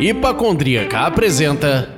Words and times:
Hipacondríaca 0.00 1.00
apresenta 1.00 1.94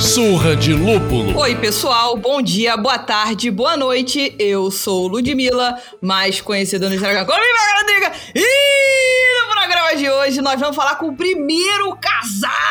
Surra 0.00 0.56
de 0.56 0.72
Lúpulo. 0.72 1.38
Oi, 1.38 1.54
pessoal. 1.56 2.16
Bom 2.16 2.42
dia, 2.42 2.76
boa 2.76 2.98
tarde, 2.98 3.48
boa 3.48 3.76
noite. 3.76 4.34
Eu 4.40 4.72
sou 4.72 5.06
Ludmilla, 5.06 5.80
mais 6.00 6.40
conhecida 6.40 6.88
no 6.88 6.94
Instagram 6.96 7.24
como 7.24 7.38
Hipacondríaca. 7.38 8.16
E 8.34 9.40
no 9.40 9.54
programa 9.54 9.94
de 9.94 10.10
hoje 10.10 10.40
nós 10.40 10.58
vamos 10.58 10.74
falar 10.74 10.96
com 10.96 11.10
o 11.10 11.16
primeiro 11.16 11.96
casal 11.96 12.69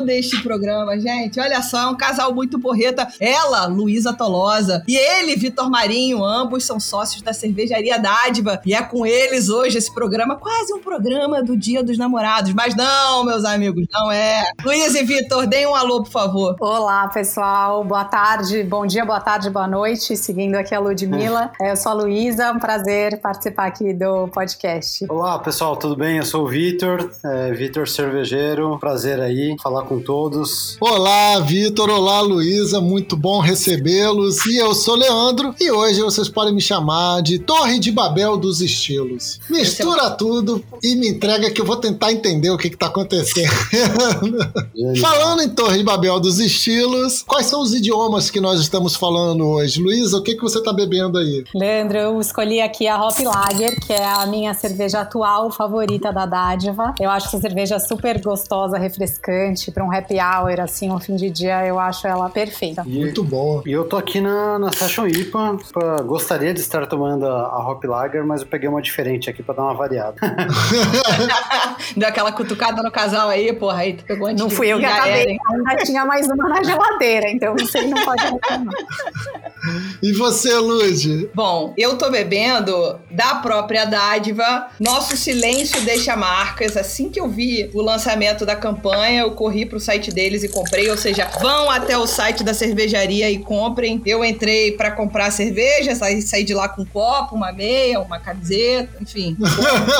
deste 0.00 0.42
programa, 0.42 0.98
gente. 0.98 1.38
Olha 1.40 1.62
só, 1.62 1.82
é 1.82 1.86
um 1.86 1.96
casal 1.96 2.34
muito 2.34 2.58
porreta. 2.58 3.08
Ela, 3.18 3.66
Luísa 3.66 4.12
Tolosa, 4.12 4.82
e 4.86 4.96
ele, 4.96 5.36
Vitor 5.36 5.70
Marinho, 5.70 6.24
ambos 6.24 6.64
são 6.64 6.80
sócios 6.80 7.22
da 7.22 7.32
cervejaria 7.32 7.98
Dádiva. 7.98 8.60
E 8.64 8.74
é 8.74 8.82
com 8.82 9.06
eles 9.06 9.48
hoje 9.48 9.78
esse 9.78 9.92
programa, 9.92 10.36
quase 10.36 10.72
um 10.72 10.80
programa 10.80 11.42
do 11.42 11.56
Dia 11.56 11.82
dos 11.82 11.98
Namorados. 11.98 12.52
Mas 12.52 12.74
não, 12.74 13.24
meus 13.24 13.44
amigos, 13.44 13.86
não 13.92 14.10
é. 14.10 14.50
Luísa 14.64 15.00
e 15.00 15.04
Vitor, 15.04 15.46
deem 15.46 15.66
um 15.66 15.74
alô, 15.74 16.02
por 16.02 16.10
favor. 16.10 16.56
Olá, 16.60 17.08
pessoal. 17.08 17.84
Boa 17.84 18.04
tarde, 18.04 18.62
bom 18.62 18.86
dia, 18.86 19.04
boa 19.04 19.20
tarde, 19.20 19.50
boa 19.50 19.66
noite. 19.66 20.16
Seguindo 20.16 20.54
aqui 20.54 20.74
a 20.74 20.80
Ludmilla. 20.80 21.52
Eu 21.60 21.76
sou 21.76 21.92
a 21.92 21.94
Luísa, 21.94 22.52
um 22.52 22.58
prazer 22.58 23.20
participar 23.20 23.66
aqui 23.66 23.92
do 23.92 24.28
podcast. 24.28 25.04
Olá, 25.08 25.38
pessoal, 25.38 25.76
tudo 25.76 25.96
bem? 25.96 26.18
Eu 26.18 26.24
sou 26.24 26.44
o 26.44 26.48
Vitor, 26.48 27.10
é, 27.24 27.52
Vitor 27.52 27.88
Cervejeiro. 27.88 28.78
Prazer 28.78 29.20
aí 29.20 29.56
falar 29.62 29.82
com 29.82 29.89
todos. 29.98 30.76
Olá, 30.80 31.40
Vitor. 31.40 31.90
Olá, 31.90 32.20
Luísa. 32.20 32.80
Muito 32.80 33.16
bom 33.16 33.40
recebê-los. 33.40 34.44
E 34.46 34.58
eu 34.58 34.74
sou 34.74 34.94
Leandro. 34.94 35.54
E 35.58 35.70
hoje 35.70 36.02
vocês 36.02 36.28
podem 36.28 36.54
me 36.54 36.60
chamar 36.60 37.22
de 37.22 37.38
Torre 37.38 37.78
de 37.78 37.90
Babel 37.90 38.36
dos 38.36 38.60
Estilos. 38.60 39.40
Mistura 39.48 40.10
tudo 40.10 40.62
e 40.82 40.94
me 40.94 41.08
entrega 41.08 41.50
que 41.50 41.60
eu 41.60 41.64
vou 41.64 41.76
tentar 41.76 42.12
entender 42.12 42.50
o 42.50 42.58
que 42.58 42.68
está 42.68 42.86
acontecendo. 42.86 43.50
Falando 45.00 45.42
em 45.42 45.48
Torre 45.48 45.78
de 45.78 45.84
Babel 45.84 46.20
dos 46.20 46.38
Estilos, 46.38 47.22
quais 47.22 47.46
são 47.46 47.62
os 47.62 47.74
idiomas 47.74 48.30
que 48.30 48.40
nós 48.40 48.60
estamos 48.60 48.94
falando 48.94 49.46
hoje? 49.46 49.80
Luísa, 49.80 50.18
o 50.18 50.22
que, 50.22 50.34
que 50.34 50.42
você 50.42 50.58
está 50.58 50.72
bebendo 50.72 51.18
aí? 51.18 51.44
Leandro, 51.54 51.98
eu 51.98 52.20
escolhi 52.20 52.60
aqui 52.60 52.86
a 52.86 53.02
Hop 53.02 53.18
Lager, 53.18 53.80
que 53.80 53.92
é 53.92 54.04
a 54.04 54.26
minha 54.26 54.52
cerveja 54.54 55.00
atual 55.00 55.50
favorita 55.50 56.12
da 56.12 56.26
Dádiva. 56.26 56.94
Eu 57.00 57.10
acho 57.10 57.28
essa 57.28 57.40
cerveja 57.40 57.78
super 57.78 58.20
gostosa, 58.20 58.76
refrescante, 58.76 59.70
para 59.80 59.84
um 59.84 59.92
happy 59.92 60.18
hour, 60.20 60.60
assim, 60.60 60.90
um 60.90 61.00
fim 61.00 61.16
de 61.16 61.30
dia, 61.30 61.66
eu 61.66 61.78
acho 61.78 62.06
ela 62.06 62.28
perfeita. 62.28 62.82
E, 62.86 62.98
Muito 62.98 63.24
bom. 63.24 63.62
E 63.64 63.72
eu 63.72 63.84
tô 63.84 63.96
aqui 63.96 64.20
na, 64.20 64.58
na 64.58 64.70
Session 64.72 65.06
IPA, 65.06 65.56
pra, 65.72 66.02
gostaria 66.02 66.52
de 66.52 66.60
estar 66.60 66.86
tomando 66.86 67.26
a, 67.26 67.46
a 67.46 67.70
Hop 67.70 67.82
Lager, 67.84 68.24
mas 68.24 68.42
eu 68.42 68.46
peguei 68.46 68.68
uma 68.68 68.82
diferente 68.82 69.30
aqui 69.30 69.42
para 69.42 69.54
dar 69.54 69.62
uma 69.62 69.74
variada. 69.74 70.16
Deu 71.96 72.08
aquela 72.08 72.32
cutucada 72.32 72.82
no 72.82 72.90
casal 72.90 73.28
aí, 73.28 73.52
porra, 73.52 73.78
aí 73.78 73.94
tu 73.94 74.04
pegou 74.04 74.28
antes 74.28 74.42
Não 74.42 74.50
fui 74.50 74.68
eu 74.68 74.78
que 74.78 74.84
acabei, 74.84 75.38
ainda 75.48 75.76
tinha 75.84 76.04
mais 76.04 76.26
uma 76.26 76.48
na 76.48 76.62
geladeira, 76.62 77.30
então 77.30 77.54
você 77.54 77.80
não 77.82 78.04
pode 78.04 78.22
reclamar. 78.30 78.74
E 80.02 80.12
você, 80.12 80.54
Lud? 80.56 81.28
Bom, 81.34 81.74
eu 81.76 81.96
tô 81.98 82.10
bebendo 82.10 82.98
da 83.10 83.36
própria 83.36 83.84
dádiva. 83.84 84.68
Nosso 84.78 85.16
silêncio 85.16 85.80
deixa 85.82 86.16
marcas. 86.16 86.76
Assim 86.76 87.10
que 87.10 87.20
eu 87.20 87.28
vi 87.28 87.70
o 87.74 87.82
lançamento 87.82 88.46
da 88.46 88.56
campanha, 88.56 89.22
eu 89.22 89.32
corri 89.32 89.66
pro 89.66 89.78
site 89.78 90.10
deles 90.10 90.42
e 90.42 90.48
comprei. 90.48 90.88
Ou 90.90 90.96
seja, 90.96 91.30
vão 91.40 91.70
até 91.70 91.98
o 91.98 92.06
site 92.06 92.42
da 92.42 92.54
cervejaria 92.54 93.30
e 93.30 93.38
comprem. 93.38 94.00
Eu 94.06 94.24
entrei 94.24 94.72
pra 94.72 94.90
comprar 94.90 95.30
cerveja, 95.30 95.94
saí, 95.94 96.22
saí 96.22 96.44
de 96.44 96.54
lá 96.54 96.68
com 96.68 96.82
um 96.82 96.86
copo, 96.86 97.34
uma 97.34 97.52
meia, 97.52 98.00
uma 98.00 98.18
camiseta, 98.18 98.96
enfim. 99.00 99.36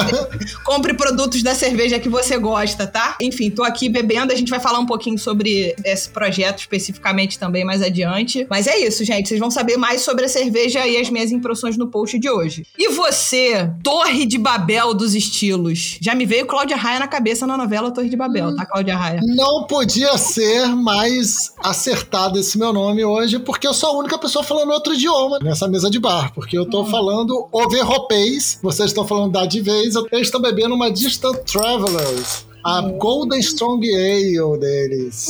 Compre 0.65 0.95
produtos 0.95 1.43
da 1.43 1.55
cerveja 1.55 1.99
que 1.99 2.09
você 2.09 2.38
gosta, 2.38 2.87
tá? 2.87 3.17
Enfim, 3.21 3.50
tô 3.50 3.62
aqui 3.62 3.88
bebendo. 3.88 4.32
A 4.32 4.37
gente 4.37 4.50
vai 4.50 4.61
falar 4.61 4.78
um 4.78 4.87
pouquinho 4.87 5.19
sobre 5.19 5.75
esse 5.84 6.09
projeto 6.09 6.61
especificamente 6.61 7.38
também 7.38 7.65
mais 7.65 7.82
adiante. 7.82 8.47
Mas 8.49 8.67
é 8.67 8.78
isso, 8.78 9.05
gente. 9.05 9.28
Vocês 9.28 9.41
vão 9.41 9.50
saber 9.50 9.77
mais 9.77 9.90
sobre 9.99 10.25
a 10.25 10.28
cerveja 10.28 10.87
e 10.87 10.97
as 10.97 11.11
minhas 11.11 11.31
impressões 11.31 11.77
no 11.77 11.89
post 11.89 12.19
de 12.19 12.28
hoje. 12.28 12.65
E 12.78 12.91
você, 12.91 13.71
Torre 13.83 14.27
de 14.27 14.39
Babel 14.39 14.95
dos 14.95 15.15
estilos? 15.15 15.99
Já 16.01 16.15
me 16.15 16.27
veio 16.27 16.47
Cláudia 16.47 16.77
Raia 16.77 16.99
na 16.99 17.09
cabeça 17.09 17.47
na 17.47 17.56
novela 17.56 17.91
Torre 17.91 18.09
de 18.09 18.17
Babel, 18.17 18.55
tá, 18.55 18.67
Cláudia 18.67 18.97
Raia? 18.97 19.21
Não 19.23 19.67
podia 19.67 20.17
ser 20.19 20.69
mais 20.69 21.53
acertado 21.59 22.39
esse 22.39 22.59
meu 22.59 22.73
nome 22.73 23.05
hoje, 23.05 23.39
porque 23.39 23.67
eu 23.67 23.75
sou 23.75 23.91
a 23.91 23.99
única 23.99 24.19
pessoa 24.19 24.45
falando 24.45 24.71
outro 24.71 24.95
idioma 24.95 25.39
nessa 25.43 25.67
mesa 25.69 25.91
de 25.91 25.99
bar. 25.99 26.33
Porque 26.34 26.56
eu 26.56 26.67
tô 26.67 26.84
falando 26.84 27.49
overropês, 27.53 28.59
vocês 28.62 28.91
estão 28.91 29.06
falando 29.06 29.33
da 29.33 29.47
de 29.47 29.61
vez, 29.61 29.95
eles 30.12 30.29
estão 30.29 30.41
bebendo 30.41 30.75
uma 30.75 30.91
Distant 30.91 31.39
Travelers. 31.45 32.50
A 32.65 32.81
Golden 32.82 33.41
Strong 33.41 33.88
Ale 33.88 34.59
deles. 34.59 35.26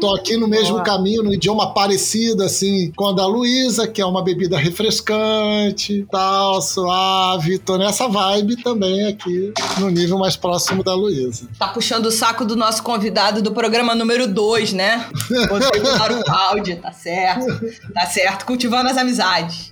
Tô 0.00 0.14
aqui 0.14 0.36
no 0.36 0.48
mesmo 0.48 0.74
Boa. 0.74 0.82
caminho, 0.82 1.22
no 1.22 1.32
idioma 1.32 1.72
parecido, 1.72 2.42
assim, 2.42 2.92
com 2.96 3.08
a 3.08 3.12
da 3.12 3.26
Luísa, 3.26 3.86
que 3.86 4.00
é 4.00 4.06
uma 4.06 4.22
bebida 4.22 4.58
refrescante, 4.58 6.06
tal, 6.10 6.60
suave. 6.60 7.58
Tô 7.58 7.76
nessa 7.76 8.08
vibe 8.08 8.62
também 8.62 9.06
aqui, 9.06 9.52
no 9.78 9.90
nível 9.90 10.18
mais 10.18 10.36
próximo 10.36 10.82
da 10.82 10.94
Luísa. 10.94 11.48
Tá 11.58 11.68
puxando 11.68 12.06
o 12.06 12.10
saco 12.10 12.44
do 12.44 12.56
nosso 12.56 12.82
convidado 12.82 13.40
do 13.40 13.52
programa 13.52 13.94
número 13.94 14.26
2, 14.26 14.72
né? 14.72 15.08
Rodrigo 15.48 15.86
Cláudio, 16.24 16.76
tá 16.80 16.92
certo. 16.92 17.46
Tá 17.92 18.06
certo, 18.06 18.44
cultivando 18.44 18.90
as 18.90 18.96
amizades. 18.96 19.68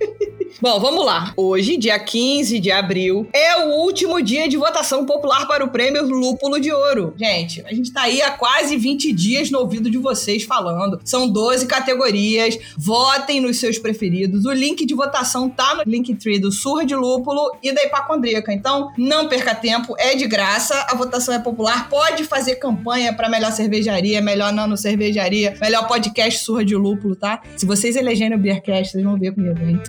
Bom, 0.61 0.79
vamos 0.79 1.05
lá. 1.05 1.33
Hoje, 1.35 1.75
dia 1.75 1.99
15 1.99 2.59
de 2.59 2.71
abril, 2.71 3.27
é 3.33 3.65
o 3.65 3.81
último 3.81 4.21
dia 4.21 4.47
de 4.47 4.55
votação 4.55 5.05
popular 5.05 5.45
para 5.45 5.65
o 5.65 5.69
prêmio 5.69 6.07
Lúpulo 6.07 6.59
de 6.59 6.71
Ouro. 6.71 6.92
Gente, 7.17 7.63
a 7.65 7.73
gente 7.73 7.91
tá 7.91 8.03
aí 8.03 8.21
há 8.21 8.31
quase 8.31 8.77
20 8.77 9.11
dias 9.13 9.49
no 9.49 9.59
ouvido 9.59 9.89
de 9.89 9.97
vocês 9.97 10.43
falando. 10.43 10.99
São 11.03 11.27
12 11.27 11.65
categorias. 11.67 12.57
Votem 12.77 13.41
nos 13.41 13.57
seus 13.57 13.77
preferidos. 13.77 14.45
O 14.45 14.51
link 14.51 14.85
de 14.85 14.93
votação 14.93 15.49
tá 15.49 15.75
no 15.75 15.83
Linktree 15.85 16.39
do 16.39 16.51
Surra 16.51 16.85
de 16.85 16.95
Lúpulo 16.95 17.55
e 17.61 17.71
da 17.71 17.83
Hipacondríaca. 17.83 18.53
Então, 18.53 18.91
não 18.97 19.27
perca 19.27 19.55
tempo, 19.55 19.95
é 19.97 20.15
de 20.15 20.27
graça. 20.27 20.87
A 20.89 20.95
votação 20.95 21.33
é 21.33 21.39
popular. 21.39 21.89
Pode 21.89 22.23
fazer 22.23 22.55
campanha 22.55 23.13
para 23.13 23.29
melhor 23.29 23.51
cervejaria, 23.51 24.21
melhor 24.21 24.51
nano 24.51 24.77
cervejaria, 24.77 25.55
melhor 25.61 25.87
podcast 25.87 26.43
Surra 26.43 26.63
de 26.65 26.75
Lúpulo, 26.75 27.15
tá? 27.15 27.41
Se 27.57 27.65
vocês 27.65 27.95
elegerem 27.95 28.37
o 28.37 28.39
Beercast, 28.39 28.91
vocês 28.91 29.03
vão 29.03 29.17
ver 29.17 29.33
comigo, 29.33 29.59
hein? 29.61 29.79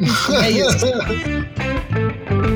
É 0.43 0.51
isso. 0.51 0.87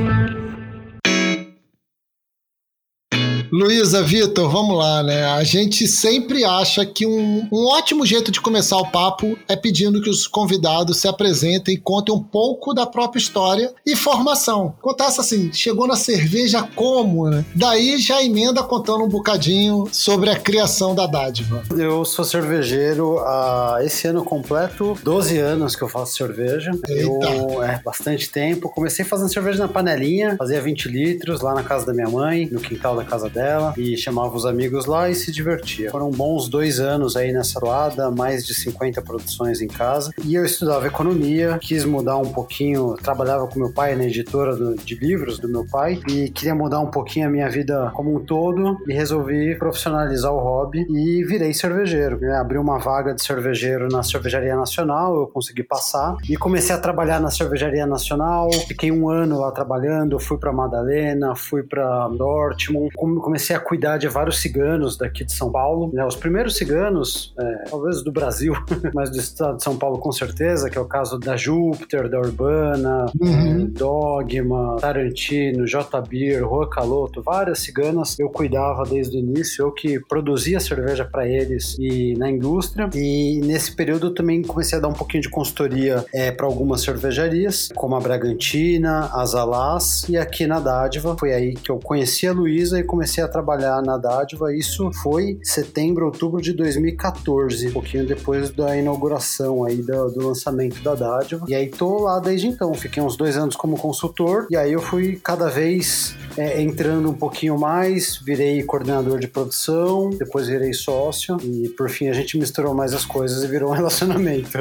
Luísa, 3.59 4.05
Vitor, 4.05 4.49
vamos 4.49 4.79
lá, 4.79 5.03
né? 5.03 5.25
A 5.25 5.43
gente 5.43 5.89
sempre 5.89 6.45
acha 6.45 6.87
que 6.87 7.05
um, 7.05 7.49
um 7.51 7.67
ótimo 7.67 8.07
jeito 8.07 8.31
de 8.31 8.41
começar 8.41 8.77
o 8.77 8.89
papo 8.89 9.37
é 9.49 9.57
pedindo 9.57 10.01
que 10.01 10.09
os 10.09 10.29
convidados 10.29 10.99
se 10.99 11.09
apresentem 11.09 11.75
e 11.75 11.77
contem 11.77 12.15
um 12.15 12.23
pouco 12.23 12.73
da 12.73 12.87
própria 12.87 13.19
história 13.19 13.75
e 13.85 13.97
formação. 13.97 14.77
Contasse 14.81 15.21
assim, 15.21 15.53
chegou 15.53 15.89
na 15.89 15.97
cerveja 15.97 16.63
como, 16.77 17.29
né? 17.29 17.45
Daí 17.53 17.99
já 17.99 18.23
emenda 18.23 18.63
contando 18.63 19.03
um 19.03 19.09
bocadinho 19.09 19.89
sobre 19.91 20.31
a 20.31 20.39
criação 20.39 20.95
da 20.95 21.09
dádiva. 21.09 21.65
Eu 21.77 22.05
sou 22.05 22.25
cervejeiro 22.25 23.19
há 23.19 23.79
esse 23.83 24.07
ano 24.07 24.23
completo, 24.23 24.97
12 25.03 25.37
anos 25.37 25.75
que 25.75 25.83
eu 25.83 25.89
faço 25.89 26.15
cerveja. 26.15 26.71
Eu, 26.89 27.19
é 27.65 27.83
bastante 27.85 28.31
tempo. 28.31 28.69
Comecei 28.69 29.05
fazendo 29.05 29.33
cerveja 29.33 29.59
na 29.59 29.69
panelinha, 29.69 30.37
fazia 30.37 30.61
20 30.61 30.89
litros 30.89 31.41
lá 31.41 31.55
na 31.55 31.65
casa 31.65 31.85
da 31.85 31.93
minha 31.93 32.09
mãe, 32.09 32.49
no 32.53 32.61
quintal 32.61 32.95
da 32.95 33.03
casa 33.03 33.29
dela, 33.29 33.48
e 33.77 33.97
chamava 33.97 34.37
os 34.37 34.45
amigos 34.47 34.87
lá 34.87 35.09
e 35.11 35.15
se 35.15 35.31
divertia. 35.33 35.91
Foram 35.91 36.11
bons 36.11 36.49
dois 36.49 36.81
anos 36.81 37.17
aí 37.17 37.33
nessa 37.33 37.59
toada, 37.61 38.11
mais 38.11 38.47
de 38.47 38.55
50 38.55 39.03
produções 39.03 39.61
em 39.61 39.69
casa. 39.69 40.13
E 40.25 40.35
eu 40.35 40.45
estudava 40.45 40.87
economia, 40.87 41.59
quis 41.61 41.85
mudar 41.85 42.17
um 42.19 42.31
pouquinho, 42.33 42.95
trabalhava 43.03 43.47
com 43.47 43.59
meu 43.59 43.73
pai 43.73 43.95
na 43.95 44.05
editora 44.05 44.55
do- 44.57 44.75
de 44.77 44.95
livros 44.95 45.39
do 45.39 45.49
meu 45.49 45.67
pai, 45.67 46.01
e 46.09 46.29
queria 46.31 46.55
mudar 46.55 46.81
um 46.81 46.91
pouquinho 46.91 47.27
a 47.27 47.31
minha 47.31 47.49
vida 47.49 47.91
como 47.95 48.15
um 48.17 48.21
todo, 48.25 48.79
e 48.87 48.93
resolvi 48.93 49.57
profissionalizar 49.59 50.33
o 50.33 50.39
hobby 50.39 50.87
e 50.91 51.25
virei 51.25 51.53
cervejeiro. 51.55 52.19
Abri 52.35 52.59
uma 52.59 52.79
vaga 52.79 53.15
de 53.15 53.23
cervejeiro 53.23 53.89
na 53.89 54.03
Cervejaria 54.03 54.57
Nacional, 54.57 55.17
eu 55.21 55.27
consegui 55.27 55.63
passar, 55.63 56.17
e 56.29 56.37
comecei 56.37 56.75
a 56.75 56.79
trabalhar 56.79 57.21
na 57.21 57.31
Cervejaria 57.31 57.87
Nacional, 57.87 58.51
fiquei 58.67 58.91
um 58.91 59.09
ano 59.09 59.39
lá 59.41 59.51
trabalhando, 59.51 60.19
fui 60.19 60.39
para 60.39 60.53
Madalena, 60.53 61.35
fui 61.35 61.63
para 61.63 62.09
Dortmund, 62.09 62.91
come- 62.97 63.21
comecei 63.21 63.38
comecei 63.39 63.55
a 63.55 63.61
cuidar 63.61 63.99
de 63.99 64.09
vários 64.09 64.41
ciganos 64.41 64.97
daqui 64.97 65.25
de 65.25 65.33
São 65.33 65.53
Paulo. 65.53 65.91
Né? 65.93 66.05
Os 66.05 66.17
primeiros 66.17 66.57
ciganos, 66.57 67.33
é, 67.39 67.71
talvez 67.71 68.03
do 68.03 68.11
Brasil, 68.11 68.53
mas 68.93 69.11
do 69.11 69.19
estado 69.19 69.59
de 69.59 69.63
São 69.63 69.77
Paulo 69.77 69.99
com 69.99 70.11
certeza, 70.11 70.69
que 70.69 70.77
é 70.77 70.81
o 70.81 70.85
caso 70.85 71.19
da 71.19 71.37
Júpiter, 71.37 72.09
da 72.09 72.19
Urbana, 72.19 73.07
uhum. 73.21 73.67
Dogma, 73.67 74.77
Tarantino, 74.81 75.67
J. 75.67 76.01
Beer, 76.03 76.45
Rua 76.45 76.69
Caloto, 76.69 77.23
várias 77.23 77.61
ciganas 77.61 78.19
eu 78.19 78.29
cuidava 78.29 78.83
desde 78.83 79.17
o 79.17 79.21
início, 79.21 79.63
eu 79.63 79.73
que 79.73 80.01
produzia 80.01 80.59
cerveja 80.59 81.05
para 81.05 81.29
eles 81.29 81.77
e 81.79 82.15
na 82.17 82.29
indústria. 82.29 82.91
E 82.93 83.41
nesse 83.45 83.75
período 83.75 84.09
eu 84.09 84.15
também 84.15 84.43
comecei 84.43 84.79
a 84.79 84.81
dar 84.81 84.89
um 84.89 84.93
pouquinho 84.93 85.23
de 85.23 85.31
consultoria 85.31 86.05
é, 86.13 86.33
para 86.33 86.47
algumas 86.47 86.81
cervejarias, 86.81 87.69
como 87.77 87.95
a 87.95 88.01
Bragantina, 88.01 89.11
a 89.13 89.25
Zalás 89.25 90.09
e 90.09 90.17
aqui 90.17 90.45
na 90.47 90.59
Dádiva. 90.59 91.17
Foi 91.17 91.33
aí 91.33 91.55
que 91.55 91.71
eu 91.71 91.79
conheci 91.79 92.27
a 92.27 92.33
Luísa 92.33 92.81
e 92.81 92.83
comecei 92.83 93.23
a 93.23 93.28
trabalhar 93.29 93.83
na 93.83 93.97
Dádiva. 93.97 94.55
Isso 94.55 94.91
foi 95.03 95.39
setembro, 95.43 96.07
outubro 96.07 96.41
de 96.41 96.53
2014, 96.53 97.69
um 97.69 97.73
pouquinho 97.73 98.07
depois 98.07 98.51
da 98.51 98.77
inauguração 98.77 99.65
aí 99.65 99.83
do, 99.83 100.11
do 100.11 100.29
lançamento 100.29 100.83
da 100.83 100.95
Dádiva. 100.95 101.47
E 101.49 101.55
aí 101.55 101.69
tô 101.69 102.03
lá 102.03 102.19
desde 102.19 102.47
então. 102.49 102.73
Fiquei 102.75 103.03
uns 103.03 103.17
dois 103.17 103.37
anos 103.37 103.57
como 103.57 103.77
consultor 103.79 104.47
e 104.51 104.57
aí 104.57 104.73
eu 104.73 104.81
fui 104.81 105.21
cada 105.23 105.49
vez 105.49 106.17
é, 106.37 106.61
entrando 106.63 107.11
um 107.11 107.15
pouquinho 107.15 107.59
mais, 107.59 108.17
virei 108.17 108.63
coordenador 108.63 109.19
de 109.19 109.29
produção, 109.29 110.11
depois 110.11 110.47
virei 110.47 110.73
sócio 110.73 111.37
e 111.43 111.69
por 111.71 111.91
fim 111.91 112.09
a 112.09 112.13
gente 112.13 112.39
misturou 112.39 112.75
mais 112.75 112.95
as 112.95 113.05
coisas 113.05 113.43
e 113.43 113.47
virou 113.47 113.71
um 113.71 113.75
relacionamento. 113.77 114.59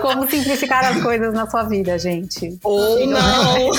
Como 0.00 0.28
simplificar 0.28 0.84
as 0.84 1.00
coisas 1.00 1.32
na 1.32 1.48
sua 1.48 1.62
vida, 1.62 1.96
gente. 1.98 2.58
Ou 2.64 3.06
não. 3.06 3.70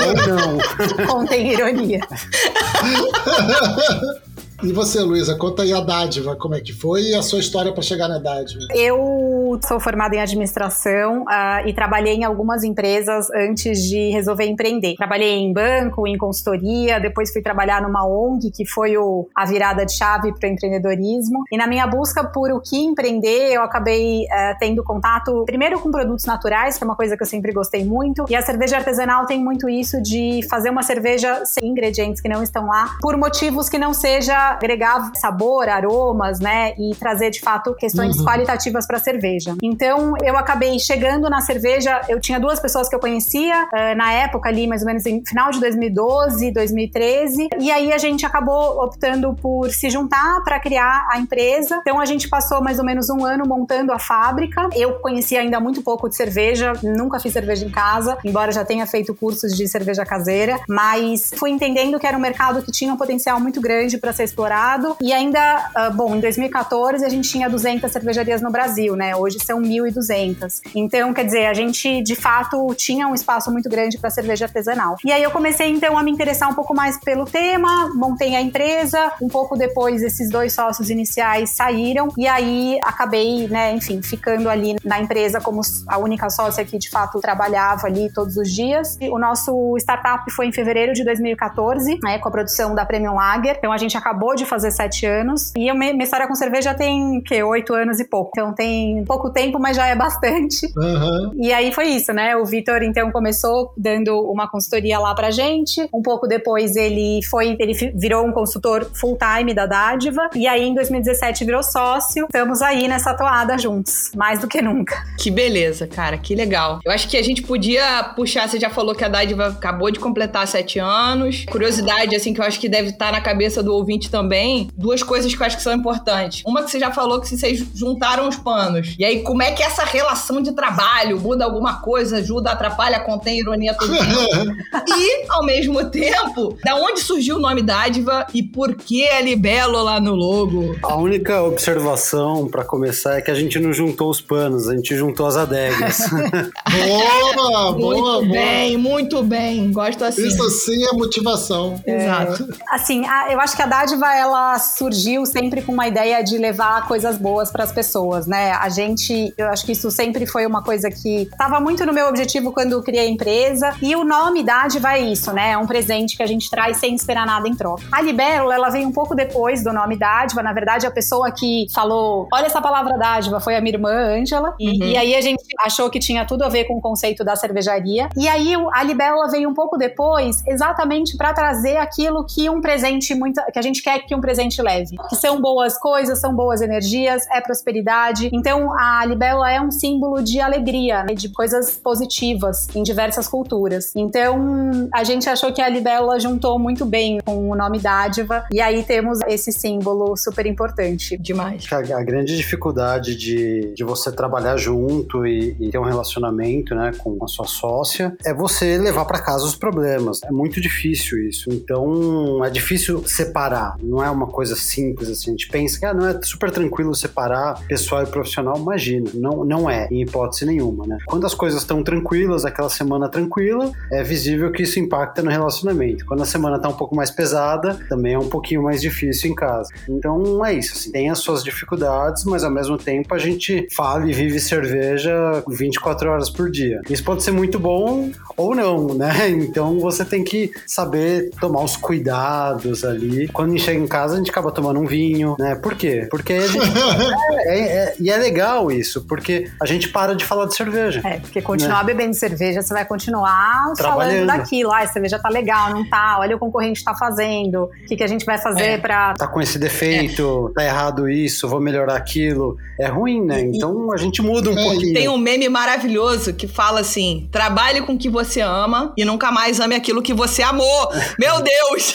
Ou 0.00 0.14
não. 0.26 0.58
Contém 1.06 1.52
ironia. 1.52 2.00
E 4.62 4.72
você, 4.72 5.00
Luísa, 5.00 5.34
conta 5.34 5.62
aí 5.62 5.72
a 5.72 5.80
dádiva, 5.80 6.36
como 6.36 6.54
é 6.54 6.60
que 6.60 6.72
foi 6.72 7.02
e 7.02 7.14
a 7.16 7.22
sua 7.22 7.40
história 7.40 7.72
para 7.72 7.82
chegar 7.82 8.06
na 8.06 8.18
dádiva. 8.18 8.68
Eu 8.72 9.58
sou 9.66 9.80
formada 9.80 10.14
em 10.14 10.20
administração 10.20 11.22
uh, 11.22 11.66
e 11.66 11.72
trabalhei 11.74 12.14
em 12.14 12.24
algumas 12.24 12.62
empresas 12.62 13.28
antes 13.34 13.82
de 13.82 14.10
resolver 14.10 14.44
empreender. 14.44 14.94
Trabalhei 14.94 15.36
em 15.38 15.52
banco, 15.52 16.06
em 16.06 16.16
consultoria, 16.16 17.00
depois 17.00 17.32
fui 17.32 17.42
trabalhar 17.42 17.82
numa 17.82 18.06
ONG, 18.06 18.52
que 18.52 18.64
foi 18.64 18.96
o, 18.96 19.28
a 19.34 19.44
virada 19.44 19.84
de 19.84 19.94
chave 19.94 20.32
para 20.32 20.48
o 20.48 20.52
empreendedorismo. 20.52 21.42
E 21.50 21.56
na 21.56 21.66
minha 21.66 21.86
busca 21.88 22.22
por 22.22 22.52
o 22.52 22.60
que 22.60 22.76
empreender, 22.76 23.52
eu 23.52 23.62
acabei 23.62 24.22
uh, 24.26 24.56
tendo 24.60 24.84
contato 24.84 25.44
primeiro 25.44 25.80
com 25.80 25.90
produtos 25.90 26.24
naturais, 26.24 26.78
que 26.78 26.84
é 26.84 26.86
uma 26.86 26.96
coisa 26.96 27.16
que 27.16 27.22
eu 27.24 27.26
sempre 27.26 27.50
gostei 27.52 27.84
muito, 27.84 28.26
e 28.30 28.36
a 28.36 28.42
cerveja 28.42 28.76
artesanal 28.76 29.26
tem 29.26 29.42
muito 29.42 29.68
isso 29.68 30.00
de 30.00 30.40
fazer 30.48 30.70
uma 30.70 30.84
cerveja 30.84 31.44
sem 31.44 31.68
ingredientes 31.68 32.22
que 32.22 32.28
não 32.28 32.44
estão 32.44 32.68
lá, 32.68 32.94
por 33.00 33.16
motivos 33.16 33.68
que 33.68 33.76
não 33.76 33.92
seja 33.92 34.51
agregar 34.52 35.12
sabor, 35.16 35.68
aromas, 35.68 36.40
né? 36.40 36.74
E 36.78 36.94
trazer 36.94 37.30
de 37.30 37.40
fato 37.40 37.74
questões 37.74 38.16
uhum. 38.18 38.24
qualitativas 38.24 38.86
para 38.86 38.96
a 38.96 39.00
cerveja. 39.00 39.56
Então 39.62 40.14
eu 40.22 40.36
acabei 40.36 40.78
chegando 40.78 41.28
na 41.28 41.40
cerveja, 41.40 42.00
eu 42.08 42.20
tinha 42.20 42.38
duas 42.38 42.60
pessoas 42.60 42.88
que 42.88 42.94
eu 42.94 43.00
conhecia 43.00 43.64
uh, 43.64 43.96
na 43.96 44.12
época 44.12 44.48
ali, 44.48 44.66
mais 44.66 44.82
ou 44.82 44.86
menos 44.86 45.04
em 45.06 45.24
final 45.24 45.50
de 45.50 45.60
2012, 45.60 46.52
2013, 46.52 47.48
e 47.58 47.70
aí 47.70 47.92
a 47.92 47.98
gente 47.98 48.24
acabou 48.24 48.82
optando 48.82 49.34
por 49.34 49.70
se 49.70 49.90
juntar 49.90 50.42
para 50.44 50.60
criar 50.60 51.08
a 51.10 51.18
empresa. 51.18 51.78
Então 51.80 52.00
a 52.00 52.04
gente 52.04 52.28
passou 52.28 52.62
mais 52.62 52.78
ou 52.78 52.84
menos 52.84 53.10
um 53.10 53.24
ano 53.24 53.44
montando 53.46 53.92
a 53.92 53.98
fábrica. 53.98 54.68
Eu 54.74 54.94
conhecia 55.00 55.40
ainda 55.40 55.58
muito 55.60 55.82
pouco 55.82 56.08
de 56.08 56.16
cerveja, 56.16 56.72
nunca 56.82 57.18
fiz 57.18 57.32
cerveja 57.32 57.66
em 57.66 57.70
casa, 57.70 58.16
embora 58.24 58.52
já 58.52 58.64
tenha 58.64 58.86
feito 58.86 59.14
cursos 59.14 59.56
de 59.56 59.66
cerveja 59.66 60.04
caseira, 60.04 60.60
mas 60.68 61.30
fui 61.36 61.50
entendendo 61.50 61.98
que 61.98 62.06
era 62.06 62.16
um 62.16 62.20
mercado 62.20 62.62
que 62.62 62.70
tinha 62.70 62.92
um 62.92 62.96
potencial 62.96 63.40
muito 63.40 63.60
grande 63.60 63.98
para 63.98 64.12
ser 64.12 64.24
explorado 64.24 64.41
explorado. 64.42 64.96
E 65.00 65.12
ainda, 65.12 65.70
uh, 65.76 65.94
bom, 65.94 66.16
em 66.16 66.20
2014 66.20 67.04
a 67.04 67.08
gente 67.08 67.28
tinha 67.28 67.48
200 67.48 67.90
cervejarias 67.90 68.42
no 68.42 68.50
Brasil, 68.50 68.96
né? 68.96 69.14
Hoje 69.14 69.38
são 69.44 69.60
1.200. 69.60 70.60
Então, 70.74 71.14
quer 71.14 71.24
dizer, 71.24 71.46
a 71.46 71.54
gente 71.54 72.02
de 72.02 72.16
fato 72.16 72.74
tinha 72.74 73.06
um 73.06 73.14
espaço 73.14 73.50
muito 73.52 73.68
grande 73.68 73.98
para 73.98 74.10
cerveja 74.10 74.46
artesanal. 74.46 74.96
E 75.04 75.12
aí 75.12 75.22
eu 75.22 75.30
comecei 75.30 75.68
então 75.68 75.96
a 75.96 76.02
me 76.02 76.10
interessar 76.10 76.50
um 76.50 76.54
pouco 76.54 76.74
mais 76.74 76.98
pelo 76.98 77.24
tema, 77.24 77.90
montei 77.94 78.34
a 78.34 78.40
empresa. 78.40 79.12
Um 79.20 79.28
pouco 79.28 79.56
depois, 79.56 80.02
esses 80.02 80.28
dois 80.28 80.52
sócios 80.52 80.90
iniciais 80.90 81.50
saíram 81.50 82.08
e 82.18 82.26
aí 82.26 82.78
acabei, 82.82 83.46
né, 83.48 83.72
enfim, 83.72 84.02
ficando 84.02 84.48
ali 84.48 84.76
na 84.84 85.00
empresa 85.00 85.40
como 85.40 85.60
a 85.86 85.98
única 85.98 86.28
sócia 86.30 86.64
que 86.64 86.78
de 86.78 86.90
fato 86.90 87.20
trabalhava 87.20 87.86
ali 87.86 88.12
todos 88.12 88.36
os 88.36 88.50
dias. 88.50 88.98
E 89.00 89.08
o 89.08 89.18
nosso 89.18 89.76
startup 89.78 90.28
foi 90.32 90.46
em 90.46 90.52
fevereiro 90.52 90.92
de 90.92 91.04
2014, 91.04 92.00
né, 92.02 92.18
com 92.18 92.28
a 92.28 92.32
produção 92.32 92.74
da 92.74 92.84
Premium 92.84 93.14
Lager. 93.14 93.56
Então 93.58 93.72
a 93.72 93.78
gente 93.78 93.96
acabou 93.96 94.31
acabou 94.32 94.34
de 94.34 94.44
fazer 94.44 94.70
sete 94.70 95.06
anos. 95.06 95.52
E 95.56 95.68
a 95.68 95.74
minha 95.74 96.02
história 96.02 96.26
com 96.26 96.34
cerveja 96.34 96.74
tem, 96.74 97.20
que, 97.20 97.42
oito 97.42 97.74
anos 97.74 98.00
e 98.00 98.04
pouco. 98.04 98.30
Então 98.34 98.52
tem 98.54 99.04
pouco 99.04 99.30
tempo, 99.30 99.58
mas 99.58 99.76
já 99.76 99.86
é 99.86 99.94
bastante. 99.94 100.66
Uhum. 100.76 101.32
E 101.36 101.52
aí 101.52 101.72
foi 101.72 101.86
isso, 101.88 102.12
né? 102.12 102.36
O 102.36 102.44
Vitor, 102.44 102.82
então, 102.82 103.10
começou 103.10 103.72
dando 103.76 104.18
uma 104.30 104.48
consultoria 104.48 104.98
lá 104.98 105.14
pra 105.14 105.30
gente. 105.30 105.88
Um 105.92 106.02
pouco 106.02 106.26
depois 106.26 106.76
ele 106.76 107.20
foi, 107.28 107.56
ele 107.58 107.74
virou 107.94 108.26
um 108.26 108.32
consultor 108.32 108.90
full-time 108.94 109.54
da 109.54 109.66
Dádiva. 109.66 110.30
E 110.34 110.46
aí 110.46 110.62
em 110.62 110.74
2017 110.74 111.44
virou 111.44 111.62
sócio. 111.62 112.24
Estamos 112.24 112.62
aí 112.62 112.88
nessa 112.88 113.14
toada 113.14 113.58
juntos, 113.58 114.10
mais 114.16 114.40
do 114.40 114.48
que 114.48 114.62
nunca. 114.62 115.02
Que 115.18 115.30
beleza, 115.30 115.86
cara, 115.86 116.16
que 116.16 116.34
legal. 116.34 116.80
Eu 116.84 116.92
acho 116.92 117.08
que 117.08 117.16
a 117.16 117.22
gente 117.22 117.42
podia 117.42 118.04
puxar, 118.16 118.48
você 118.48 118.58
já 118.58 118.70
falou 118.70 118.94
que 118.94 119.04
a 119.04 119.08
Dádiva 119.08 119.48
acabou 119.48 119.90
de 119.90 120.00
completar 120.00 120.46
sete 120.46 120.78
anos. 120.78 121.44
Curiosidade, 121.50 122.16
assim, 122.16 122.32
que 122.32 122.40
eu 122.40 122.44
acho 122.44 122.58
que 122.58 122.68
deve 122.68 122.90
estar 122.90 123.12
na 123.12 123.20
cabeça 123.20 123.62
do 123.62 123.74
ouvinte 123.74 124.10
também 124.12 124.68
duas 124.76 125.02
coisas 125.02 125.34
que 125.34 125.42
eu 125.42 125.46
acho 125.46 125.56
que 125.56 125.62
são 125.62 125.72
importantes. 125.72 126.42
Uma 126.46 126.62
que 126.62 126.70
você 126.70 126.78
já 126.78 126.92
falou 126.92 127.18
que 127.20 127.26
vocês 127.26 127.66
juntaram 127.74 128.28
os 128.28 128.36
panos. 128.36 128.94
E 128.98 129.04
aí, 129.04 129.22
como 129.22 129.42
é 129.42 129.50
que 129.50 129.62
essa 129.62 129.84
relação 129.84 130.42
de 130.42 130.52
trabalho 130.52 131.18
muda 131.18 131.44
alguma 131.44 131.80
coisa, 131.80 132.18
ajuda, 132.18 132.52
atrapalha, 132.52 133.00
contém 133.00 133.40
ironia 133.40 133.74
todo 133.74 133.90
tempo? 133.90 134.52
e, 134.96 135.26
ao 135.30 135.44
mesmo 135.44 135.88
tempo, 135.90 136.56
da 136.62 136.76
onde 136.76 137.00
surgiu 137.00 137.36
o 137.36 137.40
nome 137.40 137.62
Dádiva 137.62 138.26
e 138.34 138.42
por 138.42 138.74
que 138.74 139.08
a 139.08 139.20
Libelo 139.22 139.82
lá 139.82 139.98
no 139.98 140.14
logo? 140.14 140.76
A 140.82 140.96
única 140.96 141.42
observação 141.42 142.46
para 142.48 142.64
começar 142.64 143.16
é 143.16 143.22
que 143.22 143.30
a 143.30 143.34
gente 143.34 143.58
não 143.58 143.72
juntou 143.72 144.10
os 144.10 144.20
panos, 144.20 144.68
a 144.68 144.76
gente 144.76 144.94
juntou 144.94 145.26
as 145.26 145.36
adegas. 145.36 145.98
boa, 146.10 147.32
boa, 147.32 147.72
muito 147.72 148.02
boa. 148.02 148.20
bem, 148.26 148.76
muito 148.76 149.22
bem. 149.22 149.72
Gosto 149.72 150.04
assim. 150.04 150.26
Isso 150.26 150.50
sim 150.50 150.84
é 150.84 150.92
motivação. 150.92 151.80
Exato. 151.86 152.42
É, 152.42 152.74
assim, 152.74 153.06
a, 153.06 153.32
eu 153.32 153.40
acho 153.40 153.56
que 153.56 153.62
a 153.62 153.66
dádiva 153.66 154.01
ela 154.06 154.58
surgiu 154.58 155.24
sempre 155.26 155.62
com 155.62 155.72
uma 155.72 155.86
ideia 155.86 156.22
de 156.22 156.38
levar 156.38 156.86
coisas 156.86 157.18
boas 157.18 157.50
para 157.50 157.64
as 157.64 157.72
pessoas, 157.72 158.26
né? 158.26 158.52
A 158.52 158.68
gente, 158.68 159.32
eu 159.36 159.48
acho 159.48 159.64
que 159.64 159.72
isso 159.72 159.90
sempre 159.90 160.26
foi 160.26 160.46
uma 160.46 160.62
coisa 160.62 160.90
que 160.90 161.22
estava 161.22 161.60
muito 161.60 161.84
no 161.84 161.92
meu 161.92 162.08
objetivo 162.08 162.52
quando 162.52 162.72
eu 162.72 162.82
criei 162.82 163.06
a 163.06 163.10
empresa. 163.10 163.74
E 163.82 163.94
o 163.94 164.04
nome 164.04 164.42
dádiva 164.42 164.94
é 164.96 165.00
isso, 165.00 165.32
né? 165.32 165.52
É 165.52 165.58
um 165.58 165.66
presente 165.66 166.16
que 166.16 166.22
a 166.22 166.26
gente 166.26 166.50
traz 166.50 166.78
sem 166.78 166.94
esperar 166.94 167.26
nada 167.26 167.48
em 167.48 167.54
troca. 167.54 167.82
A 167.90 168.00
Libélula, 168.00 168.54
ela 168.54 168.70
vem 168.70 168.86
um 168.86 168.92
pouco 168.92 169.14
depois 169.14 169.62
do 169.62 169.72
nome 169.72 169.96
dádiva. 169.96 170.42
Na 170.42 170.52
verdade, 170.52 170.86
a 170.86 170.90
pessoa 170.90 171.30
que 171.30 171.66
falou, 171.72 172.28
olha 172.32 172.46
essa 172.46 172.60
palavra 172.60 172.96
dádiva, 172.98 173.40
foi 173.40 173.56
a 173.56 173.60
minha 173.60 173.74
irmã 173.74 173.90
Ângela. 173.90 174.54
E, 174.58 174.70
uhum. 174.70 174.88
e, 174.88 174.96
aí 174.96 175.14
a 175.14 175.20
gente 175.20 175.42
achou 175.60 175.90
que 175.90 175.98
tinha 175.98 176.24
tudo 176.24 176.44
a 176.44 176.48
ver 176.48 176.64
com 176.64 176.74
o 176.74 176.80
conceito 176.80 177.24
da 177.24 177.36
cervejaria. 177.36 178.08
E 178.16 178.28
aí 178.28 178.54
a 178.72 178.82
Libélula 178.82 179.28
veio 179.28 179.48
um 179.48 179.54
pouco 179.54 179.76
depois, 179.76 180.42
exatamente 180.46 181.16
para 181.16 181.32
trazer 181.32 181.76
aquilo 181.76 182.24
que 182.24 182.48
um 182.48 182.60
presente 182.60 183.14
muito, 183.14 183.40
que 183.52 183.58
a 183.58 183.62
gente 183.62 183.82
quer 183.82 183.91
que 183.98 184.14
um 184.14 184.20
presente 184.20 184.60
leve. 184.60 184.96
Que 185.08 185.16
são 185.16 185.40
boas 185.40 185.78
coisas, 185.78 186.20
são 186.20 186.34
boas 186.34 186.60
energias, 186.60 187.26
é 187.30 187.40
prosperidade. 187.40 188.30
Então, 188.32 188.72
a 188.78 189.04
libélula 189.04 189.50
é 189.50 189.60
um 189.60 189.70
símbolo 189.70 190.22
de 190.22 190.40
alegria, 190.40 191.02
né, 191.04 191.14
de 191.14 191.28
coisas 191.28 191.76
positivas 191.76 192.68
em 192.74 192.82
diversas 192.82 193.28
culturas. 193.28 193.92
Então, 193.94 194.88
a 194.92 195.04
gente 195.04 195.28
achou 195.28 195.52
que 195.52 195.60
a 195.60 195.68
libélula 195.68 196.18
juntou 196.18 196.58
muito 196.58 196.84
bem 196.84 197.20
com 197.24 197.50
o 197.50 197.54
nome 197.54 197.78
dádiva, 197.78 198.44
e 198.50 198.60
aí 198.60 198.82
temos 198.82 199.18
esse 199.26 199.52
símbolo 199.52 200.16
super 200.16 200.46
importante. 200.46 201.16
Demais. 201.18 201.64
A, 201.72 201.76
a 201.76 202.02
grande 202.02 202.36
dificuldade 202.36 203.16
de, 203.16 203.72
de 203.74 203.84
você 203.84 204.10
trabalhar 204.12 204.56
junto 204.56 205.26
e, 205.26 205.56
e 205.58 205.70
ter 205.70 205.78
um 205.78 205.84
relacionamento 205.84 206.74
né, 206.74 206.92
com 206.98 207.18
a 207.22 207.28
sua 207.28 207.46
sócia 207.46 208.16
é 208.24 208.32
você 208.32 208.78
levar 208.78 209.04
para 209.04 209.20
casa 209.20 209.44
os 209.44 209.56
problemas. 209.56 210.22
É 210.22 210.30
muito 210.30 210.60
difícil 210.60 211.28
isso. 211.28 211.50
Então, 211.50 212.44
é 212.44 212.50
difícil 212.50 213.02
separar 213.06 213.76
Não 213.82 214.02
é 214.02 214.10
uma 214.10 214.26
coisa 214.26 214.54
simples 214.54 215.08
assim. 215.08 215.30
A 215.30 215.32
gente 215.32 215.48
pensa 215.48 215.78
que 215.78 215.86
ah, 215.86 215.94
não 215.94 216.06
é 216.06 216.18
super 216.22 216.50
tranquilo 216.50 216.94
separar 216.94 217.60
pessoal 217.66 218.02
e 218.02 218.06
profissional. 218.06 218.56
Imagina, 218.56 219.10
não, 219.14 219.44
não 219.44 219.70
é, 219.70 219.88
em 219.90 220.02
hipótese 220.02 220.46
nenhuma, 220.46 220.86
né? 220.86 220.98
Quando 221.06 221.26
as 221.26 221.34
coisas 221.34 221.60
estão 221.60 221.82
tranquilas, 221.82 222.44
aquela 222.44 222.70
semana 222.70 223.08
tranquila, 223.08 223.72
é 223.90 224.02
visível 224.02 224.50
que 224.52 224.62
isso 224.62 224.78
impacta 224.78 225.22
no 225.22 225.30
relacionamento. 225.30 226.04
Quando 226.06 226.22
a 226.22 226.26
semana 226.26 226.58
tá 226.58 226.68
um 226.68 226.74
pouco 226.74 226.94
mais 226.94 227.10
pesada, 227.10 227.78
também 227.88 228.14
é 228.14 228.18
um 228.18 228.28
pouquinho 228.28 228.62
mais 228.62 228.80
difícil 228.80 229.30
em 229.30 229.34
casa. 229.34 229.70
Então 229.88 230.44
é 230.44 230.54
isso, 230.54 230.74
assim, 230.74 230.92
tem 230.92 231.10
as 231.10 231.18
suas 231.18 231.42
dificuldades, 231.42 232.24
mas 232.24 232.44
ao 232.44 232.50
mesmo 232.50 232.78
tempo 232.78 233.14
a 233.14 233.18
gente 233.18 233.66
fala 233.74 234.08
e 234.08 234.12
vive 234.12 234.38
cerveja 234.40 235.42
24 235.48 236.10
horas 236.10 236.30
por 236.30 236.50
dia. 236.50 236.80
Isso 236.88 237.04
pode 237.04 237.22
ser 237.22 237.32
muito 237.32 237.58
bom 237.58 238.10
ou 238.36 238.54
não, 238.54 238.94
né? 238.94 239.12
Então 239.52 239.78
você 239.78 240.04
tem 240.04 240.22
que 240.22 240.52
saber 240.66 241.30
tomar 241.40 241.62
os 241.62 241.76
cuidados 241.76 242.84
ali. 242.84 243.28
Quando 243.28 243.52
a 243.52 243.56
gente 243.56 243.66
chega 243.72 243.80
em 243.80 243.86
casa, 243.86 244.14
a 244.14 244.18
gente 244.18 244.30
acaba 244.30 244.50
tomando 244.50 244.78
um 244.78 244.86
vinho, 244.86 245.36
né? 245.38 245.54
Por 245.54 245.74
quê? 245.74 246.06
Porque 246.10 246.32
a 246.34 246.46
gente. 246.46 246.68
é, 247.46 247.58
é, 247.58 247.60
é, 247.60 247.94
e 247.98 248.10
é 248.10 248.16
legal 248.16 248.70
isso, 248.70 249.04
porque 249.06 249.50
a 249.60 249.66
gente 249.66 249.88
para 249.88 250.14
de 250.14 250.24
falar 250.24 250.46
de 250.46 250.54
cerveja. 250.54 251.00
É, 251.04 251.18
porque 251.18 251.40
continuar 251.40 251.84
né? 251.84 251.92
bebendo 251.92 252.14
cerveja, 252.14 252.62
você 252.62 252.72
vai 252.72 252.84
continuar 252.84 253.72
falando 253.76 254.26
daquilo. 254.26 254.70
Ah, 254.70 254.80
a 254.80 254.86
cerveja 254.86 255.18
tá 255.18 255.28
legal, 255.28 255.70
não 255.70 255.88
tá? 255.88 256.18
Olha 256.18 256.36
o 256.36 256.38
concorrente 256.38 256.84
tá 256.84 256.94
fazendo. 256.94 257.64
O 257.64 257.86
que, 257.86 257.96
que 257.96 258.04
a 258.04 258.06
gente 258.06 258.24
vai 258.24 258.38
fazer 258.38 258.62
é. 258.62 258.78
pra. 258.78 259.14
Tá 259.14 259.26
com 259.26 259.40
esse 259.40 259.58
defeito, 259.58 260.50
é. 260.50 260.54
tá 260.54 260.64
errado 260.64 261.08
isso, 261.08 261.48
vou 261.48 261.60
melhorar 261.60 261.96
aquilo. 261.96 262.56
É 262.78 262.86
ruim, 262.86 263.24
né? 263.24 263.40
Então 263.40 263.92
a 263.92 263.96
gente 263.96 264.20
muda 264.20 264.50
um 264.50 264.58
é, 264.58 264.62
pouquinho. 264.62 264.94
Tem 264.94 265.08
um 265.08 265.18
meme 265.18 265.48
maravilhoso 265.48 266.34
que 266.34 266.46
fala 266.46 266.80
assim: 266.80 267.28
trabalhe 267.30 267.82
com 267.82 267.94
o 267.94 267.98
que 267.98 268.08
você 268.08 268.40
ama 268.40 268.92
e 268.96 269.04
nunca 269.04 269.30
mais 269.30 269.60
ame 269.60 269.74
aquilo 269.74 270.02
que 270.02 270.12
você 270.12 270.42
amou. 270.42 270.88
Meu 271.18 271.40
Deus! 271.42 271.94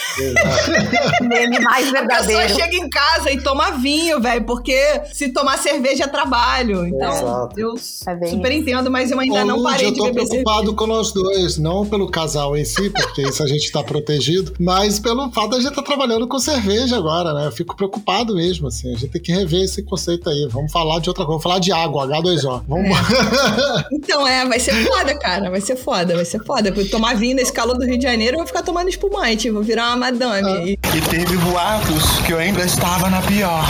meme 1.22 1.60
mais 1.68 1.92
verdadeiro. 1.92 2.42
A 2.42 2.48
pessoa 2.48 2.62
chega 2.62 2.76
em 2.76 2.90
casa 2.90 3.32
e 3.32 3.42
toma 3.42 3.72
vinho, 3.72 4.20
velho, 4.22 4.46
porque 4.46 4.78
se 5.14 5.30
tomar 5.30 5.58
cerveja 5.58 6.06
é 6.06 6.08
trabalho. 6.08 6.88
Então, 6.88 7.12
Exato. 7.12 7.60
eu 7.60 7.76
é 7.76 8.28
super 8.28 8.52
entendo, 8.52 8.90
mas 8.90 9.12
eu 9.12 9.20
ainda 9.20 9.44
Ô, 9.44 9.46
não 9.46 9.64
parei 9.64 9.92
de 9.92 10.02
beber 10.02 10.22
Eu 10.22 10.26
tô 10.26 10.30
preocupado 10.30 10.76
com 10.76 10.88
nós 10.88 11.12
dois, 11.12 11.58
não 11.58 11.86
pelo 11.86 12.10
casal 12.10 12.58
em 12.58 12.66
si, 12.66 12.90
porque 12.90 13.22
isso 13.22 13.44
a 13.44 13.48
gente 13.48 13.72
tá 13.72 13.84
protegido, 13.84 14.54
mas 14.60 15.00
pelo 15.00 15.32
fato 15.32 15.52
de 15.52 15.58
a 15.58 15.60
gente 15.62 15.76
tá 15.76 15.82
trabalhando 15.82 16.28
com 16.28 16.40
cerveja 16.40 16.98
agora, 16.98 17.34
né? 17.34 17.48
Eu 17.48 17.52
fico 17.52 17.76
preocupado 17.76 18.36
mesmo, 18.36 18.68
assim. 18.68 18.90
A 18.90 18.98
gente 18.98 19.10
tem 19.10 19.22
que 19.22 19.32
rever 19.32 19.64
esse 19.64 19.84
conceito 19.84 20.30
aí. 20.30 20.48
Vamos 20.50 20.72
falar 20.72 21.00
de 21.00 21.10
outra 21.10 21.26
coisa. 21.26 21.38
Vamos 21.38 21.44
falar 21.44 21.60
de 21.60 21.72
água, 21.72 22.08
H2O. 22.08 22.64
Vamos... 22.68 22.90
É. 22.90 23.86
então, 23.92 24.28
é, 24.28 24.46
vai 24.46 24.60
ser 24.60 24.74
foda, 24.86 25.18
cara. 25.18 25.50
Vai 25.50 25.62
ser 25.62 25.76
foda, 25.76 26.16
vai 26.16 26.26
ser 26.26 26.44
foda. 26.44 26.72
Porque 26.72 26.90
tomar 26.90 27.16
vinho 27.16 27.36
nesse 27.36 27.52
calor 27.52 27.78
do 27.78 27.86
Rio 27.86 27.98
de 27.98 28.04
Janeiro, 28.04 28.36
eu 28.36 28.40
vou 28.40 28.48
ficar 28.48 28.64
tomando 28.64 28.90
espumante. 28.90 29.50
Vou 29.50 29.64
virar 29.64 29.88
uma 29.90 29.98
madame. 29.98 30.78
Ah. 30.84 30.96
E 30.96 31.02
teve 31.02 31.36
boatos 31.58 32.20
que 32.24 32.34
eu 32.34 32.38
ainda 32.38 32.64
estava 32.64 33.10
na 33.10 33.20
pior. 33.20 33.66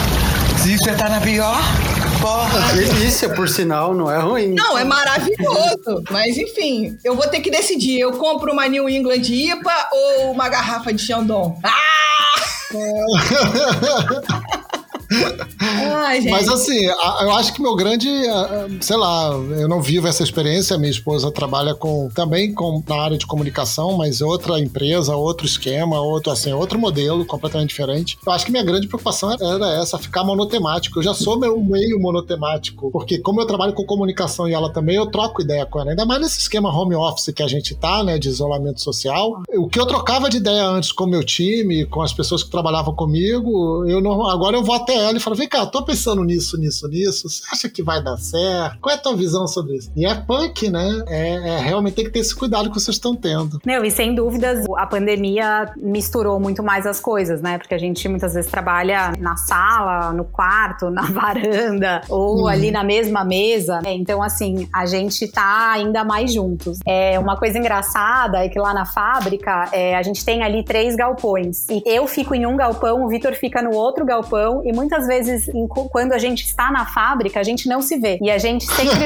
Se 0.61 0.77
você 0.77 0.93
tá 0.93 1.07
na 1.07 1.21
pior, 1.21 1.57
porra. 2.19 2.73
Delícia, 2.73 3.29
por 3.29 3.47
sinal, 3.47 3.93
não 3.93 4.11
é 4.11 4.19
ruim. 4.19 4.53
Não, 4.53 4.77
é 4.77 4.83
maravilhoso. 4.83 6.03
Mas 6.11 6.37
enfim, 6.37 6.97
eu 7.01 7.15
vou 7.15 7.25
ter 7.29 7.39
que 7.39 7.49
decidir. 7.49 7.97
Eu 7.97 8.11
compro 8.17 8.51
uma 8.51 8.67
New 8.67 8.89
England 8.89 9.21
IPA 9.21 9.87
ou 9.93 10.33
uma 10.33 10.49
garrafa 10.49 10.91
de 10.91 11.01
Chandon? 11.01 11.57
Ah! 11.63 11.71
Ai, 15.59 16.21
Mas 16.21 16.47
assim, 16.49 16.85
eu 16.85 17.31
acho 17.33 17.53
que 17.53 17.61
meu 17.61 17.75
grande, 17.75 18.07
sei 18.81 18.97
lá, 18.97 19.29
eu 19.31 19.67
não 19.67 19.81
vivo 19.81 20.07
essa 20.07 20.23
experiência. 20.23 20.77
Minha 20.77 20.91
esposa 20.91 21.31
trabalha 21.31 21.73
com 21.73 22.09
também 22.13 22.53
com, 22.53 22.83
na 22.87 22.95
área 22.95 23.17
de 23.17 23.25
comunicação, 23.25 23.97
mas 23.97 24.21
outra 24.21 24.59
empresa, 24.59 25.15
outro 25.15 25.45
esquema, 25.45 25.99
outro 25.99 26.31
assim, 26.31 26.51
outro 26.51 26.77
modelo 26.77 27.25
completamente 27.25 27.69
diferente. 27.69 28.17
Eu 28.25 28.31
acho 28.31 28.45
que 28.45 28.51
minha 28.51 28.63
grande 28.63 28.87
preocupação 28.87 29.31
era 29.31 29.81
essa, 29.81 29.97
ficar 29.97 30.23
monotemático. 30.23 30.99
Eu 30.99 31.03
já 31.03 31.13
sou 31.13 31.39
meu 31.39 31.59
meio 31.61 31.99
monotemático, 31.99 32.91
porque 32.91 33.17
como 33.19 33.41
eu 33.41 33.45
trabalho 33.45 33.73
com 33.73 33.83
comunicação 33.85 34.47
e 34.47 34.53
ela 34.53 34.71
também, 34.71 34.95
eu 34.95 35.07
troco 35.07 35.41
ideia 35.41 35.65
com 35.65 35.79
ela. 35.79 35.91
Ainda 35.91 36.05
mais 36.05 36.21
nesse 36.21 36.39
esquema 36.39 36.69
home 36.69 36.95
office 36.95 37.33
que 37.33 37.43
a 37.43 37.47
gente 37.47 37.75
tá, 37.75 38.03
né, 38.03 38.17
de 38.17 38.27
isolamento 38.27 38.81
social. 38.81 39.41
O 39.55 39.67
que 39.67 39.79
eu 39.79 39.85
trocava 39.85 40.29
de 40.29 40.37
ideia 40.37 40.65
antes 40.65 40.91
com 40.91 41.05
o 41.05 41.07
meu 41.07 41.23
time, 41.23 41.85
com 41.85 42.01
as 42.01 42.13
pessoas 42.13 42.43
que 42.43 42.49
trabalhavam 42.49 42.93
comigo, 42.93 43.85
eu 43.87 44.01
não, 44.01 44.27
agora 44.27 44.57
eu 44.57 44.63
vou 44.63 44.75
até 44.75 44.96
ela 44.97 45.17
e 45.17 45.19
fala: 45.19 45.35
vem 45.35 45.47
cá, 45.47 45.65
tô 45.65 45.83
pensando 45.83 46.23
nisso, 46.23 46.57
nisso, 46.57 46.87
nisso. 46.87 47.29
Você 47.29 47.43
acha 47.51 47.69
que 47.69 47.83
vai 47.83 48.03
dar 48.03 48.17
certo? 48.17 48.79
Qual 48.79 48.93
é 48.93 48.97
a 48.97 49.01
tua 49.01 49.15
visão 49.15 49.47
sobre 49.47 49.75
isso? 49.75 49.91
E 49.95 50.05
é 50.05 50.15
punk, 50.15 50.69
né? 50.69 51.03
É, 51.07 51.55
é 51.55 51.59
realmente 51.59 51.95
tem 51.95 52.05
que 52.05 52.11
ter 52.11 52.19
esse 52.19 52.35
cuidado 52.35 52.69
que 52.69 52.79
vocês 52.79 52.95
estão 52.95 53.15
tendo. 53.15 53.59
Meu, 53.65 53.83
e 53.83 53.91
sem 53.91 54.13
dúvidas, 54.13 54.65
a 54.75 54.85
pandemia 54.85 55.71
misturou 55.77 56.39
muito 56.39 56.63
mais 56.63 56.85
as 56.85 56.99
coisas, 56.99 57.41
né? 57.41 57.57
Porque 57.57 57.73
a 57.73 57.77
gente 57.77 58.07
muitas 58.07 58.33
vezes 58.33 58.49
trabalha 58.49 59.13
na 59.19 59.35
sala, 59.37 60.11
no 60.13 60.25
quarto, 60.25 60.89
na 60.91 61.03
varanda, 61.03 62.01
ou 62.09 62.43
hum. 62.43 62.47
ali 62.47 62.71
na 62.71 62.83
mesma 62.83 63.23
mesa. 63.23 63.79
Então, 63.85 64.21
assim, 64.23 64.67
a 64.73 64.85
gente 64.85 65.27
tá 65.27 65.71
ainda 65.71 66.03
mais 66.03 66.33
juntos. 66.33 66.79
É 66.85 67.19
uma 67.19 67.37
coisa 67.37 67.57
engraçada 67.57 68.37
é 68.43 68.49
que 68.49 68.59
lá 68.59 68.73
na 68.73 68.85
fábrica 68.85 69.69
é, 69.71 69.95
a 69.95 70.01
gente 70.01 70.23
tem 70.23 70.43
ali 70.43 70.63
três 70.63 70.95
galpões. 70.95 71.67
E 71.69 71.81
eu 71.85 72.07
fico 72.07 72.33
em 72.33 72.45
um 72.45 72.55
galpão, 72.55 73.03
o 73.03 73.07
Vitor 73.07 73.33
fica 73.33 73.61
no 73.61 73.73
outro 73.73 74.05
galpão, 74.05 74.61
e 74.65 74.73
muitas 74.87 75.05
vezes, 75.05 75.49
em, 75.49 75.67
quando 75.67 76.13
a 76.13 76.17
gente 76.17 76.45
está 76.45 76.71
na 76.71 76.85
fábrica, 76.85 77.39
a 77.39 77.43
gente 77.43 77.67
não 77.67 77.81
se 77.81 77.97
vê. 77.97 78.17
E 78.21 78.31
a 78.31 78.37
gente 78.37 78.65
sempre. 78.65 79.05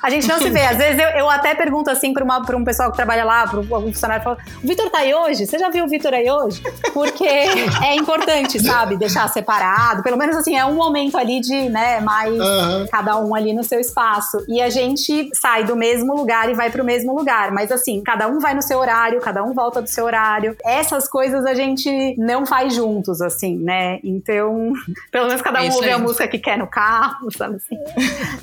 a 0.00 0.08
gente 0.08 0.28
não 0.28 0.38
se 0.38 0.48
vê. 0.48 0.60
Às 0.60 0.78
vezes 0.78 1.00
eu, 1.00 1.08
eu 1.08 1.28
até 1.28 1.54
pergunto 1.54 1.90
assim 1.90 2.12
para 2.12 2.56
um 2.56 2.64
pessoal 2.64 2.90
que 2.90 2.96
trabalha 2.96 3.24
lá, 3.24 3.46
para 3.46 3.58
algum 3.58 3.92
funcionário, 3.92 4.22
falo, 4.22 4.38
o 4.62 4.66
Vitor 4.66 4.88
tá 4.90 4.98
aí 4.98 5.12
hoje? 5.12 5.46
Você 5.46 5.58
já 5.58 5.68
viu 5.68 5.84
o 5.84 5.88
Vitor 5.88 6.14
aí 6.14 6.30
hoje? 6.30 6.62
Porque 6.94 7.26
é 7.26 7.96
importante, 7.96 8.62
sabe? 8.62 8.96
Deixar 8.96 9.28
separado. 9.28 10.02
Pelo 10.02 10.16
menos 10.16 10.36
assim, 10.36 10.56
é 10.56 10.64
um 10.64 10.74
momento 10.74 11.18
ali 11.18 11.40
de, 11.40 11.68
né, 11.68 12.00
mais 12.00 12.38
uhum. 12.38 12.86
cada 12.90 13.18
um 13.18 13.34
ali 13.34 13.52
no 13.52 13.64
seu 13.64 13.80
espaço. 13.80 14.44
E 14.48 14.62
a 14.62 14.70
gente 14.70 15.30
sai 15.34 15.64
do 15.64 15.74
mesmo 15.74 16.14
lugar 16.14 16.48
e 16.48 16.54
vai 16.54 16.70
para 16.70 16.82
o 16.82 16.84
mesmo 16.84 17.14
lugar. 17.16 17.50
Mas 17.50 17.72
assim, 17.72 18.00
cada 18.02 18.28
um 18.28 18.38
vai 18.38 18.54
no 18.54 18.62
seu 18.62 18.78
horário, 18.78 19.20
cada 19.20 19.42
um 19.42 19.52
volta 19.52 19.82
do 19.82 19.88
seu 19.88 20.04
horário. 20.04 20.56
Essas 20.64 21.08
coisas 21.08 21.44
a 21.44 21.54
gente 21.54 22.14
não 22.16 22.46
faz 22.46 22.74
juntos, 22.74 23.20
assim, 23.20 23.58
né? 23.58 23.98
Então, 24.04 24.72
pelo 25.10 25.26
menos 25.26 25.42
cada 25.42 25.62
um 25.62 25.70
ouve 25.72 25.90
a 25.90 25.98
música 25.98 26.28
que 26.28 26.38
quer 26.38 26.58
no 26.58 26.66
carro, 26.66 27.30
sabe 27.30 27.56
assim? 27.56 27.76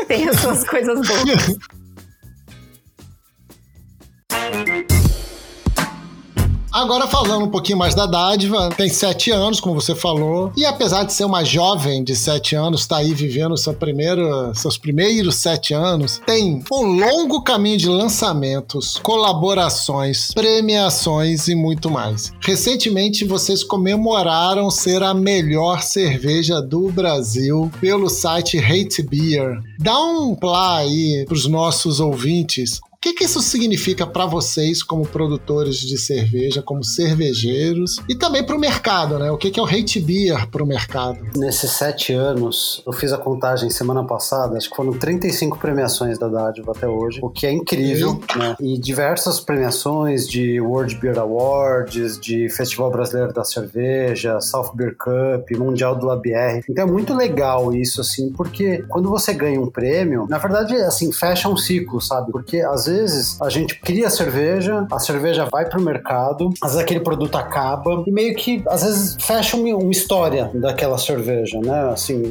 Tem 0.07 0.27
as 0.27 0.39
suas 0.39 0.63
coisas 0.63 1.07
boas. 1.07 1.57
Agora 6.71 7.05
falando 7.05 7.43
um 7.43 7.49
pouquinho 7.49 7.77
mais 7.77 7.93
da 7.93 8.05
dádiva, 8.05 8.69
tem 8.69 8.87
sete 8.87 9.29
anos, 9.29 9.59
como 9.59 9.75
você 9.75 9.93
falou, 9.93 10.53
e 10.55 10.65
apesar 10.65 11.03
de 11.03 11.11
ser 11.11 11.25
uma 11.25 11.43
jovem 11.43 12.01
de 12.01 12.15
sete 12.15 12.55
anos, 12.55 12.81
está 12.81 12.97
aí 12.97 13.13
vivendo 13.13 13.57
seu 13.57 13.73
primeiro, 13.73 14.55
seus 14.55 14.77
primeiros 14.77 15.35
sete 15.35 15.73
anos, 15.73 16.21
tem 16.25 16.63
um 16.71 16.83
longo 16.83 17.43
caminho 17.43 17.77
de 17.77 17.89
lançamentos, 17.89 18.97
colaborações, 19.03 20.33
premiações 20.33 21.49
e 21.49 21.55
muito 21.55 21.91
mais. 21.91 22.31
Recentemente 22.39 23.25
vocês 23.25 23.65
comemoraram 23.65 24.71
ser 24.71 25.03
a 25.03 25.13
melhor 25.13 25.81
cerveja 25.81 26.61
do 26.61 26.89
Brasil 26.89 27.69
pelo 27.81 28.09
site 28.09 28.57
Hate 28.57 29.03
Beer. 29.03 29.59
Dá 29.77 29.99
um 29.99 30.33
plá 30.33 30.77
aí 30.77 31.25
para 31.25 31.35
os 31.35 31.45
nossos 31.47 31.99
ouvintes 31.99 32.79
que, 33.01 33.13
que 33.13 33.23
isso 33.23 33.41
significa 33.41 34.05
para 34.05 34.27
vocês 34.27 34.83
como 34.83 35.07
produtores 35.07 35.77
de 35.77 35.97
cerveja, 35.97 36.61
como 36.61 36.83
cervejeiros 36.83 37.97
e 38.07 38.13
também 38.13 38.45
para 38.45 38.55
o 38.55 38.59
mercado, 38.59 39.17
né? 39.17 39.31
O 39.31 39.37
que, 39.37 39.49
que 39.49 39.59
é 39.59 39.63
o 39.63 39.65
hate 39.65 39.99
beer 39.99 40.47
para 40.51 40.63
o 40.63 40.67
mercado? 40.67 41.17
Nesses 41.35 41.71
sete 41.71 42.13
anos, 42.13 42.83
eu 42.85 42.93
fiz 42.93 43.11
a 43.11 43.17
contagem 43.17 43.71
semana 43.71 44.03
passada, 44.03 44.55
acho 44.55 44.69
que 44.69 44.75
foram 44.75 44.93
35 44.93 45.57
premiações 45.57 46.19
da 46.19 46.27
Dádiva 46.27 46.73
até 46.73 46.87
hoje, 46.87 47.19
o 47.23 47.29
que 47.29 47.47
é 47.47 47.51
incrível, 47.51 48.21
né? 48.35 48.55
E 48.59 48.77
diversas 48.77 49.39
premiações 49.39 50.27
de 50.27 50.61
World 50.61 50.95
Beer 50.99 51.17
Awards, 51.17 52.19
de 52.19 52.49
Festival 52.49 52.91
Brasileiro 52.91 53.33
da 53.33 53.43
Cerveja, 53.43 54.39
South 54.39 54.73
Beer 54.75 54.95
Cup, 54.95 55.49
Mundial 55.57 55.95
do 55.95 56.05
LabR. 56.05 56.63
Então 56.69 56.87
é 56.87 56.91
muito 56.91 57.15
legal 57.15 57.73
isso, 57.73 57.99
assim, 57.99 58.31
porque 58.31 58.83
quando 58.87 59.09
você 59.09 59.33
ganha 59.33 59.59
um 59.59 59.71
prêmio, 59.71 60.27
na 60.29 60.37
verdade, 60.37 60.75
assim, 60.75 61.11
fecha 61.11 61.49
um 61.49 61.57
ciclo, 61.57 61.99
sabe? 61.99 62.31
Porque 62.31 62.61
às 62.61 62.85
vezes 62.85 62.90
vezes 62.91 63.41
a 63.41 63.49
gente 63.49 63.79
cria 63.79 64.09
cerveja, 64.09 64.85
a 64.91 64.99
cerveja 64.99 65.47
vai 65.51 65.65
pro 65.67 65.81
mercado, 65.81 66.49
às 66.61 66.71
vezes 66.71 66.83
aquele 66.83 66.99
produto 66.99 67.35
acaba 67.35 68.03
e 68.05 68.11
meio 68.11 68.35
que 68.35 68.63
às 68.67 68.83
vezes 68.83 69.17
fecha 69.19 69.55
uma, 69.55 69.75
uma 69.75 69.91
história 69.91 70.49
daquela 70.53 70.97
cerveja, 70.97 71.59
né? 71.59 71.89
Assim, 71.91 72.21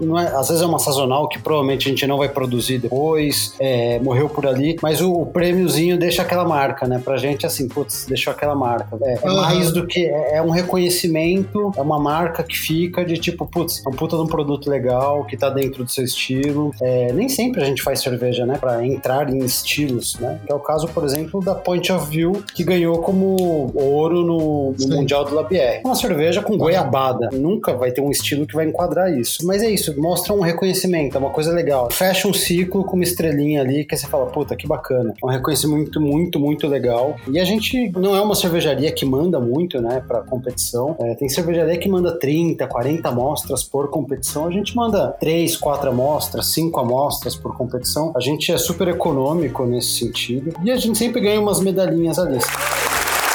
não 0.00 0.18
é, 0.18 0.26
às 0.34 0.48
vezes 0.48 0.62
é 0.62 0.66
uma 0.66 0.78
sazonal 0.78 1.28
que 1.28 1.38
provavelmente 1.38 1.88
a 1.88 1.90
gente 1.90 2.06
não 2.06 2.18
vai 2.18 2.28
produzir 2.28 2.78
depois, 2.78 3.54
é, 3.58 3.98
morreu 4.00 4.28
por 4.28 4.46
ali, 4.46 4.76
mas 4.82 5.00
o, 5.00 5.12
o, 5.12 5.26
prêmiozinho 5.26 5.98
deixa 5.98 6.22
aquela 6.22 6.44
marca, 6.44 6.86
né? 6.86 7.00
Pra 7.02 7.16
gente, 7.16 7.46
assim, 7.46 7.68
putz, 7.68 8.06
deixou 8.06 8.32
aquela 8.32 8.54
marca. 8.54 8.98
É, 9.02 9.18
é 9.22 9.26
mais 9.26 9.72
do 9.72 9.86
que. 9.86 10.06
É, 10.06 10.36
é, 10.36 10.42
um 10.42 10.50
reconhecimento, 10.50 11.72
é 11.76 11.80
uma 11.80 11.98
marca 11.98 12.42
que 12.42 12.56
fica 12.56 13.04
de 13.04 13.16
tipo, 13.18 13.46
putz, 13.46 13.82
é 13.84 13.88
um 13.88 13.92
puta 13.92 14.16
de 14.16 14.22
um 14.22 14.26
produto 14.26 14.68
legal 14.68 15.24
que 15.24 15.36
tá 15.36 15.48
dentro 15.48 15.84
do 15.84 15.90
seu 15.90 16.04
estilo. 16.04 16.72
É, 16.80 17.12
nem 17.12 17.28
sempre 17.28 17.62
a 17.62 17.64
gente 17.64 17.82
faz 17.82 18.00
cerveja, 18.00 18.44
né? 18.44 18.58
Pra 18.58 18.84
entrar 18.84 19.30
em 19.30 19.38
estilos 19.38 20.09
Né? 20.18 20.40
Que 20.46 20.52
é 20.52 20.54
o 20.54 20.60
caso, 20.60 20.88
por 20.88 21.04
exemplo, 21.04 21.42
da 21.42 21.54
Point 21.54 21.92
of 21.92 22.08
View, 22.08 22.42
que 22.54 22.64
ganhou 22.64 22.98
como 22.98 23.70
ouro 23.74 24.24
no, 24.24 24.74
no 24.78 24.96
Mundial 24.96 25.24
do 25.24 25.34
Labier. 25.34 25.82
Uma 25.84 25.94
cerveja 25.94 26.42
com 26.42 26.56
goiabada. 26.56 27.28
Nunca 27.32 27.74
vai 27.74 27.90
ter 27.90 28.00
um 28.00 28.10
estilo 28.10 28.46
que 28.46 28.54
vai 28.54 28.66
enquadrar 28.66 29.12
isso. 29.12 29.46
Mas 29.46 29.62
é 29.62 29.70
isso, 29.70 29.98
mostra 30.00 30.32
um 30.32 30.40
reconhecimento, 30.40 31.16
é 31.16 31.18
uma 31.18 31.30
coisa 31.30 31.52
legal. 31.52 31.90
Fecha 31.90 32.28
um 32.28 32.32
ciclo 32.32 32.84
com 32.84 32.96
uma 32.96 33.04
estrelinha 33.04 33.60
ali 33.60 33.84
que 33.84 33.96
você 33.96 34.06
fala, 34.06 34.26
puta, 34.26 34.56
que 34.56 34.66
bacana. 34.66 35.14
É 35.22 35.26
um 35.26 35.28
reconhecimento 35.28 36.00
muito, 36.00 36.38
muito 36.38 36.66
legal. 36.66 37.16
E 37.28 37.38
a 37.38 37.44
gente 37.44 37.90
não 37.98 38.14
é 38.16 38.20
uma 38.20 38.34
cervejaria 38.34 38.92
que 38.92 39.04
manda 39.04 39.40
muito, 39.40 39.80
né, 39.80 40.02
pra 40.06 40.20
competição. 40.22 40.96
É, 41.00 41.14
tem 41.14 41.28
cervejaria 41.28 41.76
que 41.78 41.88
manda 41.88 42.18
30, 42.18 42.66
40 42.66 43.08
amostras 43.08 43.62
por 43.62 43.88
competição. 43.90 44.46
A 44.46 44.50
gente 44.50 44.74
manda 44.74 45.08
3, 45.20 45.56
4 45.56 45.90
amostras, 45.90 46.46
5 46.46 46.80
amostras 46.80 47.36
por 47.36 47.56
competição. 47.56 48.12
A 48.16 48.20
gente 48.20 48.52
é 48.52 48.58
super 48.58 48.88
econômico 48.88 49.64
nesse 49.64 49.99
sentido. 50.00 50.52
E 50.64 50.70
a 50.70 50.76
gente 50.76 50.98
sempre 50.98 51.20
ganha 51.20 51.40
umas 51.40 51.60
medalhinhas 51.60 52.18
ali. 52.18 52.38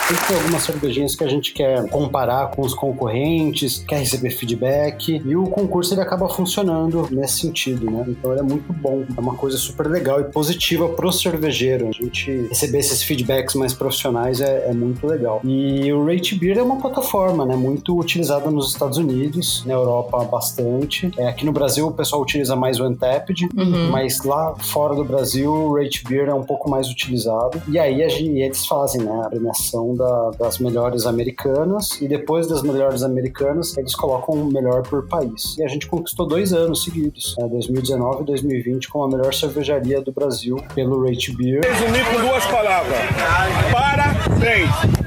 Sempre 0.08 0.28
tem 0.28 0.38
algumas 0.38 0.62
cervejinhas 0.64 1.16
que 1.16 1.24
a 1.24 1.28
gente 1.28 1.52
quer 1.52 1.90
comparar 1.90 2.52
com 2.52 2.62
os 2.62 2.76
concorrentes, 2.76 3.84
quer 3.88 3.98
receber 4.00 4.30
feedback, 4.30 5.20
e 5.26 5.36
o 5.36 5.46
concurso 5.48 5.96
ele 5.96 6.02
acaba 6.02 6.30
funcionando 6.30 7.08
nesse 7.10 7.40
sentido, 7.40 7.90
né? 7.90 8.06
Então 8.08 8.32
ele 8.32 8.42
é 8.42 8.44
muito 8.44 8.72
bom, 8.72 9.04
é 9.18 9.20
uma 9.20 9.34
coisa 9.36 9.58
super 9.58 9.88
legal 9.88 10.22
e 10.22 10.26
positiva 10.26 10.88
pro 10.90 11.12
cervejeiro. 11.12 11.88
A 11.88 11.92
gente 11.92 12.32
receber 12.50 12.80
esses 12.80 13.02
feedbacks 13.02 13.56
mais 13.56 13.74
profissionais 13.74 14.42
é, 14.42 14.68
é 14.70 14.74
muito 14.74 15.08
legal. 15.08 15.42
E 15.44 15.92
o 15.92 16.06
Rate 16.06 16.36
Beer 16.36 16.60
é 16.60 16.62
uma 16.62 16.78
plataforma, 16.80 17.44
né? 17.44 17.56
Muito 17.56 17.98
utilizada 18.00 18.52
nos 18.52 18.70
Estados 18.74 19.00
Unidos, 19.00 19.64
na 19.66 19.74
Europa 19.74 20.24
bastante. 20.26 21.10
É, 21.18 21.28
aqui 21.28 21.44
no 21.46 21.52
Brasil 21.52 21.88
o 21.88 21.92
pessoal 21.92 22.22
utiliza 22.22 22.56
mais 22.56 22.80
o 22.80 22.86
Untapped, 22.86 23.48
Uhum. 23.58 23.90
mas 23.90 24.24
lá 24.24 24.54
fora 24.60 24.94
do 24.94 25.04
Brasil 25.04 25.52
o 25.52 25.76
Rate 25.82 26.04
Beer 26.08 26.30
é 26.30 26.34
um 26.34 26.44
pouco 26.44 26.70
mais 26.70 26.90
utilizado. 26.90 27.60
E 27.68 27.80
aí 27.80 28.04
a 28.04 28.08
gente- 28.10 28.38
eles 28.40 28.66
fazem 28.68 29.02
né, 29.02 29.22
a 29.26 29.30
premiação 29.30 29.95
da- 29.96 30.32
das 30.40 30.60
melhores 30.60 31.06
americanas 31.06 32.00
e 32.02 32.08
depois 32.08 32.48
das 32.48 32.62
melhores 32.62 33.04
americanas 33.04 33.78
eles 33.78 33.96
colocam 33.96 34.36
o 34.36 34.46
melhor 34.52 34.82
por 34.84 35.08
país. 35.08 35.58
E 35.58 35.64
a 35.64 35.68
gente 35.68 35.88
conquistou 35.88 36.28
dois 36.28 36.54
anos 36.54 36.84
seguidos, 36.84 37.36
né, 37.40 37.48
2019 37.48 38.24
e 38.24 38.26
2020, 38.26 38.90
como 38.90 39.06
a 39.06 39.08
melhor 39.18 39.34
cervejaria 39.34 40.02
do 40.02 40.12
Brasil 40.12 40.58
pelo 40.74 41.04
Rate 41.06 41.36
Beer. 41.36 41.62
Resumir 41.64 42.06
com 42.06 42.28
duas 42.28 42.46
palavras. 42.46 42.98
Parabéns! 43.72 45.05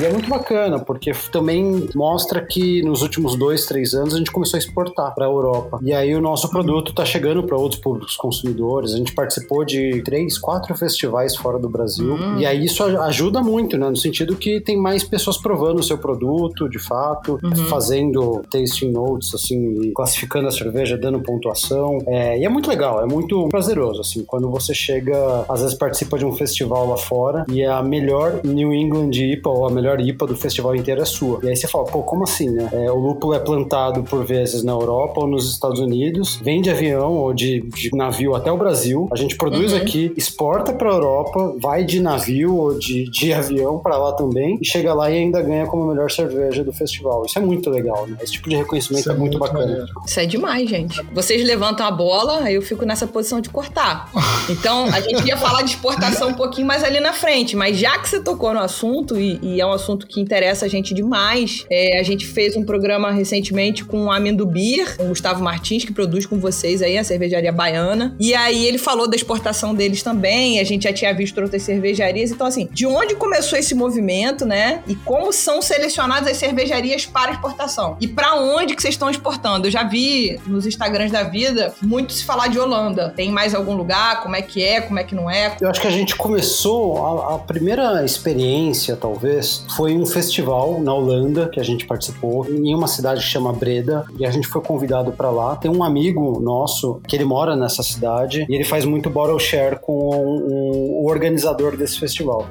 E 0.00 0.04
é 0.04 0.12
muito 0.12 0.28
bacana, 0.28 0.78
porque 0.78 1.12
também 1.32 1.88
mostra 1.94 2.40
que 2.40 2.82
nos 2.82 3.02
últimos 3.02 3.36
dois, 3.36 3.66
três 3.66 3.94
anos 3.94 4.14
a 4.14 4.18
gente 4.18 4.30
começou 4.30 4.56
a 4.56 4.60
exportar 4.60 5.14
para 5.14 5.26
a 5.26 5.28
Europa. 5.28 5.78
E 5.82 5.92
aí 5.92 6.14
o 6.14 6.20
nosso 6.20 6.48
produto 6.50 6.90
está 6.90 7.04
chegando 7.04 7.42
para 7.42 7.56
outros 7.56 7.80
públicos 7.80 8.16
consumidores. 8.16 8.92
A 8.94 8.96
gente 8.96 9.12
participou 9.14 9.64
de 9.64 10.02
três, 10.02 10.38
quatro 10.38 10.76
festivais 10.76 11.34
fora 11.34 11.58
do 11.58 11.68
Brasil. 11.68 12.16
E 12.38 12.46
aí 12.46 12.64
isso 12.64 12.84
ajuda 12.84 13.42
muito, 13.42 13.76
né? 13.76 13.88
No 13.88 13.96
sentido 13.96 14.36
que 14.36 14.60
tem 14.60 14.76
mais 14.76 15.02
pessoas 15.02 15.36
provando 15.36 15.80
o 15.80 15.82
seu 15.82 15.98
produto, 15.98 16.68
de 16.68 16.78
fato, 16.78 17.38
fazendo 17.68 18.42
tasting 18.50 18.92
notes, 18.92 19.34
assim, 19.34 19.92
classificando 19.92 20.48
a 20.48 20.50
cerveja, 20.50 20.96
dando 20.96 21.20
pontuação. 21.20 21.98
É, 22.06 22.38
e 22.38 22.44
é 22.44 22.48
muito 22.48 22.68
legal, 22.68 23.02
é 23.02 23.06
muito 23.06 23.48
prazeroso, 23.48 24.00
assim, 24.00 24.24
quando 24.24 24.50
você 24.50 24.74
chega, 24.74 25.44
às 25.48 25.60
vezes 25.62 25.76
participa 25.76 26.18
de 26.18 26.24
um 26.24 26.32
festival 26.32 26.88
lá 26.88 26.96
fora 26.96 27.44
e 27.48 27.64
a 27.64 27.82
melhor 27.82 28.40
New 28.44 28.72
England 28.72 29.10
IPA 29.12 29.50
ou 29.50 29.66
a 29.66 29.70
melhor 29.70 29.87
IPA 29.96 30.26
do 30.26 30.36
festival 30.36 30.74
inteiro 30.74 31.00
é 31.00 31.04
sua. 31.04 31.40
E 31.42 31.48
aí 31.48 31.56
você 31.56 31.66
fala, 31.66 31.84
pô, 31.84 32.02
como 32.02 32.24
assim, 32.24 32.50
né? 32.50 32.68
É, 32.72 32.90
o 32.90 32.96
lúpulo 32.96 33.34
é 33.34 33.38
plantado 33.38 34.02
por 34.02 34.24
vezes 34.24 34.62
na 34.62 34.72
Europa 34.72 35.20
ou 35.20 35.26
nos 35.26 35.50
Estados 35.50 35.80
Unidos, 35.80 36.38
vem 36.42 36.60
de 36.60 36.70
avião 36.70 37.14
ou 37.14 37.32
de, 37.32 37.60
de 37.60 37.90
navio 37.94 38.34
até 38.34 38.50
o 38.50 38.56
Brasil, 38.56 39.08
a 39.12 39.16
gente 39.16 39.36
produz 39.36 39.72
aqui, 39.72 40.12
exporta 40.16 40.72
pra 40.72 40.90
Europa, 40.90 41.54
vai 41.60 41.84
de 41.84 42.00
navio 42.00 42.54
ou 42.54 42.78
de, 42.78 43.08
de 43.10 43.32
avião 43.32 43.78
pra 43.78 43.96
lá 43.96 44.12
também 44.12 44.58
e 44.60 44.64
chega 44.64 44.92
lá 44.94 45.10
e 45.10 45.16
ainda 45.16 45.40
ganha 45.42 45.66
como 45.66 45.84
a 45.84 45.86
melhor 45.86 46.10
cerveja 46.10 46.64
do 46.64 46.72
festival. 46.72 47.24
Isso 47.26 47.38
é 47.38 47.42
muito 47.42 47.70
legal, 47.70 48.06
né? 48.06 48.16
Esse 48.20 48.32
tipo 48.32 48.48
de 48.48 48.56
reconhecimento 48.56 49.00
Isso 49.00 49.10
é, 49.10 49.14
é 49.14 49.18
muito, 49.18 49.38
muito 49.38 49.52
bacana. 49.52 49.66
maneiro. 49.66 49.88
Isso 50.06 50.20
é 50.20 50.26
demais, 50.26 50.68
gente. 50.68 51.02
Vocês 51.12 51.44
levantam 51.44 51.86
a 51.86 51.90
bola, 51.90 52.40
aí 52.42 52.54
eu 52.54 52.62
fico 52.62 52.84
nessa 52.84 53.06
posição 53.06 53.40
de 53.40 53.48
cortar. 53.48 54.10
Então, 54.48 54.86
a 54.86 55.00
gente 55.00 55.26
ia 55.26 55.36
falar 55.36 55.62
de 55.62 55.70
exportação 55.70 56.30
um 56.30 56.34
pouquinho 56.34 56.66
mais 56.66 56.82
ali 56.82 57.00
na 57.00 57.12
frente, 57.12 57.54
mas 57.54 57.76
já 57.76 57.98
que 57.98 58.08
você 58.08 58.20
tocou 58.20 58.52
no 58.54 58.60
assunto, 58.60 59.18
e, 59.18 59.38
e 59.42 59.60
é 59.60 59.66
um 59.66 59.72
assunto 59.78 60.06
que 60.06 60.20
interessa 60.20 60.66
a 60.66 60.68
gente 60.68 60.92
demais, 60.92 61.64
é, 61.70 61.98
a 61.98 62.02
gente 62.02 62.26
fez 62.26 62.56
um 62.56 62.64
programa 62.64 63.10
recentemente 63.10 63.84
com 63.84 64.04
o 64.04 64.12
Amindo 64.12 64.44
Beer, 64.46 64.96
o 64.98 65.04
Gustavo 65.04 65.42
Martins, 65.42 65.84
que 65.84 65.92
produz 65.92 66.26
com 66.26 66.38
vocês 66.38 66.82
aí, 66.82 66.98
a 66.98 67.04
cervejaria 67.04 67.52
baiana. 67.52 68.14
E 68.18 68.34
aí 68.34 68.66
ele 68.66 68.78
falou 68.78 69.08
da 69.08 69.16
exportação 69.16 69.74
deles 69.74 70.02
também, 70.02 70.60
a 70.60 70.64
gente 70.64 70.84
já 70.84 70.92
tinha 70.92 71.14
visto 71.14 71.40
outras 71.40 71.62
cervejarias. 71.62 72.30
Então, 72.30 72.46
assim, 72.46 72.68
de 72.72 72.86
onde 72.86 73.14
começou 73.14 73.58
esse 73.58 73.74
movimento, 73.74 74.44
né? 74.44 74.82
E 74.86 74.94
como 74.94 75.32
são 75.32 75.62
selecionadas 75.62 76.28
as 76.28 76.36
cervejarias 76.36 77.06
para 77.06 77.32
exportação? 77.32 77.96
E 78.00 78.08
para 78.08 78.34
onde 78.36 78.74
que 78.74 78.82
vocês 78.82 78.94
estão 78.94 79.10
exportando? 79.10 79.66
Eu 79.66 79.70
já 79.70 79.84
vi 79.84 80.38
nos 80.46 80.66
Instagrams 80.66 81.12
da 81.12 81.22
vida 81.22 81.74
muito 81.82 82.12
se 82.12 82.24
falar 82.24 82.48
de 82.48 82.58
Holanda. 82.58 83.12
Tem 83.16 83.30
mais 83.30 83.54
algum 83.54 83.74
lugar? 83.74 84.22
Como 84.22 84.36
é 84.36 84.42
que 84.42 84.62
é? 84.62 84.80
Como 84.80 84.98
é 84.98 85.04
que 85.04 85.14
não 85.14 85.30
é? 85.30 85.56
Eu 85.60 85.68
acho 85.68 85.80
que 85.80 85.86
a 85.86 85.90
gente 85.90 86.16
começou, 86.16 87.04
a, 87.04 87.34
a 87.34 87.38
primeira 87.38 88.04
experiência, 88.04 88.96
talvez, 88.96 89.64
foi 89.74 89.96
um 89.96 90.06
festival 90.06 90.80
na 90.80 90.92
Holanda 90.94 91.48
que 91.48 91.60
a 91.60 91.62
gente 91.62 91.86
participou, 91.86 92.46
em 92.48 92.74
uma 92.74 92.86
cidade 92.86 93.20
que 93.20 93.26
chama 93.26 93.52
Breda, 93.52 94.04
e 94.18 94.26
a 94.26 94.30
gente 94.30 94.48
foi 94.48 94.62
convidado 94.62 95.12
pra 95.12 95.30
lá. 95.30 95.56
Tem 95.56 95.70
um 95.70 95.82
amigo 95.82 96.40
nosso 96.40 97.00
que 97.06 97.16
ele 97.16 97.24
mora 97.24 97.56
nessa 97.56 97.82
cidade 97.82 98.46
e 98.48 98.54
ele 98.54 98.64
faz 98.64 98.84
muito 98.84 99.10
bottle 99.10 99.38
share 99.38 99.78
com 99.80 99.92
o 99.92 101.06
organizador 101.06 101.76
desse 101.76 101.98
festival. 101.98 102.46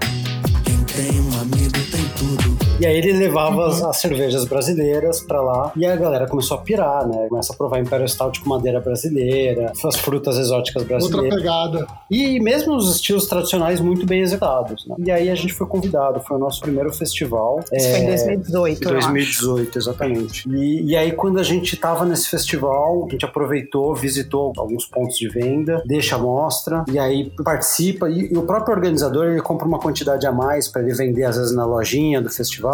E 2.79 2.85
aí 2.85 2.97
ele 2.97 3.13
levava 3.13 3.67
as, 3.67 3.81
as 3.81 3.97
cervejas 3.97 4.45
brasileiras 4.45 5.21
pra 5.21 5.41
lá 5.41 5.71
e 5.75 5.85
a 5.85 5.95
galera 5.95 6.27
começou 6.27 6.57
a 6.57 6.61
pirar, 6.61 7.07
né? 7.07 7.27
Começa 7.27 7.51
a 7.51 7.55
provar 7.55 7.79
Imperial 7.79 8.07
Stout 8.07 8.39
com 8.41 8.49
madeira 8.49 8.79
brasileira, 8.79 9.73
as 9.83 9.95
frutas 9.95 10.37
exóticas 10.37 10.83
Outra 10.83 10.97
brasileiras. 10.97 11.37
pegada. 11.37 11.87
E 12.09 12.39
mesmo 12.39 12.75
os 12.75 12.95
estilos 12.95 13.25
tradicionais 13.27 13.79
muito 13.79 14.05
bem 14.05 14.21
executados. 14.21 14.85
Né? 14.85 14.95
E 14.99 15.11
aí 15.11 15.29
a 15.29 15.35
gente 15.35 15.53
foi 15.53 15.65
convidado, 15.65 16.19
foi 16.21 16.37
o 16.37 16.39
nosso 16.39 16.61
primeiro 16.61 16.93
festival. 16.93 17.63
Isso 17.73 17.89
foi 17.89 17.99
em 17.99 18.03
é, 18.03 18.07
2018, 18.09 18.83
em 18.87 18.91
eu 18.91 18.97
acho. 18.97 19.07
2018, 19.07 19.77
exatamente. 19.77 20.49
E, 20.49 20.91
e 20.91 20.95
aí, 20.95 21.11
quando 21.13 21.39
a 21.39 21.43
gente 21.43 21.75
tava 21.77 22.05
nesse 22.05 22.29
festival, 22.29 23.05
a 23.07 23.11
gente 23.11 23.25
aproveitou, 23.25 23.95
visitou 23.95 24.53
alguns 24.55 24.85
pontos 24.85 25.17
de 25.17 25.27
venda, 25.29 25.81
deixa 25.85 26.15
a 26.15 26.19
amostra, 26.19 26.85
e 26.91 26.99
aí 26.99 27.31
participa. 27.43 28.07
E, 28.07 28.31
e 28.31 28.37
o 28.37 28.43
próprio 28.43 28.75
organizador, 28.75 29.25
ele 29.25 29.41
compra 29.41 29.67
uma 29.67 29.79
quantidade 29.79 30.27
a 30.27 30.31
mais 30.31 30.67
para 30.67 30.83
ele 30.83 30.93
vender, 30.93 31.23
às 31.23 31.37
vezes, 31.37 31.55
na 31.55 31.65
lojinha 31.65 32.21
do 32.21 32.29
festival, 32.29 32.66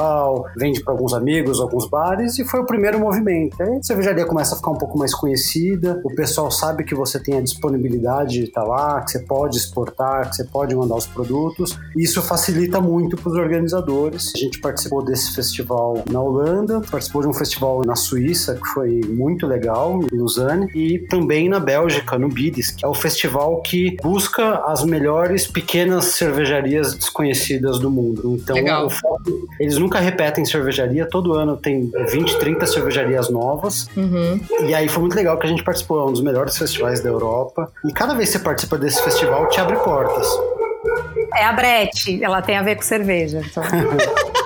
vende 0.57 0.83
para 0.83 0.93
alguns 0.93 1.13
amigos, 1.13 1.59
alguns 1.59 1.87
bares, 1.87 2.37
e 2.39 2.45
foi 2.45 2.59
o 2.59 2.65
primeiro 2.65 2.99
movimento. 2.99 3.61
Aí 3.61 3.77
a 3.77 3.83
cervejaria 3.83 4.25
começa 4.25 4.53
a 4.53 4.57
ficar 4.57 4.71
um 4.71 4.77
pouco 4.77 4.97
mais 4.97 5.13
conhecida, 5.13 6.01
o 6.03 6.13
pessoal 6.15 6.49
sabe 6.51 6.83
que 6.83 6.95
você 6.95 7.19
tem 7.19 7.37
a 7.37 7.41
disponibilidade 7.41 8.39
de 8.39 8.43
estar 8.45 8.63
lá, 8.63 9.01
que 9.01 9.11
você 9.11 9.19
pode 9.19 9.57
exportar, 9.57 10.29
que 10.29 10.35
você 10.35 10.43
pode 10.43 10.75
mandar 10.75 10.95
os 10.95 11.05
produtos, 11.05 11.77
e 11.95 12.03
isso 12.03 12.21
facilita 12.21 12.79
muito 12.79 13.17
para 13.17 13.29
os 13.29 13.37
organizadores. 13.37 14.31
A 14.35 14.37
gente 14.37 14.59
participou 14.59 15.03
desse 15.03 15.33
festival 15.33 16.03
na 16.09 16.21
Holanda, 16.21 16.81
participou 16.89 17.21
de 17.21 17.27
um 17.27 17.33
festival 17.33 17.81
na 17.85 17.95
Suíça, 17.95 18.55
que 18.55 18.67
foi 18.69 19.01
muito 19.07 19.45
legal, 19.47 19.99
em 20.11 20.17
Lausanne, 20.17 20.67
e 20.73 20.99
também 20.99 21.49
na 21.49 21.59
Bélgica, 21.59 22.17
no 22.17 22.29
Bides, 22.29 22.71
que 22.71 22.85
é 22.85 22.87
o 22.87 22.93
festival 22.93 23.61
que 23.61 23.97
busca 24.01 24.63
as 24.65 24.83
melhores 24.83 25.47
pequenas 25.47 26.05
cervejarias 26.05 26.93
desconhecidas 26.93 27.79
do 27.79 27.89
mundo. 27.89 28.35
Então, 28.35 28.55
Legal. 28.55 28.87
eles 29.59 29.77
nunca 29.83 29.99
repetem 29.99 30.45
cervejaria, 30.45 31.05
todo 31.05 31.33
ano 31.33 31.57
tem 31.57 31.91
20, 32.09 32.39
30 32.39 32.65
cervejarias 32.65 33.29
novas, 33.29 33.87
Uhum. 33.97 34.39
e 34.67 34.73
aí 34.73 34.87
foi 34.87 35.01
muito 35.01 35.15
legal 35.15 35.37
que 35.37 35.45
a 35.45 35.49
gente 35.49 35.63
participou, 35.63 35.99
é 35.99 36.05
um 36.05 36.11
dos 36.11 36.21
melhores 36.21 36.57
festivais 36.57 37.01
da 37.01 37.09
Europa. 37.09 37.71
E 37.85 37.91
cada 37.93 38.13
vez 38.15 38.29
que 38.31 38.37
você 38.37 38.43
participa 38.43 38.77
desse 38.77 39.01
festival, 39.03 39.47
te 39.49 39.59
abre 39.59 39.75
portas. 39.77 40.27
É 41.35 41.45
a 41.45 41.53
Brete, 41.53 42.23
ela 42.23 42.41
tem 42.41 42.57
a 42.57 42.61
ver 42.63 42.75
com 42.75 42.81
cerveja. 42.81 43.41
Então. 43.45 43.63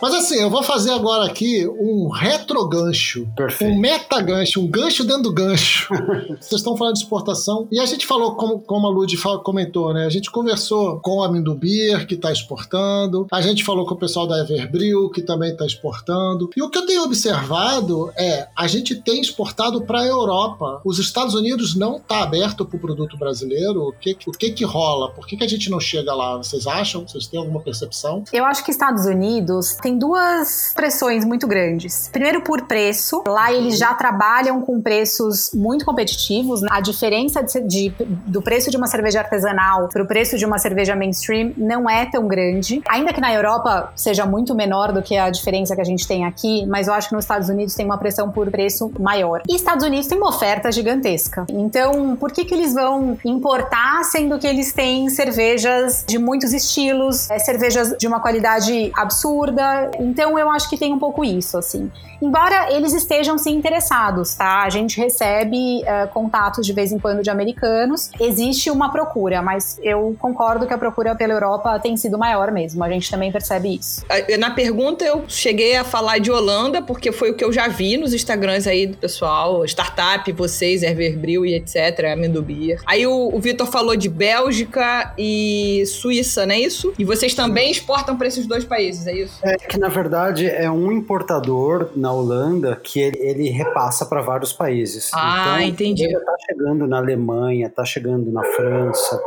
Mas 0.00 0.14
assim, 0.14 0.36
eu 0.36 0.50
vou 0.50 0.62
fazer 0.62 0.92
agora 0.92 1.24
aqui 1.24 1.66
um 1.66 2.08
retrogancho. 2.08 3.26
Perfeito. 3.34 3.72
Um 3.72 3.78
metagancho, 3.78 4.60
um 4.60 4.66
gancho 4.66 5.04
dentro 5.04 5.24
do 5.24 5.32
gancho. 5.32 5.88
Vocês 6.38 6.60
estão 6.60 6.76
falando 6.76 6.94
de 6.94 7.00
exportação. 7.00 7.66
E 7.72 7.80
a 7.80 7.86
gente 7.86 8.06
falou, 8.06 8.34
como, 8.34 8.60
como 8.60 8.86
a 8.86 8.90
Lud 8.90 9.16
comentou, 9.42 9.94
né? 9.94 10.04
A 10.04 10.10
gente 10.10 10.30
conversou 10.30 11.00
com 11.00 11.22
a 11.22 11.30
Mindubir, 11.30 12.06
que 12.06 12.14
está 12.14 12.30
exportando. 12.30 13.26
A 13.32 13.40
gente 13.40 13.64
falou 13.64 13.86
com 13.86 13.94
o 13.94 13.98
pessoal 13.98 14.26
da 14.26 14.38
Everbril, 14.40 15.08
que 15.10 15.22
também 15.22 15.52
está 15.52 15.64
exportando. 15.64 16.50
E 16.56 16.62
o 16.62 16.68
que 16.68 16.78
eu 16.78 16.86
tenho 16.86 17.02
observado 17.02 18.12
é, 18.16 18.48
a 18.54 18.66
gente 18.66 18.94
tem 18.94 19.20
exportado 19.20 19.82
para 19.82 20.00
a 20.00 20.06
Europa. 20.06 20.80
Os 20.84 20.98
Estados 20.98 21.34
Unidos 21.34 21.74
não 21.74 21.96
está 21.96 22.22
aberto 22.22 22.66
para 22.66 22.76
o 22.76 22.80
produto 22.80 23.16
brasileiro. 23.16 23.88
O 23.88 23.92
que, 23.92 24.16
o 24.26 24.32
que 24.32 24.50
que 24.50 24.64
rola? 24.64 25.10
Por 25.12 25.26
que, 25.26 25.36
que 25.36 25.44
a 25.44 25.48
gente 25.48 25.70
não 25.70 25.80
chega 25.80 26.14
lá? 26.14 26.36
Vocês 26.36 26.66
acham? 26.66 27.06
Vocês 27.08 27.26
têm 27.26 27.40
alguma 27.40 27.60
percepção? 27.60 28.24
Eu 28.32 28.44
acho 28.44 28.64
que 28.64 28.70
Estados 28.70 29.06
Unidos 29.06 29.76
tem 29.86 29.96
duas 29.96 30.72
pressões 30.74 31.24
muito 31.24 31.46
grandes. 31.46 32.08
Primeiro, 32.12 32.40
por 32.40 32.62
preço. 32.62 33.22
Lá 33.24 33.52
eles 33.52 33.78
já 33.78 33.94
trabalham 33.94 34.60
com 34.60 34.82
preços 34.82 35.52
muito 35.54 35.84
competitivos. 35.84 36.60
A 36.64 36.80
diferença 36.80 37.40
de, 37.40 37.60
de, 37.60 37.94
do 38.26 38.42
preço 38.42 38.68
de 38.68 38.76
uma 38.76 38.88
cerveja 38.88 39.20
artesanal 39.20 39.88
para 39.88 40.02
o 40.02 40.06
preço 40.06 40.36
de 40.36 40.44
uma 40.44 40.58
cerveja 40.58 40.96
mainstream 40.96 41.52
não 41.56 41.88
é 41.88 42.04
tão 42.04 42.26
grande. 42.26 42.82
Ainda 42.88 43.12
que 43.12 43.20
na 43.20 43.32
Europa 43.32 43.92
seja 43.94 44.26
muito 44.26 44.56
menor 44.56 44.90
do 44.90 45.00
que 45.02 45.16
a 45.16 45.30
diferença 45.30 45.76
que 45.76 45.80
a 45.80 45.84
gente 45.84 46.04
tem 46.04 46.24
aqui, 46.24 46.66
mas 46.66 46.88
eu 46.88 46.94
acho 46.94 47.10
que 47.10 47.14
nos 47.14 47.22
Estados 47.22 47.48
Unidos 47.48 47.76
tem 47.76 47.86
uma 47.86 47.96
pressão 47.96 48.32
por 48.32 48.50
preço 48.50 48.90
maior. 48.98 49.42
E 49.48 49.54
Estados 49.54 49.86
Unidos 49.86 50.08
tem 50.08 50.18
uma 50.18 50.30
oferta 50.30 50.72
gigantesca. 50.72 51.46
Então, 51.48 52.16
por 52.16 52.32
que, 52.32 52.44
que 52.44 52.52
eles 52.52 52.74
vão 52.74 53.16
importar 53.24 54.02
sendo 54.02 54.36
que 54.36 54.48
eles 54.48 54.72
têm 54.72 55.08
cervejas 55.08 56.04
de 56.08 56.18
muitos 56.18 56.52
estilos, 56.52 57.30
é, 57.30 57.38
cervejas 57.38 57.94
de 57.96 58.08
uma 58.08 58.18
qualidade 58.18 58.90
absurda? 58.96 59.75
Então, 59.98 60.38
eu 60.38 60.50
acho 60.50 60.68
que 60.68 60.76
tem 60.76 60.92
um 60.92 60.98
pouco 60.98 61.24
isso, 61.24 61.56
assim. 61.56 61.90
Embora 62.20 62.72
eles 62.72 62.92
estejam 62.94 63.36
sim 63.36 63.54
interessados, 63.56 64.34
tá? 64.34 64.62
A 64.62 64.70
gente 64.70 64.98
recebe 64.98 65.82
uh, 65.82 66.08
contatos 66.12 66.64
de 66.64 66.72
vez 66.72 66.92
em 66.92 66.98
quando 66.98 67.22
de 67.22 67.30
americanos. 67.30 68.10
Existe 68.18 68.70
uma 68.70 68.90
procura, 68.90 69.42
mas 69.42 69.78
eu 69.82 70.16
concordo 70.18 70.66
que 70.66 70.72
a 70.72 70.78
procura 70.78 71.14
pela 71.14 71.32
Europa 71.32 71.78
tem 71.78 71.96
sido 71.96 72.18
maior 72.18 72.50
mesmo. 72.50 72.82
A 72.82 72.90
gente 72.90 73.10
também 73.10 73.30
percebe 73.30 73.76
isso. 73.76 74.04
Na 74.38 74.50
pergunta 74.50 75.04
eu 75.04 75.24
cheguei 75.28 75.76
a 75.76 75.84
falar 75.84 76.18
de 76.18 76.30
Holanda, 76.30 76.80
porque 76.80 77.12
foi 77.12 77.30
o 77.30 77.34
que 77.34 77.44
eu 77.44 77.52
já 77.52 77.68
vi 77.68 77.96
nos 77.96 78.14
Instagrams 78.14 78.66
aí 78.66 78.86
do 78.86 78.96
pessoal, 78.96 79.64
startup, 79.64 80.30
vocês, 80.32 80.82
Herverbril 80.82 81.44
e 81.44 81.54
etc, 81.54 82.12
Amendobir. 82.12 82.80
Aí 82.86 83.06
o, 83.06 83.34
o 83.34 83.40
Vitor 83.40 83.66
falou 83.66 83.96
de 83.96 84.08
Bélgica 84.08 85.12
e 85.18 85.84
Suíça, 85.86 86.46
não 86.46 86.54
é 86.54 86.60
isso? 86.60 86.94
E 86.98 87.04
vocês 87.04 87.34
também 87.34 87.70
exportam 87.70 88.16
para 88.16 88.26
esses 88.26 88.46
dois 88.46 88.64
países, 88.64 89.06
é 89.06 89.14
isso? 89.14 89.38
É 89.42 89.56
que 89.68 89.78
na 89.78 89.88
verdade 89.88 90.48
é 90.48 90.70
um 90.70 90.92
importador 90.92 91.90
na 91.96 92.12
Holanda 92.12 92.76
que 92.76 93.00
ele, 93.00 93.18
ele 93.18 93.48
repassa 93.48 94.06
para 94.06 94.22
vários 94.22 94.52
países. 94.52 95.10
Ah, 95.14 95.56
então, 95.56 95.68
entendi. 95.68 96.04
Ele 96.04 96.16
está 96.16 96.36
chegando 96.46 96.86
na 96.86 96.98
Alemanha, 96.98 97.66
está 97.66 97.84
chegando 97.84 98.30
na 98.30 98.42
França, 98.42 99.20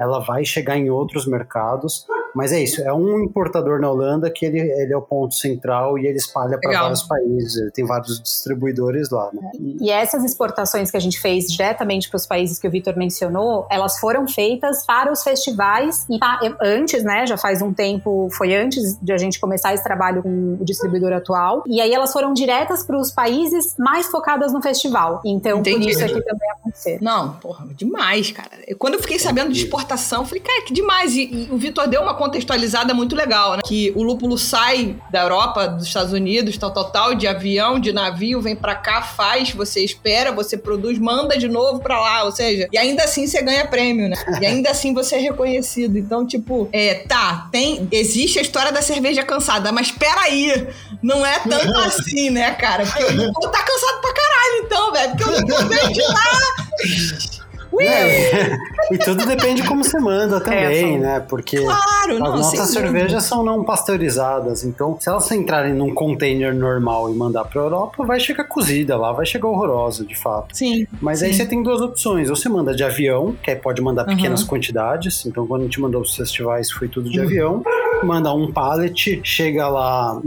ela 0.00 0.18
vai 0.20 0.44
chegar 0.44 0.76
em 0.76 0.90
outros 0.90 1.26
mercados 1.26 2.06
mas 2.34 2.52
é 2.52 2.60
isso, 2.60 2.80
é 2.82 2.92
um 2.92 3.20
importador 3.20 3.80
na 3.80 3.90
Holanda 3.90 4.30
que 4.30 4.44
ele, 4.44 4.58
ele 4.58 4.92
é 4.92 4.96
o 4.96 5.02
ponto 5.02 5.34
central 5.34 5.98
e 5.98 6.06
ele 6.06 6.16
espalha 6.16 6.58
para 6.60 6.80
vários 6.80 7.02
países. 7.02 7.56
Ele 7.56 7.70
tem 7.70 7.84
vários 7.84 8.20
distribuidores 8.22 9.10
lá. 9.10 9.30
Né? 9.32 9.50
E 9.80 9.90
essas 9.90 10.24
exportações 10.24 10.90
que 10.90 10.96
a 10.96 11.00
gente 11.00 11.20
fez 11.20 11.46
diretamente 11.46 12.08
para 12.08 12.16
os 12.16 12.26
países 12.26 12.58
que 12.58 12.66
o 12.66 12.70
Vitor 12.70 12.96
mencionou, 12.96 13.66
elas 13.70 13.98
foram 13.98 14.26
feitas 14.26 14.84
para 14.86 15.12
os 15.12 15.22
festivais 15.22 16.06
e 16.08 16.18
antes, 16.60 17.04
né? 17.04 17.26
Já 17.26 17.36
faz 17.36 17.60
um 17.62 17.72
tempo, 17.72 18.28
foi 18.32 18.54
antes 18.54 18.98
de 19.00 19.12
a 19.12 19.18
gente 19.18 19.40
começar 19.40 19.74
esse 19.74 19.82
trabalho 19.82 20.22
com 20.22 20.56
o 20.60 20.64
distribuidor 20.64 21.12
atual. 21.12 21.62
E 21.66 21.80
aí 21.80 21.92
elas 21.92 22.12
foram 22.12 22.32
diretas 22.32 22.84
para 22.84 22.98
os 22.98 23.10
países 23.10 23.74
mais 23.78 24.06
focadas 24.06 24.52
no 24.52 24.62
festival. 24.62 25.20
Então, 25.24 25.58
Entendi. 25.58 25.84
por 25.84 25.90
isso 25.90 26.04
aqui 26.04 26.22
também 26.22 26.50
aconteceu. 26.50 26.98
Não, 27.00 27.34
porra, 27.34 27.66
demais, 27.74 28.30
cara. 28.32 28.50
Quando 28.78 28.94
eu 28.94 29.00
fiquei 29.00 29.18
sabendo 29.18 29.52
de 29.52 29.64
exportação, 29.64 30.22
eu 30.22 30.26
falei, 30.26 30.42
cara, 30.42 30.62
que 30.62 30.72
demais. 30.72 31.14
E, 31.14 31.22
e 31.22 31.48
o 31.50 31.56
Vitor 31.56 31.88
deu 31.88 32.02
uma 32.02 32.14
contextualizada 32.22 32.94
muito 32.94 33.16
legal, 33.16 33.56
né? 33.56 33.62
Que 33.64 33.92
o 33.96 34.02
lúpulo 34.02 34.38
sai 34.38 34.96
da 35.10 35.22
Europa, 35.22 35.66
dos 35.66 35.86
Estados 35.86 36.12
Unidos, 36.12 36.56
tal, 36.56 36.70
tal, 36.70 36.90
tal, 36.90 37.14
de 37.14 37.26
avião, 37.26 37.80
de 37.80 37.92
navio, 37.92 38.40
vem 38.40 38.54
para 38.54 38.74
cá, 38.74 39.02
faz, 39.02 39.50
você 39.50 39.84
espera, 39.84 40.30
você 40.30 40.56
produz, 40.56 40.98
manda 40.98 41.36
de 41.36 41.48
novo 41.48 41.80
para 41.80 42.00
lá, 42.00 42.24
ou 42.24 42.30
seja, 42.30 42.68
e 42.72 42.78
ainda 42.78 43.02
assim 43.04 43.26
você 43.26 43.42
ganha 43.42 43.66
prêmio, 43.66 44.08
né? 44.08 44.16
E 44.40 44.46
ainda 44.46 44.70
assim 44.70 44.94
você 44.94 45.16
é 45.16 45.18
reconhecido. 45.18 45.98
Então, 45.98 46.26
tipo, 46.26 46.68
é, 46.72 46.94
tá, 46.94 47.48
tem, 47.50 47.88
existe 47.90 48.38
a 48.38 48.42
história 48.42 48.70
da 48.70 48.80
cerveja 48.80 49.24
cansada, 49.24 49.72
mas 49.72 49.90
peraí, 49.90 50.68
não 51.02 51.26
é 51.26 51.40
tanto 51.40 51.76
assim, 51.80 52.30
né, 52.30 52.52
cara? 52.52 52.84
Porque 52.86 53.02
tá 53.04 53.62
cansado 53.62 54.00
pra 54.00 54.12
caralho, 54.12 54.64
então, 54.64 54.92
velho, 54.92 55.10
porque 55.10 55.24
o 55.24 55.40
lúpulo 55.40 55.68
vem 55.68 55.92
de 55.92 56.02
lá 56.02 57.41
é, 57.80 58.58
e 58.90 58.98
tudo 58.98 59.24
depende 59.26 59.62
de 59.62 59.68
como 59.68 59.82
você 59.82 59.98
manda 59.98 60.40
também, 60.40 60.96
é, 60.96 60.98
né? 60.98 61.20
Porque 61.20 61.58
claro, 61.58 62.14
as 62.14 62.18
não, 62.18 62.36
nossas 62.36 62.70
cervejas 62.70 63.24
são 63.24 63.44
não 63.44 63.64
pasteurizadas, 63.64 64.64
então 64.64 64.96
se 65.00 65.08
elas 65.08 65.30
entrarem 65.30 65.72
num 65.72 65.94
container 65.94 66.54
normal 66.54 67.10
e 67.10 67.14
mandar 67.14 67.44
pra 67.44 67.60
Europa, 67.60 68.04
vai 68.04 68.20
chegar 68.20 68.44
cozida 68.44 68.96
lá, 68.96 69.12
vai 69.12 69.26
chegar 69.26 69.48
horrorosa, 69.48 70.04
de 70.04 70.16
fato. 70.16 70.56
Sim. 70.56 70.86
Mas 71.00 71.20
sim. 71.20 71.26
aí 71.26 71.34
você 71.34 71.46
tem 71.46 71.62
duas 71.62 71.80
opções, 71.80 72.28
ou 72.28 72.36
você 72.36 72.48
manda 72.48 72.74
de 72.74 72.84
avião, 72.84 73.34
que 73.42 73.50
aí 73.50 73.56
pode 73.56 73.80
mandar 73.80 74.04
pequenas 74.04 74.42
uhum. 74.42 74.48
quantidades, 74.48 75.24
então 75.26 75.46
quando 75.46 75.62
a 75.62 75.64
gente 75.64 75.80
mandou 75.80 76.02
os 76.02 76.14
festivais 76.14 76.70
foi 76.70 76.88
tudo 76.88 77.10
de 77.10 77.18
uhum. 77.18 77.26
avião, 77.26 77.62
manda 78.04 78.32
um 78.32 78.50
pallet, 78.52 79.20
chega 79.24 79.68
lá 79.68 80.20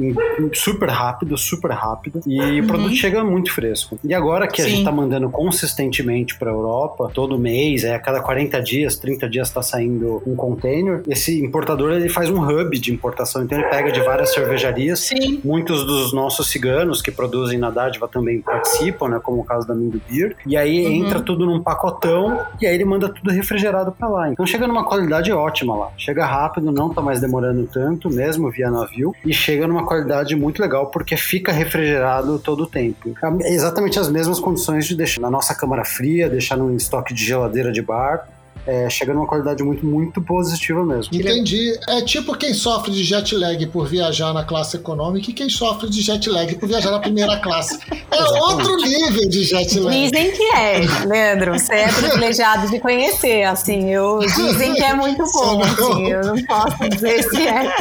super 0.54 0.90
rápido, 0.90 1.38
super 1.38 1.72
rápido, 1.72 2.22
e 2.26 2.40
uhum. 2.40 2.60
o 2.60 2.68
produto 2.68 2.96
chega 2.96 3.24
muito 3.24 3.52
fresco. 3.54 4.00
E 4.04 4.14
agora 4.14 4.48
que 4.48 4.62
Sim. 4.62 4.68
a 4.68 4.70
gente 4.70 4.84
tá 4.84 4.92
mandando 4.92 5.30
consistentemente 5.30 6.38
pra 6.38 6.52
Europa, 6.52 7.10
todo 7.14 7.38
mês, 7.38 7.84
é 7.84 7.96
a 7.96 8.00
cada 8.00 8.22
40 8.22 8.62
dias, 8.62 8.98
30 8.98 9.30
dias 9.30 9.50
tá 9.50 9.62
saindo 9.62 10.22
um 10.26 10.36
container, 10.36 11.02
esse 11.08 11.44
importador 11.44 11.94
ele 11.94 12.10
faz 12.10 12.30
um 12.30 12.42
hub 12.42 12.78
de 12.78 12.94
importação, 12.94 13.44
então 13.44 13.58
ele 13.60 13.68
pega 13.68 13.92
de 13.92 14.02
várias 14.02 14.34
cervejarias. 14.34 15.00
Sim. 15.00 15.42
Muitos 15.44 15.86
dos 15.86 16.14
nossos 16.14 16.50
ciganos 16.50 17.02
que 17.02 17.12
produzem 17.12 17.58
na 17.58 17.70
dádiva 17.70 18.08
também 18.08 18.42
participam, 18.42 19.10
né, 19.10 19.20
como 19.22 19.42
o 19.42 19.44
caso 19.44 19.68
da 19.68 19.74
Mindo 19.74 20.02
Beer, 20.10 20.36
e 20.46 20.56
aí 20.56 20.86
uhum. 20.86 20.92
entra 20.94 21.20
tudo 21.22 21.46
num 21.46 21.62
pacotão 21.62 22.40
e 22.62 22.66
aí 22.66 22.76
ele 22.76 22.86
manda 22.86 23.10
tudo 23.10 23.32
refrigerado 23.32 23.92
para 23.92 24.08
lá. 24.08 24.32
Então 24.32 24.46
chega 24.46 24.68
numa 24.68 24.86
qualidade 24.86 25.32
ótima 25.32 25.76
lá. 25.76 25.92
Chega 25.98 26.26
rápido, 26.26 26.72
não 26.72 26.90
tá 26.90 27.02
mais 27.02 27.20
demorando 27.20 27.65
tanto, 27.66 28.10
mesmo 28.10 28.50
via 28.50 28.70
navio, 28.70 29.14
e 29.26 29.34
chega 29.34 29.68
numa 29.68 29.86
qualidade 29.86 30.36
muito 30.36 30.62
legal 30.62 30.88
porque 30.88 31.18
fica 31.18 31.52
refrigerado 31.52 32.40
todo 32.40 32.64
o 32.64 32.68
tempo. 32.68 33.14
É 33.42 33.54
exatamente 33.54 34.00
as 34.00 34.10
mesmas 34.10 34.40
condições 34.40 34.86
de 34.86 34.96
deixar 34.96 35.22
na 35.22 35.30
nossa 35.30 35.54
câmara 35.56 35.84
fria, 35.84 36.30
deixar 36.30 36.58
num 36.58 36.76
estoque 36.76 37.14
de 37.14 37.24
geladeira 37.26 37.72
de 37.72 37.82
bar, 37.82 38.28
é, 38.68 38.90
chega 38.90 39.14
numa 39.14 39.28
qualidade 39.28 39.64
muito, 39.64 39.86
muito 39.86 40.22
positiva 40.22 40.84
mesmo. 40.84 41.16
Entendi. 41.16 41.78
É 41.88 42.02
tipo 42.02 42.36
quem 42.36 42.54
sofre 42.54 42.92
de 42.92 43.04
jet 43.04 43.36
lag 43.36 43.64
por 43.68 43.88
viajar 43.88 44.34
na 44.34 44.44
classe 44.44 44.78
econômica 44.78 45.30
e 45.30 45.34
quem 45.34 45.50
sofre 45.50 45.90
de 45.90 46.02
jet 46.02 46.30
lag 46.30 46.54
por 46.56 46.68
viajar 46.68 46.92
na 46.92 47.00
primeira 47.00 47.40
classe. 47.40 47.80
É 48.12 48.24
outro 48.42 48.76
nível 48.78 49.30
de 49.30 49.44
jet 49.44 49.80
lag. 49.80 49.96
Dizem 49.96 50.32
que 50.32 50.44
é, 50.56 50.80
Leandro. 51.06 51.54
Você 51.54 51.76
é 51.76 51.92
privilegiado 51.92 52.70
de 52.70 52.80
conhecer, 52.80 53.44
assim. 53.44 53.92
Eu, 53.92 54.20
dizem 54.20 54.74
que 54.74 54.84
é 54.84 54.94
muito 54.94 55.24
bom, 55.32 55.62
assim. 55.62 56.12
Eu 56.12 56.24
não 56.24 56.46
posso 56.46 56.90
dizer 56.90 57.24
se 57.24 57.48
é. 57.48 57.76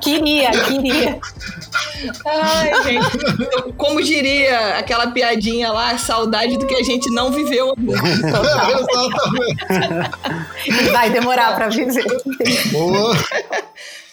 Queria, 0.00 0.50
queria. 0.50 1.18
Ai, 2.26 2.82
gente. 2.84 3.72
Como 3.76 4.02
diria 4.02 4.78
aquela 4.78 5.10
piadinha 5.10 5.72
lá, 5.72 5.96
saudade 5.98 6.56
do 6.56 6.66
que 6.66 6.74
a 6.74 6.82
gente 6.82 7.10
não 7.10 7.32
viveu. 7.32 7.74
Exatamente. 7.80 9.79
Vai 10.92 11.10
demorar 11.10 11.54
para 11.54 11.68
viver. 11.68 12.04
Boa. 12.72 13.16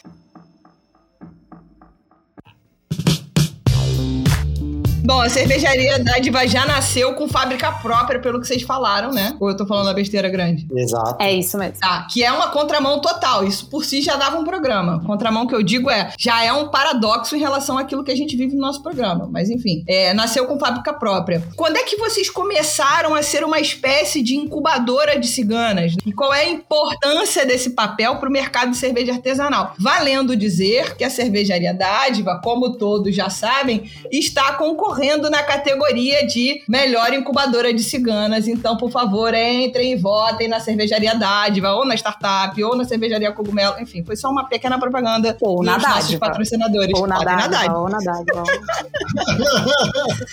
Bom, 5.07 5.21
a 5.21 5.29
cervejaria 5.29 5.99
Dádiva 5.99 6.45
já 6.45 6.65
nasceu 6.65 7.13
com 7.13 7.29
fábrica 7.29 7.71
própria, 7.71 8.19
pelo 8.19 8.41
que 8.41 8.45
vocês 8.45 8.63
falaram, 8.63 9.09
né? 9.09 9.37
Ou 9.39 9.49
eu 9.49 9.55
tô 9.55 9.65
falando 9.65 9.87
a 9.87 9.93
besteira 9.93 10.27
grande? 10.27 10.67
Exato. 10.75 11.15
É 11.23 11.31
isso 11.31 11.57
mesmo. 11.57 11.77
Tá, 11.79 12.05
que 12.11 12.25
é 12.25 12.29
uma 12.29 12.49
contramão 12.49 12.99
total. 12.99 13.45
Isso 13.45 13.69
por 13.69 13.85
si 13.85 14.01
já 14.01 14.17
dava 14.17 14.37
um 14.37 14.43
programa. 14.43 15.01
Contramão 15.05 15.47
que 15.47 15.55
eu 15.55 15.63
digo 15.63 15.89
é, 15.89 16.11
já 16.19 16.43
é 16.43 16.51
um 16.51 16.67
paradoxo 16.67 17.37
em 17.37 17.39
relação 17.39 17.77
àquilo 17.77 18.03
que 18.03 18.11
a 18.11 18.17
gente 18.17 18.35
vive 18.35 18.53
no 18.53 18.59
nosso 18.59 18.83
programa. 18.83 19.29
Mas 19.31 19.49
enfim, 19.49 19.81
é, 19.87 20.13
nasceu 20.13 20.45
com 20.45 20.59
fábrica 20.59 20.91
própria. 20.91 21.41
Quando 21.55 21.77
é 21.77 21.83
que 21.83 21.95
vocês 21.95 22.29
começaram 22.29 23.15
a 23.15 23.23
ser 23.23 23.45
uma 23.45 23.61
espécie 23.61 24.21
de 24.21 24.35
incubadora 24.35 25.17
de 25.17 25.27
ciganas? 25.29 25.93
E 26.05 26.11
qual 26.11 26.33
é 26.33 26.41
a 26.41 26.49
importância 26.49 27.45
desse 27.45 27.69
papel 27.69 28.17
para 28.17 28.27
o 28.27 28.31
mercado 28.31 28.71
de 28.71 28.77
cerveja 28.77 29.13
artesanal? 29.13 29.73
Valendo 29.79 30.35
dizer 30.35 30.97
que 30.97 31.05
a 31.05 31.09
cervejaria 31.09 31.73
Dádiva, 31.73 32.41
como 32.43 32.77
todos 32.77 33.15
já 33.15 33.29
sabem, 33.29 33.89
está 34.11 34.51
concorrendo 34.51 34.96
concorrendo 34.97 35.29
na 35.29 35.43
categoria 35.43 36.25
de 36.25 36.63
melhor 36.67 37.13
incubadora 37.13 37.71
de 37.71 37.83
ciganas. 37.83 38.47
Então, 38.47 38.75
por 38.75 38.89
favor, 38.89 39.33
entrem 39.33 39.93
e 39.93 39.95
votem 39.95 40.47
na 40.47 40.59
cervejaria 40.59 41.15
Dádiva, 41.15 41.73
ou 41.73 41.85
na 41.85 41.95
startup, 41.95 42.61
ou 42.63 42.75
na 42.75 42.83
cervejaria 42.83 43.31
Cogumelo. 43.31 43.79
Enfim, 43.79 44.03
foi 44.03 44.15
só 44.15 44.29
uma 44.29 44.45
pequena 44.45 44.79
propaganda 44.79 45.37
ou 45.39 45.63
na 45.63 45.73
Dádiva. 45.73 45.95
nossos 45.95 46.15
patrocinadores. 46.15 46.99
Ou 46.99 47.07
na 47.07 47.19
Dádiva, 47.19 47.77
ou 47.77 47.89
na 47.89 47.99
Dádiva. 47.99 48.43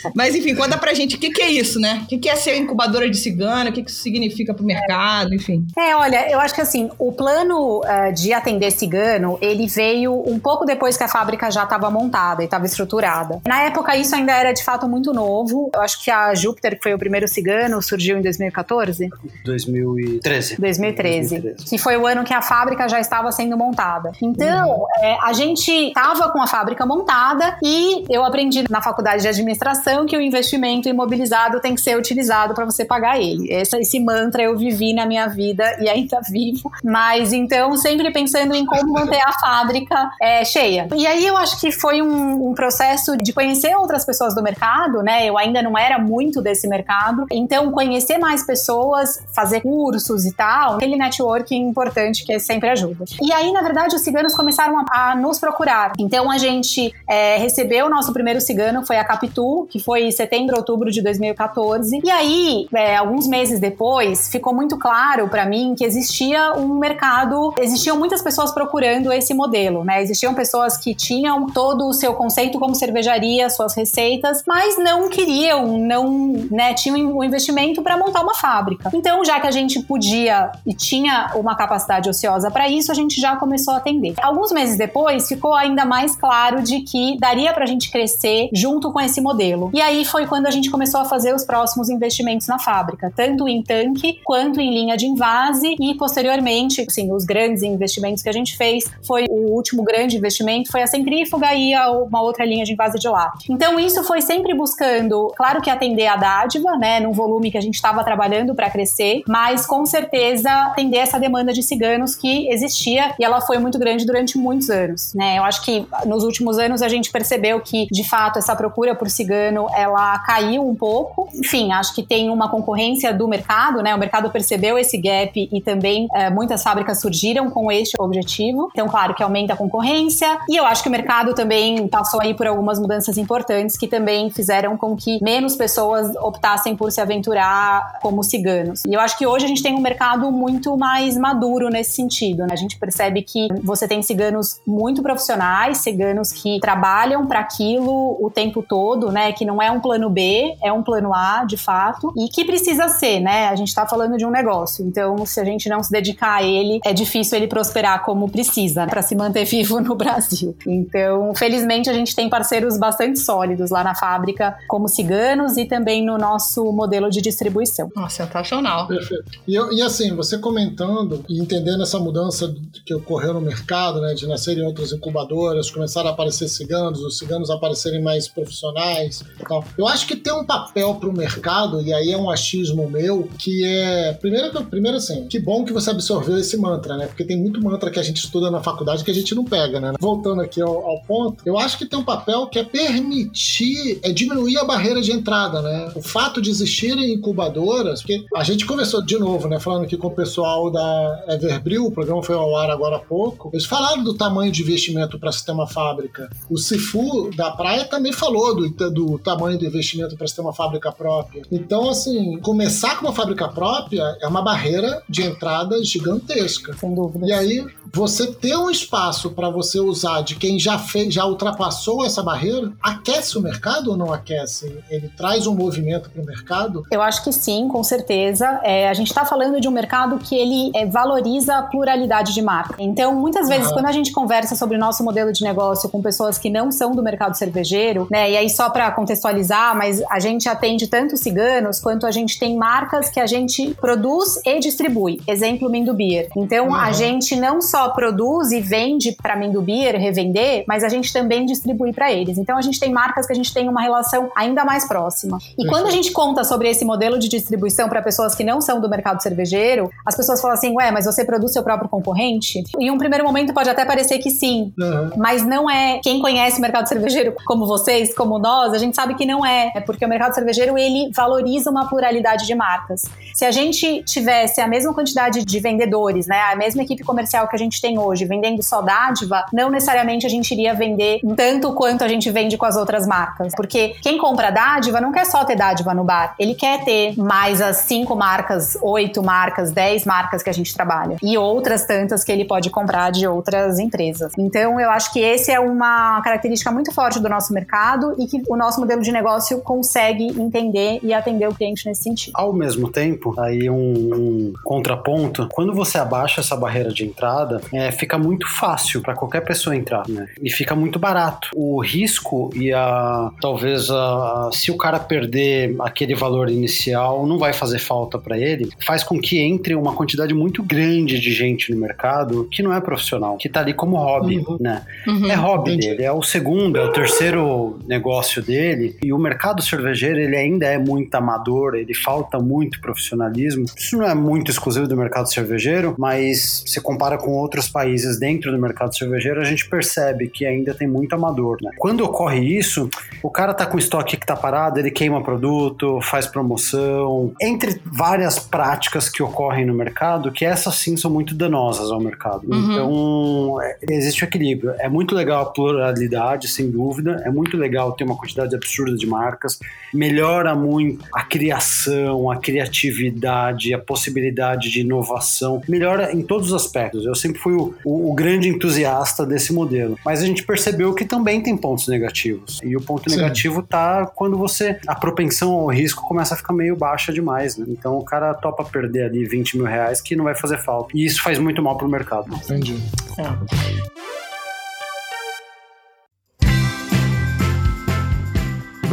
Mas, 0.14 0.34
enfim, 0.34 0.54
conta 0.54 0.78
pra 0.78 0.94
gente 0.94 1.16
o 1.16 1.18
que, 1.18 1.30
que 1.30 1.42
é 1.42 1.50
isso, 1.50 1.78
né? 1.78 2.00
O 2.04 2.06
que, 2.06 2.18
que 2.18 2.28
é 2.28 2.36
ser 2.36 2.56
incubadora 2.56 3.08
de 3.10 3.16
cigana, 3.16 3.70
o 3.70 3.72
que, 3.72 3.82
que 3.82 3.90
isso 3.90 4.02
significa 4.02 4.54
pro 4.54 4.64
mercado, 4.64 5.34
enfim. 5.34 5.66
É, 5.76 5.94
olha, 5.94 6.30
eu 6.30 6.40
acho 6.40 6.54
que 6.54 6.60
assim, 6.60 6.90
o 6.98 7.12
plano 7.12 7.80
uh, 7.80 8.12
de 8.14 8.32
atender 8.32 8.70
cigano, 8.70 9.38
ele 9.40 9.66
veio 9.66 10.22
um 10.26 10.38
pouco 10.38 10.64
depois 10.64 10.96
que 10.96 11.04
a 11.04 11.08
fábrica 11.08 11.50
já 11.50 11.64
estava 11.64 11.90
montada 11.90 12.42
e 12.42 12.46
estava 12.46 12.64
estruturada. 12.64 13.40
Na 13.46 13.62
época, 13.62 13.96
isso 13.96 14.14
ainda 14.14 14.32
era 14.32 14.53
de 14.54 14.64
fato 14.64 14.88
muito 14.88 15.12
novo. 15.12 15.70
Eu 15.74 15.82
acho 15.82 16.02
que 16.02 16.10
a 16.10 16.34
Júpiter, 16.34 16.76
que 16.76 16.82
foi 16.82 16.94
o 16.94 16.98
primeiro 16.98 17.28
cigano, 17.28 17.82
surgiu 17.82 18.18
em 18.18 18.22
2014? 18.22 19.10
2013. 19.44 20.60
2013. 20.60 21.40
2013. 21.40 21.68
Que 21.68 21.78
foi 21.78 21.96
o 21.96 22.06
ano 22.06 22.24
que 22.24 22.32
a 22.32 22.40
fábrica 22.40 22.88
já 22.88 23.00
estava 23.00 23.30
sendo 23.32 23.56
montada. 23.56 24.12
Então, 24.22 24.80
uhum. 24.80 24.86
é, 24.98 25.18
a 25.22 25.32
gente 25.32 25.70
estava 25.70 26.30
com 26.30 26.40
a 26.40 26.46
fábrica 26.46 26.86
montada 26.86 27.56
e 27.62 28.04
eu 28.08 28.24
aprendi 28.24 28.64
na 28.70 28.80
faculdade 28.80 29.22
de 29.22 29.28
administração 29.28 30.06
que 30.06 30.16
o 30.16 30.20
investimento 30.20 30.88
imobilizado 30.88 31.60
tem 31.60 31.74
que 31.74 31.80
ser 31.80 31.98
utilizado 31.98 32.54
para 32.54 32.64
você 32.64 32.84
pagar 32.84 33.20
ele. 33.20 33.52
Esse, 33.52 33.76
esse 33.78 34.00
mantra 34.00 34.42
eu 34.42 34.56
vivi 34.56 34.92
na 34.94 35.06
minha 35.06 35.26
vida 35.26 35.64
e 35.80 35.88
ainda 35.88 36.20
vivo. 36.30 36.70
Mas 36.82 37.32
então, 37.32 37.76
sempre 37.76 38.12
pensando 38.12 38.54
em 38.54 38.64
como 38.64 38.92
manter 38.92 39.20
a 39.20 39.32
fábrica 39.32 40.10
é, 40.20 40.44
cheia. 40.44 40.88
E 40.94 41.06
aí 41.06 41.26
eu 41.26 41.36
acho 41.36 41.60
que 41.60 41.70
foi 41.72 42.02
um, 42.02 42.50
um 42.50 42.54
processo 42.54 43.16
de 43.16 43.32
conhecer 43.32 43.74
outras 43.76 44.04
pessoas 44.04 44.34
do 44.34 44.42
mercado, 44.44 45.02
né? 45.02 45.26
Eu 45.26 45.36
ainda 45.36 45.62
não 45.62 45.76
era 45.76 45.98
muito 45.98 46.40
desse 46.40 46.68
mercado. 46.68 47.26
Então, 47.32 47.72
conhecer 47.72 48.18
mais 48.18 48.44
pessoas, 48.44 49.24
fazer 49.34 49.60
cursos 49.62 50.24
e 50.24 50.32
tal, 50.32 50.74
aquele 50.74 50.96
networking 50.96 51.68
importante 51.68 52.24
que 52.24 52.38
sempre 52.38 52.68
ajuda. 52.68 53.04
E 53.20 53.32
aí, 53.32 53.50
na 53.52 53.62
verdade, 53.62 53.96
os 53.96 54.02
ciganos 54.02 54.34
começaram 54.34 54.78
a, 54.78 55.10
a 55.10 55.16
nos 55.16 55.38
procurar. 55.38 55.92
Então, 55.98 56.30
a 56.30 56.38
gente 56.38 56.92
é, 57.08 57.38
recebeu 57.38 57.86
o 57.86 57.88
nosso 57.88 58.12
primeiro 58.12 58.40
cigano, 58.40 58.86
foi 58.86 58.96
a 58.96 59.04
Capitu, 59.04 59.66
que 59.70 59.80
foi 59.80 60.04
em 60.04 60.10
setembro, 60.10 60.56
outubro 60.56 60.90
de 60.90 61.02
2014. 61.02 62.00
E 62.04 62.10
aí, 62.10 62.68
é, 62.74 62.96
alguns 62.96 63.26
meses 63.26 63.58
depois, 63.58 64.28
ficou 64.28 64.54
muito 64.54 64.78
claro 64.78 65.28
para 65.28 65.46
mim 65.46 65.74
que 65.76 65.84
existia 65.84 66.52
um 66.52 66.78
mercado, 66.78 67.54
existiam 67.58 67.98
muitas 67.98 68.22
pessoas 68.22 68.52
procurando 68.52 69.12
esse 69.12 69.32
modelo, 69.32 69.84
né? 69.84 70.02
Existiam 70.02 70.34
pessoas 70.34 70.76
que 70.76 70.94
tinham 70.94 71.46
todo 71.46 71.88
o 71.88 71.92
seu 71.92 72.14
conceito 72.14 72.58
como 72.58 72.74
cervejaria, 72.74 73.48
suas 73.48 73.74
receitas, 73.74 74.33
mas 74.46 74.78
não 74.78 75.08
queriam, 75.08 75.78
não, 75.78 76.32
né, 76.50 76.74
tinham 76.74 77.16
um 77.16 77.22
investimento 77.22 77.82
para 77.82 77.96
montar 77.96 78.22
uma 78.22 78.34
fábrica. 78.34 78.90
Então, 78.92 79.24
já 79.24 79.40
que 79.40 79.46
a 79.46 79.50
gente 79.50 79.82
podia 79.82 80.50
e 80.66 80.74
tinha 80.74 81.32
uma 81.34 81.54
capacidade 81.54 82.08
ociosa 82.08 82.50
para 82.50 82.68
isso, 82.68 82.90
a 82.90 82.94
gente 82.94 83.20
já 83.20 83.36
começou 83.36 83.74
a 83.74 83.76
atender. 83.78 84.14
Alguns 84.22 84.52
meses 84.52 84.76
depois, 84.76 85.28
ficou 85.28 85.54
ainda 85.54 85.84
mais 85.84 86.16
claro 86.16 86.62
de 86.62 86.80
que 86.80 87.16
daria 87.18 87.52
para 87.52 87.64
a 87.64 87.66
gente 87.66 87.90
crescer 87.90 88.48
junto 88.52 88.92
com 88.92 89.00
esse 89.00 89.20
modelo. 89.20 89.70
E 89.72 89.80
aí 89.80 90.04
foi 90.04 90.26
quando 90.26 90.46
a 90.46 90.50
gente 90.50 90.70
começou 90.70 91.00
a 91.00 91.04
fazer 91.04 91.34
os 91.34 91.44
próximos 91.44 91.88
investimentos 91.88 92.46
na 92.46 92.58
fábrica, 92.58 93.12
tanto 93.14 93.48
em 93.48 93.62
tanque 93.62 94.20
quanto 94.24 94.60
em 94.60 94.70
linha 94.70 94.96
de 94.96 95.06
invase 95.06 95.76
e 95.80 95.94
posteriormente, 95.94 96.84
assim, 96.88 97.12
os 97.12 97.24
grandes 97.24 97.62
investimentos 97.62 98.22
que 98.22 98.28
a 98.28 98.32
gente 98.32 98.56
fez 98.56 98.90
foi 99.02 99.26
o 99.28 99.52
último 99.52 99.82
grande 99.82 100.16
investimento 100.16 100.70
foi 100.70 100.82
a 100.82 100.86
centrífuga 100.86 101.54
e 101.54 101.74
a, 101.74 101.90
uma 101.90 102.22
outra 102.22 102.44
linha 102.44 102.64
de 102.64 102.72
invase 102.72 102.98
de 102.98 103.08
lá. 103.08 103.32
Então 103.48 103.78
isso 103.78 104.02
foi 104.04 104.13
sempre 104.22 104.54
buscando, 104.54 105.32
claro 105.36 105.60
que 105.60 105.70
atender 105.70 106.06
a 106.06 106.16
dádiva, 106.16 106.76
né, 106.76 107.00
num 107.00 107.12
volume 107.12 107.50
que 107.50 107.58
a 107.58 107.60
gente 107.60 107.74
estava 107.74 108.02
trabalhando 108.04 108.54
para 108.54 108.70
crescer, 108.70 109.22
mas 109.28 109.66
com 109.66 109.84
certeza 109.86 110.50
atender 110.66 110.98
essa 110.98 111.18
demanda 111.18 111.52
de 111.52 111.62
ciganos 111.62 112.14
que 112.14 112.48
existia 112.48 113.14
e 113.18 113.24
ela 113.24 113.40
foi 113.40 113.58
muito 113.58 113.78
grande 113.78 114.04
durante 114.04 114.38
muitos 114.38 114.70
anos, 114.70 115.12
né? 115.14 115.38
Eu 115.38 115.44
acho 115.44 115.62
que 115.62 115.86
nos 116.06 116.24
últimos 116.24 116.58
anos 116.58 116.82
a 116.82 116.88
gente 116.88 117.10
percebeu 117.10 117.60
que 117.60 117.86
de 117.90 118.08
fato 118.08 118.38
essa 118.38 118.54
procura 118.54 118.94
por 118.94 119.08
cigano 119.10 119.66
ela 119.74 120.18
caiu 120.20 120.66
um 120.66 120.74
pouco. 120.74 121.28
Enfim, 121.34 121.72
acho 121.72 121.94
que 121.94 122.02
tem 122.02 122.30
uma 122.30 122.48
concorrência 122.50 123.12
do 123.12 123.26
mercado, 123.28 123.82
né? 123.82 123.94
O 123.94 123.98
mercado 123.98 124.30
percebeu 124.30 124.78
esse 124.78 124.96
gap 124.98 125.48
e 125.52 125.60
também 125.60 126.06
é, 126.14 126.30
muitas 126.30 126.62
fábricas 126.62 127.00
surgiram 127.00 127.50
com 127.50 127.70
este 127.70 127.94
objetivo. 127.98 128.68
Então, 128.72 128.88
claro 128.88 129.14
que 129.14 129.22
aumenta 129.22 129.54
a 129.54 129.56
concorrência 129.56 130.38
e 130.48 130.56
eu 130.56 130.64
acho 130.64 130.82
que 130.82 130.88
o 130.88 130.92
mercado 130.92 131.34
também 131.34 131.86
passou 131.88 132.20
aí 132.20 132.34
por 132.34 132.46
algumas 132.46 132.78
mudanças 132.78 133.18
importantes 133.18 133.76
que 133.76 133.86
também 133.86 134.03
fizeram 134.30 134.76
com 134.76 134.96
que 134.96 135.22
menos 135.22 135.56
pessoas 135.56 136.14
optassem 136.16 136.76
por 136.76 136.90
se 136.90 137.00
aventurar 137.00 137.98
como 138.00 138.22
ciganos. 138.22 138.82
E 138.86 138.94
eu 138.94 139.00
acho 139.00 139.16
que 139.18 139.26
hoje 139.26 139.44
a 139.44 139.48
gente 139.48 139.62
tem 139.62 139.74
um 139.74 139.80
mercado 139.80 140.30
muito 140.30 140.76
mais 140.76 141.16
maduro 141.16 141.68
nesse 141.68 141.92
sentido. 141.92 142.46
Né? 142.46 142.52
A 142.52 142.56
gente 142.56 142.78
percebe 142.78 143.22
que 143.22 143.48
você 143.62 143.86
tem 143.86 144.02
ciganos 144.02 144.60
muito 144.66 145.02
profissionais, 145.02 145.78
ciganos 145.78 146.32
que 146.32 146.58
trabalham 146.60 147.26
para 147.26 147.40
aquilo 147.40 148.16
o 148.20 148.30
tempo 148.30 148.62
todo, 148.62 149.10
né? 149.10 149.32
Que 149.32 149.44
não 149.44 149.60
é 149.60 149.70
um 149.70 149.80
plano 149.80 150.08
B, 150.10 150.56
é 150.62 150.72
um 150.72 150.82
plano 150.82 151.12
A, 151.14 151.44
de 151.44 151.56
fato, 151.56 152.12
e 152.16 152.28
que 152.28 152.44
precisa 152.44 152.88
ser, 152.88 153.20
né? 153.20 153.48
A 153.48 153.56
gente 153.56 153.68
está 153.68 153.86
falando 153.86 154.16
de 154.16 154.24
um 154.24 154.30
negócio. 154.30 154.84
Então, 154.86 155.24
se 155.26 155.40
a 155.40 155.44
gente 155.44 155.68
não 155.68 155.82
se 155.82 155.90
dedicar 155.90 156.36
a 156.36 156.42
ele, 156.42 156.80
é 156.84 156.92
difícil 156.92 157.36
ele 157.38 157.46
prosperar 157.46 158.02
como 158.04 158.28
precisa, 158.28 158.84
né? 158.84 158.90
para 158.90 159.02
se 159.02 159.14
manter 159.14 159.44
vivo 159.46 159.80
no 159.80 159.94
Brasil. 159.94 160.56
Então, 160.66 161.34
felizmente, 161.34 161.88
a 161.88 161.92
gente 161.92 162.14
tem 162.14 162.28
parceiros 162.28 162.78
bastante 162.78 163.18
sólidos 163.18 163.70
lá 163.70 163.84
na 163.84 163.93
fábrica, 163.94 164.56
como 164.68 164.88
ciganos 164.88 165.56
e 165.56 165.64
também 165.64 166.04
no 166.04 166.18
nosso 166.18 166.72
modelo 166.72 167.10
de 167.10 167.20
distribuição. 167.20 167.90
Nossa, 167.94 168.24
sensacional. 168.24 168.86
Perfeito. 168.86 169.24
E, 169.46 169.54
e 169.54 169.82
assim, 169.82 170.14
você 170.14 170.38
comentando 170.38 171.24
e 171.28 171.40
entendendo 171.40 171.82
essa 171.82 171.98
mudança 171.98 172.54
que 172.84 172.94
ocorreu 172.94 173.34
no 173.34 173.40
mercado, 173.40 174.00
né, 174.00 174.14
de 174.14 174.26
nascerem 174.26 174.64
outras 174.64 174.92
incubadoras, 174.92 175.70
começaram 175.70 176.10
a 176.10 176.12
aparecer 176.12 176.48
ciganos, 176.48 177.00
os 177.00 177.18
ciganos 177.18 177.50
aparecerem 177.50 178.02
mais 178.02 178.28
profissionais 178.28 179.22
tal. 179.46 179.64
Eu 179.76 179.86
acho 179.86 180.06
que 180.06 180.16
tem 180.16 180.32
um 180.32 180.44
papel 180.44 180.94
para 180.94 181.08
o 181.08 181.12
mercado, 181.12 181.80
e 181.80 181.92
aí 181.92 182.10
é 182.10 182.16
um 182.16 182.30
achismo 182.30 182.88
meu, 182.88 183.28
que 183.38 183.64
é. 183.64 184.12
Primeiro, 184.14 184.64
primeiro 184.64 184.96
assim, 184.96 185.26
que 185.26 185.38
bom 185.38 185.64
que 185.64 185.72
você 185.72 185.90
absorveu 185.90 186.38
esse 186.38 186.56
mantra, 186.56 186.96
né? 186.96 187.06
Porque 187.06 187.24
tem 187.24 187.36
muito 187.36 187.62
mantra 187.62 187.90
que 187.90 187.98
a 187.98 188.02
gente 188.02 188.24
estuda 188.24 188.50
na 188.50 188.62
faculdade 188.62 189.04
que 189.04 189.10
a 189.10 189.14
gente 189.14 189.34
não 189.34 189.44
pega, 189.44 189.80
né? 189.80 189.92
Voltando 190.00 190.40
aqui 190.40 190.60
ao, 190.60 190.86
ao 190.86 191.02
ponto, 191.02 191.42
eu 191.44 191.58
acho 191.58 191.78
que 191.78 191.86
tem 191.86 191.98
um 191.98 192.04
papel 192.04 192.46
que 192.46 192.58
é 192.58 192.64
permitir, 192.64 193.83
é 194.02 194.12
diminuir 194.12 194.58
a 194.58 194.64
barreira 194.64 195.00
de 195.00 195.12
entrada, 195.12 195.62
né? 195.62 195.90
O 195.94 196.02
fato 196.02 196.40
de 196.40 196.50
existirem 196.50 197.12
incubadoras, 197.12 198.00
porque 198.00 198.24
a 198.34 198.44
gente 198.44 198.66
conversou 198.66 199.02
de 199.02 199.18
novo, 199.18 199.48
né? 199.48 199.58
Falando 199.58 199.84
aqui 199.84 199.96
com 199.96 200.08
o 200.08 200.14
pessoal 200.14 200.70
da 200.70 201.24
Everbril, 201.28 201.86
o 201.86 201.92
programa 201.92 202.22
foi 202.22 202.34
ao 202.34 202.56
ar 202.56 202.70
agora 202.70 202.96
há 202.96 203.00
pouco, 203.00 203.50
eles 203.52 203.66
falaram 203.66 204.02
do 204.02 204.14
tamanho 204.14 204.52
de 204.52 204.62
investimento 204.62 205.18
para 205.18 205.32
sistema 205.32 205.66
fábrica. 205.66 206.28
O 206.48 206.58
Cifu 206.58 207.30
da 207.36 207.50
Praia 207.50 207.84
também 207.84 208.12
falou 208.12 208.54
do, 208.54 208.90
do 208.90 209.18
tamanho 209.18 209.58
do 209.58 209.66
investimento 209.66 210.16
para 210.16 210.26
uma 210.42 210.52
fábrica 210.52 210.90
própria. 210.90 211.42
Então, 211.50 211.88
assim, 211.88 212.38
começar 212.40 212.98
com 212.98 213.06
uma 213.06 213.14
fábrica 213.14 213.48
própria 213.48 214.16
é 214.20 214.26
uma 214.26 214.42
barreira 214.42 215.02
de 215.08 215.22
entrada 215.22 215.82
gigantesca. 215.84 216.74
Sem 216.76 216.94
dúvida. 216.94 217.26
E 217.26 217.32
aí, 217.32 217.64
você 217.94 218.26
ter 218.26 218.56
um 218.56 218.68
espaço 218.68 219.30
para 219.30 219.48
você 219.48 219.78
usar 219.78 220.22
de 220.22 220.34
quem 220.34 220.58
já 220.58 220.78
fez, 220.78 221.14
já 221.14 221.24
ultrapassou 221.24 222.04
essa 222.04 222.22
barreira, 222.22 222.72
aquece 222.82 223.38
o 223.38 223.40
mercado 223.40 223.92
ou 223.92 223.96
não 223.96 224.12
aquece? 224.12 224.76
Ele 224.90 225.08
traz 225.16 225.46
um 225.46 225.54
movimento 225.54 226.10
para 226.10 226.20
o 226.20 226.26
mercado? 226.26 226.82
Eu 226.90 227.00
acho 227.00 227.22
que 227.22 227.32
sim, 227.32 227.68
com 227.68 227.84
certeza. 227.84 228.60
É, 228.64 228.88
a 228.88 228.94
gente 228.94 229.08
está 229.08 229.24
falando 229.24 229.60
de 229.60 229.68
um 229.68 229.70
mercado 229.70 230.18
que 230.18 230.34
ele 230.34 230.72
é, 230.74 230.84
valoriza 230.84 231.56
a 231.56 231.62
pluralidade 231.62 232.34
de 232.34 232.42
marca. 232.42 232.74
Então, 232.80 233.14
muitas 233.14 233.48
vezes, 233.48 233.70
quando 233.70 233.86
a 233.86 233.92
gente 233.92 234.10
conversa 234.10 234.56
sobre 234.56 234.76
o 234.76 234.80
nosso 234.80 235.04
modelo 235.04 235.32
de 235.32 235.44
negócio 235.44 235.88
com 235.88 236.02
pessoas 236.02 236.36
que 236.36 236.50
não 236.50 236.72
são 236.72 236.92
do 236.92 237.02
mercado 237.02 237.36
cervejeiro, 237.36 238.08
né? 238.10 238.30
E 238.32 238.36
aí, 238.36 238.50
só 238.50 238.70
para 238.70 238.90
contextualizar, 238.90 239.76
mas 239.76 240.02
a 240.10 240.18
gente 240.18 240.48
atende 240.48 240.88
tanto 240.88 241.16
ciganos 241.16 241.78
quanto 241.78 242.06
a 242.06 242.10
gente 242.10 242.38
tem 242.40 242.56
marcas 242.56 243.08
que 243.08 243.20
a 243.20 243.26
gente 243.26 243.72
produz 243.74 244.40
e 244.44 244.58
distribui. 244.58 245.20
Exemplo, 245.28 245.70
Mindu 245.70 245.94
Beer. 245.94 246.28
Então, 246.36 246.68
uhum. 246.68 246.74
a 246.74 246.90
gente 246.90 247.36
não 247.36 247.62
só 247.62 247.83
produz 247.90 248.52
e 248.52 248.60
vende 248.60 249.12
para 249.12 249.36
Mendobeer, 249.36 249.96
revender, 249.98 250.64
mas 250.66 250.84
a 250.84 250.88
gente 250.88 251.12
também 251.12 251.44
distribui 251.44 251.92
para 251.92 252.12
eles. 252.12 252.38
Então 252.38 252.56
a 252.56 252.62
gente 252.62 252.78
tem 252.78 252.92
marcas 252.92 253.26
que 253.26 253.32
a 253.32 253.36
gente 253.36 253.52
tem 253.52 253.68
uma 253.68 253.82
relação 253.82 254.30
ainda 254.36 254.64
mais 254.64 254.86
próxima. 254.86 255.38
E 255.58 255.66
quando 255.66 255.86
a 255.86 255.90
gente 255.90 256.12
conta 256.12 256.44
sobre 256.44 256.68
esse 256.68 256.84
modelo 256.84 257.18
de 257.18 257.28
distribuição 257.28 257.88
para 257.88 258.02
pessoas 258.02 258.34
que 258.34 258.44
não 258.44 258.60
são 258.60 258.80
do 258.80 258.88
mercado 258.88 259.22
cervejeiro, 259.22 259.90
as 260.04 260.16
pessoas 260.16 260.40
falam 260.40 260.56
assim: 260.56 260.74
ué, 260.74 260.90
mas 260.90 261.04
você 261.04 261.24
produz 261.24 261.52
seu 261.52 261.62
próprio 261.62 261.88
concorrente? 261.88 262.62
Em 262.78 262.90
um 262.90 262.98
primeiro 262.98 263.24
momento 263.24 263.52
pode 263.52 263.68
até 263.68 263.84
parecer 263.84 264.18
que 264.18 264.30
sim, 264.30 264.72
uhum. 264.78 265.10
mas 265.16 265.44
não 265.44 265.68
é. 265.70 266.00
Quem 266.02 266.20
conhece 266.20 266.58
o 266.58 266.62
mercado 266.62 266.88
cervejeiro 266.88 267.34
como 267.46 267.66
vocês, 267.66 268.14
como 268.14 268.38
nós, 268.38 268.72
a 268.72 268.78
gente 268.78 268.94
sabe 268.94 269.14
que 269.14 269.26
não 269.26 269.44
é. 269.44 269.72
É 269.74 269.80
porque 269.80 270.04
o 270.04 270.08
mercado 270.08 270.34
cervejeiro 270.34 270.76
ele 270.78 271.10
valoriza 271.14 271.70
uma 271.70 271.88
pluralidade 271.88 272.46
de 272.46 272.54
marcas. 272.54 273.02
Se 273.34 273.44
a 273.44 273.50
gente 273.50 274.02
tivesse 274.04 274.60
a 274.60 274.68
mesma 274.68 274.92
quantidade 274.94 275.44
de 275.44 275.60
vendedores, 275.60 276.26
né, 276.26 276.40
a 276.52 276.56
mesma 276.56 276.82
equipe 276.82 277.02
comercial 277.02 277.48
que 277.48 277.56
a 277.56 277.58
gente 277.58 277.63
gente 277.64 277.80
tem 277.80 277.98
hoje, 277.98 278.24
vendendo 278.24 278.62
só 278.62 278.80
dádiva, 278.80 279.44
não 279.52 279.70
necessariamente 279.70 280.26
a 280.26 280.28
gente 280.28 280.52
iria 280.52 280.74
vender 280.74 281.20
tanto 281.36 281.72
quanto 281.74 282.04
a 282.04 282.08
gente 282.08 282.30
vende 282.30 282.56
com 282.56 282.66
as 282.66 282.76
outras 282.76 283.06
marcas. 283.06 283.52
Porque 283.54 283.96
quem 284.00 284.18
compra 284.18 284.50
dádiva 284.50 285.00
não 285.00 285.12
quer 285.12 285.26
só 285.26 285.44
ter 285.44 285.56
dádiva 285.56 285.92
no 285.94 286.04
bar, 286.04 286.34
ele 286.38 286.54
quer 286.54 286.84
ter 286.84 287.18
mais 287.18 287.60
as 287.60 287.78
cinco 287.78 288.14
marcas, 288.14 288.76
oito 288.82 289.22
marcas, 289.22 289.72
dez 289.72 290.04
marcas 290.04 290.42
que 290.42 290.50
a 290.50 290.54
gente 290.54 290.72
trabalha. 290.74 291.16
E 291.22 291.36
outras 291.36 291.84
tantas 291.84 292.22
que 292.22 292.30
ele 292.30 292.44
pode 292.44 292.70
comprar 292.70 293.10
de 293.10 293.26
outras 293.26 293.78
empresas. 293.78 294.32
Então, 294.38 294.78
eu 294.80 294.90
acho 294.90 295.12
que 295.12 295.20
esse 295.20 295.50
é 295.50 295.60
uma 295.60 296.20
característica 296.22 296.70
muito 296.70 296.92
forte 296.92 297.20
do 297.20 297.28
nosso 297.28 297.52
mercado 297.52 298.14
e 298.18 298.26
que 298.26 298.42
o 298.48 298.56
nosso 298.56 298.80
modelo 298.80 299.02
de 299.02 299.12
negócio 299.12 299.60
consegue 299.60 300.26
entender 300.40 301.00
e 301.02 301.12
atender 301.12 301.48
o 301.48 301.54
cliente 301.54 301.86
nesse 301.86 302.02
sentido. 302.02 302.32
Ao 302.34 302.52
mesmo 302.52 302.90
tempo, 302.90 303.34
aí 303.40 303.68
um, 303.70 303.74
um 303.76 304.52
contraponto, 304.62 305.48
quando 305.52 305.72
você 305.72 305.98
abaixa 305.98 306.40
essa 306.40 306.56
barreira 306.56 306.92
de 306.92 307.04
entrada, 307.04 307.53
é, 307.72 307.90
fica 307.90 308.18
muito 308.18 308.48
fácil 308.48 309.00
para 309.00 309.14
qualquer 309.14 309.40
pessoa 309.42 309.76
entrar, 309.76 310.08
né? 310.08 310.28
E 310.42 310.50
fica 310.50 310.74
muito 310.74 310.98
barato. 310.98 311.48
O 311.54 311.82
risco 311.82 312.50
e 312.54 312.72
a 312.72 313.30
talvez 313.40 313.90
a, 313.90 314.50
se 314.52 314.70
o 314.70 314.76
cara 314.76 314.98
perder 314.98 315.74
aquele 315.80 316.14
valor 316.14 316.48
inicial, 316.48 317.26
não 317.26 317.38
vai 317.38 317.52
fazer 317.52 317.78
falta 317.78 318.18
para 318.18 318.38
ele, 318.38 318.68
faz 318.84 319.02
com 319.02 319.20
que 319.20 319.38
entre 319.38 319.74
uma 319.74 319.94
quantidade 319.94 320.34
muito 320.34 320.62
grande 320.62 321.18
de 321.18 321.32
gente 321.32 321.72
no 321.72 321.80
mercado 321.80 322.48
que 322.50 322.62
não 322.62 322.72
é 322.72 322.80
profissional, 322.80 323.36
que 323.36 323.48
tá 323.48 323.60
ali 323.60 323.74
como 323.74 323.96
hobby, 323.96 324.38
uhum. 324.38 324.56
né? 324.60 324.82
Uhum. 325.06 325.30
É 325.30 325.34
hobby 325.34 325.72
Entendi. 325.72 325.88
dele, 325.88 326.04
é 326.04 326.12
o 326.12 326.22
segundo, 326.22 326.78
é 326.78 326.84
o 326.84 326.92
terceiro 326.92 327.78
negócio 327.86 328.42
dele. 328.42 328.96
E 329.02 329.12
o 329.12 329.18
mercado 329.18 329.62
cervejeiro, 329.62 330.18
ele 330.18 330.36
ainda 330.36 330.66
é 330.66 330.78
muito 330.78 331.14
amador, 331.14 331.74
ele 331.74 331.94
falta 331.94 332.38
muito 332.38 332.80
profissionalismo. 332.80 333.64
Isso 333.76 333.96
não 333.96 334.06
é 334.06 334.14
muito 334.14 334.50
exclusivo 334.50 334.86
do 334.86 334.96
mercado 334.96 335.32
cervejeiro, 335.32 335.94
mas 335.98 336.62
se 336.66 336.80
compara 336.80 337.18
com 337.18 337.32
outros 337.44 337.68
países 337.68 338.18
dentro 338.18 338.50
do 338.50 338.58
mercado 338.58 338.96
cervejeiro, 338.96 339.40
a 339.40 339.44
gente 339.44 339.68
percebe 339.68 340.28
que 340.28 340.44
ainda 340.44 340.74
tem 340.74 340.88
muito 340.88 341.14
amador, 341.14 341.58
né? 341.62 341.70
Quando 341.78 342.04
ocorre 342.04 342.40
isso, 342.40 342.88
o 343.22 343.30
cara 343.30 343.54
tá 343.54 343.66
com 343.66 343.78
estoque 343.78 344.16
que 344.16 344.26
tá 344.26 344.34
parado, 344.34 344.78
ele 344.78 344.90
queima 344.90 345.22
produto, 345.22 346.00
faz 346.02 346.26
promoção, 346.26 347.32
entre 347.40 347.80
várias 347.84 348.38
práticas 348.38 349.08
que 349.08 349.22
ocorrem 349.22 349.66
no 349.66 349.74
mercado, 349.74 350.32
que 350.32 350.44
essas 350.44 350.74
sim 350.76 350.96
são 350.96 351.10
muito 351.10 351.34
danosas 351.34 351.90
ao 351.90 352.00
mercado. 352.00 352.46
Uhum. 352.50 352.72
Então, 352.72 353.62
é, 353.62 353.78
existe 353.90 354.24
o 354.24 354.26
equilíbrio. 354.26 354.74
É 354.78 354.88
muito 354.88 355.14
legal 355.14 355.42
a 355.42 355.46
pluralidade, 355.46 356.48
sem 356.48 356.70
dúvida, 356.70 357.22
é 357.24 357.30
muito 357.30 357.56
legal 357.56 357.92
ter 357.92 358.04
uma 358.04 358.16
quantidade 358.16 358.54
absurda 358.54 358.96
de 358.96 359.06
marcas, 359.06 359.58
melhora 359.92 360.54
muito 360.54 361.04
a 361.12 361.22
criação, 361.22 362.30
a 362.30 362.36
criatividade, 362.36 363.74
a 363.74 363.78
possibilidade 363.78 364.70
de 364.70 364.80
inovação, 364.80 365.62
melhora 365.68 366.12
em 366.12 366.22
todos 366.22 366.48
os 366.48 366.54
aspectos. 366.54 367.04
Eu 367.04 367.14
sempre 367.14 367.33
fui 367.38 367.54
o, 367.54 367.74
o, 367.84 368.10
o 368.10 368.14
grande 368.14 368.48
entusiasta 368.48 369.24
desse 369.24 369.52
modelo, 369.52 369.98
mas 370.04 370.22
a 370.22 370.26
gente 370.26 370.44
percebeu 370.44 370.94
que 370.94 371.04
também 371.04 371.42
tem 371.42 371.56
pontos 371.56 371.88
negativos. 371.88 372.60
E 372.62 372.76
o 372.76 372.80
ponto 372.80 373.10
Sim. 373.10 373.16
negativo 373.16 373.62
tá 373.62 374.06
quando 374.06 374.36
você 374.36 374.78
a 374.86 374.94
propensão 374.94 375.52
ao 375.52 375.68
risco 375.68 376.06
começa 376.06 376.34
a 376.34 376.36
ficar 376.36 376.52
meio 376.52 376.76
baixa 376.76 377.12
demais, 377.12 377.56
né? 377.56 377.66
Então 377.68 377.96
o 377.96 378.04
cara 378.04 378.34
topa 378.34 378.64
perder 378.64 379.04
ali 379.04 379.24
20 379.24 379.56
mil 379.58 379.66
reais 379.66 380.00
que 380.00 380.16
não 380.16 380.24
vai 380.24 380.34
fazer 380.34 380.58
falta. 380.58 380.90
E 380.94 381.04
isso 381.04 381.22
faz 381.22 381.38
muito 381.38 381.62
mal 381.62 381.76
pro 381.76 381.88
mercado. 381.88 382.34
Entendi. 382.34 382.76
É. 383.18 384.13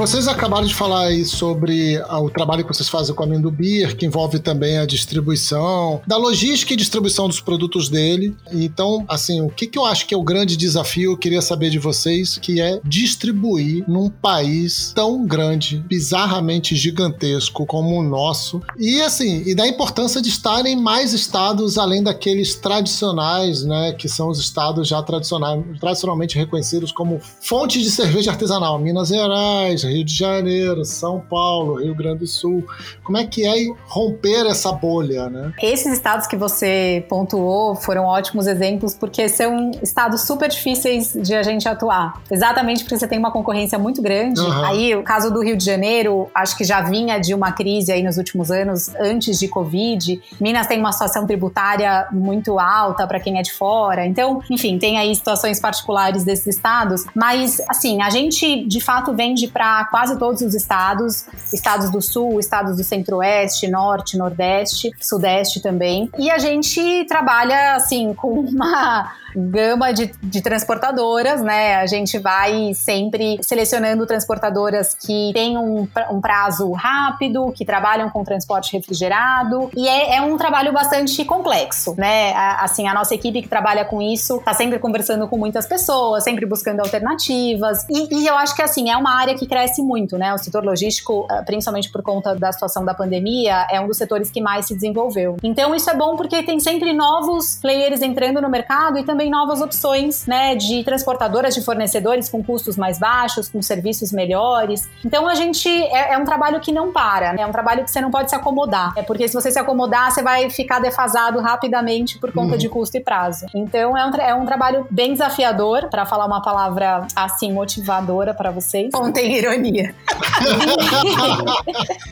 Vocês 0.02 0.28
acabaram 0.28 0.66
de 0.66 0.74
falar 0.74 1.10
aí 1.10 1.24
sobre 1.24 1.96
ah, 2.08 2.20
o 2.20 2.28
trabalho 2.28 2.64
que 2.66 2.74
vocês 2.74 2.90
fazem 2.90 3.14
com 3.14 3.22
a 3.22 3.28
Mendubir, 3.28 3.96
que 3.96 4.04
envolve 4.04 4.40
também 4.40 4.80
a 4.80 4.86
distribuição, 4.88 6.02
da 6.08 6.18
logística 6.18 6.74
e 6.74 6.76
distribuição 6.76 7.28
dos 7.28 7.40
produtos 7.40 7.88
dele. 7.88 8.36
Então, 8.52 9.06
assim, 9.08 9.42
o 9.42 9.50
que, 9.50 9.68
que 9.68 9.78
eu 9.78 9.86
acho 9.86 10.08
que 10.08 10.16
é 10.16 10.18
o 10.18 10.24
grande 10.24 10.58
desafio, 10.58 11.12
eu 11.12 11.18
queria 11.18 11.40
saber 11.40 11.70
de 11.70 11.78
vocês, 11.78 12.40
que 12.40 12.60
é 12.60 12.82
distribuir 12.84 13.88
num 13.88 14.10
país 14.10 14.92
tão 14.96 15.24
grande, 15.24 15.78
bizarramente 15.88 16.76
gigantesco 16.76 17.64
como 17.68 17.96
o 17.96 18.02
nosso. 18.02 18.60
E 18.80 19.00
assim, 19.04 19.44
e 19.46 19.54
da 19.54 19.68
importância 19.68 20.20
de 20.20 20.30
estar 20.30 20.66
em 20.66 20.76
mais 20.76 21.14
estados 21.14 21.78
além 21.78 22.02
daqueles 22.02 22.56
tradicionais, 22.56 23.64
né, 23.64 23.94
que 23.94 24.10
são 24.10 24.30
os 24.30 24.40
estados 24.40 24.88
já 24.88 25.00
tradicionais, 25.04 25.64
tradicionalmente 25.80 26.40
reconhecidos 26.40 26.92
como 26.92 27.22
fontes 27.40 27.84
de 27.84 27.92
cerveja 27.92 28.32
artesanal, 28.32 28.80
Minas 28.80 29.10
Gerais, 29.10 29.90
Rio 29.91 30.04
de 30.04 30.15
Janeiro, 30.15 30.84
São 30.86 31.19
Paulo, 31.19 31.82
Rio 31.82 31.95
Grande 31.95 32.19
do 32.19 32.27
Sul. 32.27 32.65
Como 33.04 33.17
é 33.17 33.25
que 33.25 33.45
é 33.45 33.73
romper 33.86 34.47
essa 34.47 34.71
bolha, 34.71 35.30
né? 35.30 35.54
Esses 35.62 35.93
estados 35.93 36.27
que 36.27 36.36
você 36.36 37.06
pontuou 37.10 37.75
foram 37.75 38.06
ótimos 38.06 38.47
exemplos 38.47 38.93
porque 38.93 39.27
são 39.30 39.71
estados 39.82 40.21
super 40.21 40.49
difíceis 40.49 41.13
de 41.13 41.34
a 41.34 41.43
gente 41.43 41.67
atuar. 41.67 42.21
Exatamente 42.30 42.84
porque 42.84 42.97
você 42.97 43.08
tem 43.08 43.19
uma 43.19 43.32
concorrência 43.32 43.77
muito 43.77 44.01
grande. 44.01 44.39
Uhum. 44.39 44.65
Aí, 44.65 44.95
o 44.95 45.04
caso 45.04 45.32
do 45.32 45.43
Rio 45.43 45.58
de 45.58 45.65
Janeiro, 45.65 46.30
acho 46.34 46.58
que 46.58 46.63
já 46.63 46.82
vinha 46.82 47.19
de 47.19 47.34
uma 47.34 47.51
crise 47.51 47.91
aí 47.91 48.04
nos 48.04 48.17
últimos 48.17 48.51
anos, 48.51 48.93
antes 48.95 49.39
de 49.39 49.47
Covid. 49.47 50.21
Minas 50.39 50.67
tem 50.67 50.80
uma 50.80 50.91
situação 50.91 51.25
tributária 51.25 52.08
muito 52.12 52.60
alta 52.60 53.06
para 53.08 53.19
quem 53.19 53.38
é 53.38 53.41
de 53.41 53.54
fora. 53.54 54.06
Então, 54.06 54.41
enfim, 54.49 54.77
tem 54.77 54.97
aí 54.97 55.13
situações 55.15 55.60
particulares 55.60 56.23
desses 56.23 56.56
estados. 56.56 57.06
Mas, 57.15 57.62
assim, 57.69 58.01
a 58.01 58.10
gente 58.10 58.65
de 58.65 58.80
fato 58.80 59.13
vende 59.13 59.47
para 59.47 59.81
quase 59.86 60.17
todos 60.17 60.41
os 60.41 60.54
estados, 60.54 61.26
estados 61.54 61.89
do 61.89 62.02
sul, 62.02 62.39
estados 62.39 62.78
do 62.78 62.84
centro-oeste, 62.84 63.67
norte, 63.67 64.17
nordeste, 64.17 64.91
sudeste 65.00 65.62
também. 65.62 66.10
E 66.17 66.30
a 66.30 66.38
gente 66.38 67.06
trabalha 67.06 67.76
assim 67.76 68.13
com 68.13 68.39
uma 68.39 69.12
gama 69.36 69.94
de, 69.94 70.12
de 70.22 70.41
transportadoras, 70.41 71.41
né? 71.41 71.76
A 71.76 71.86
gente 71.86 72.17
vai 72.20 72.74
sempre 72.74 73.39
selecionando 73.41 74.06
transportadoras 74.06 74.94
que 74.94 75.32
têm 75.34 75.58
um, 75.58 75.88
um 76.10 76.22
prazo 76.22 76.72
rápido, 76.72 77.52
que 77.52 77.65
trabalham 77.65 78.10
com 78.10 78.24
transporte 78.24 78.74
refrigerado. 78.74 79.70
E 79.76 79.88
é, 79.88 80.17
é 80.17 80.22
um 80.22 80.38
trabalho 80.38 80.74
bastante 80.74 81.24
complexo, 81.26 81.96
né? 81.98 82.34
A, 82.34 82.65
assim, 82.65 82.88
a 82.88 82.94
nossa 82.94 83.15
equipe 83.15 83.41
que 83.41 83.48
trabalha 83.48 83.86
com 83.86 84.02
isso 84.02 84.38
está 84.38 84.54
sempre 84.54 84.80
conversando 84.80 85.28
com 85.28 85.38
muitas 85.38 85.65
pessoas, 85.65 86.24
sempre 86.24 86.46
buscando 86.46 86.82
alternativas. 86.82 87.86
E, 87.89 88.22
e, 88.22 88.28
eu 88.28 88.36
acho 88.36 88.56
que, 88.56 88.62
assim, 88.62 88.89
é 88.89 88.98
uma 88.98 89.13
área 89.17 89.36
que 89.36 89.46
cresce 89.48 89.61
muito, 89.82 90.17
né? 90.17 90.34
O 90.34 90.38
setor 90.38 90.63
logístico, 90.63 91.28
eh, 91.30 91.41
principalmente 91.43 91.91
por 91.91 92.02
conta 92.02 92.36
da 92.36 92.52
situação 92.52 92.86
da 92.86 92.93
pandemia, 92.93 93.67
é 93.69 93.80
um 93.80 93.88
dos 93.88 93.97
setores 93.97 94.32
que 94.32 94.41
mais 94.41 94.65
se 94.65 94.74
desenvolveu. 94.74 95.38
Então, 95.43 95.76
isso 95.76 95.89
é 95.89 95.95
bom 95.95 96.15
porque 96.15 96.41
tem 96.43 96.60
sempre 96.60 96.93
novos 96.93 97.58
players 97.62 98.02
entrando 98.02 98.41
no 98.41 98.50
mercado 98.50 98.97
e 98.97 99.04
também 99.04 99.30
novas 99.30 99.62
opções, 99.62 100.26
né, 100.26 100.56
de 100.56 100.84
transportadoras, 100.84 101.54
de 101.54 101.62
fornecedores 101.62 102.30
com 102.30 102.43
custos 102.43 102.78
mais 102.78 102.97
baixos, 102.97 103.50
com 103.50 103.62
serviços 103.62 104.12
melhores. 104.12 104.89
Então 105.06 105.28
a 105.28 105.36
gente 105.36 105.67
é, 105.67 106.13
é 106.13 106.17
um 106.17 106.26
trabalho 106.26 106.60
que 106.60 106.71
não 106.71 106.91
para, 106.91 107.34
né? 107.34 107.41
É 107.41 107.47
um 107.47 107.52
trabalho 107.52 107.84
que 107.84 107.91
você 107.91 108.02
não 108.02 108.12
pode 108.12 108.30
se 108.30 108.36
acomodar. 108.36 108.93
É 108.95 109.04
porque 109.04 109.28
se 109.28 109.34
você 109.34 109.52
se 109.52 109.60
acomodar, 109.60 110.12
você 110.12 110.21
vai 110.21 110.50
ficar 110.50 110.80
defasado 110.80 111.39
rapidamente 111.39 112.19
por 112.19 112.32
conta 112.32 112.54
uhum. 112.54 112.58
de 112.58 112.69
custo 112.69 112.97
e 112.97 113.00
prazo. 113.00 113.45
Então 113.54 113.97
é 113.97 114.06
um, 114.06 114.15
é 114.15 114.36
um 114.36 114.45
trabalho 114.45 114.88
bem 114.89 115.13
desafiador, 115.13 115.89
para 115.89 116.06
falar 116.06 116.26
uma 116.26 116.41
palavra 116.41 117.06
assim 117.15 117.52
motivadora 117.52 118.34
para 118.34 118.52
vocês. 118.52 118.91
Contém 118.91 119.34
ironia. 119.52 119.94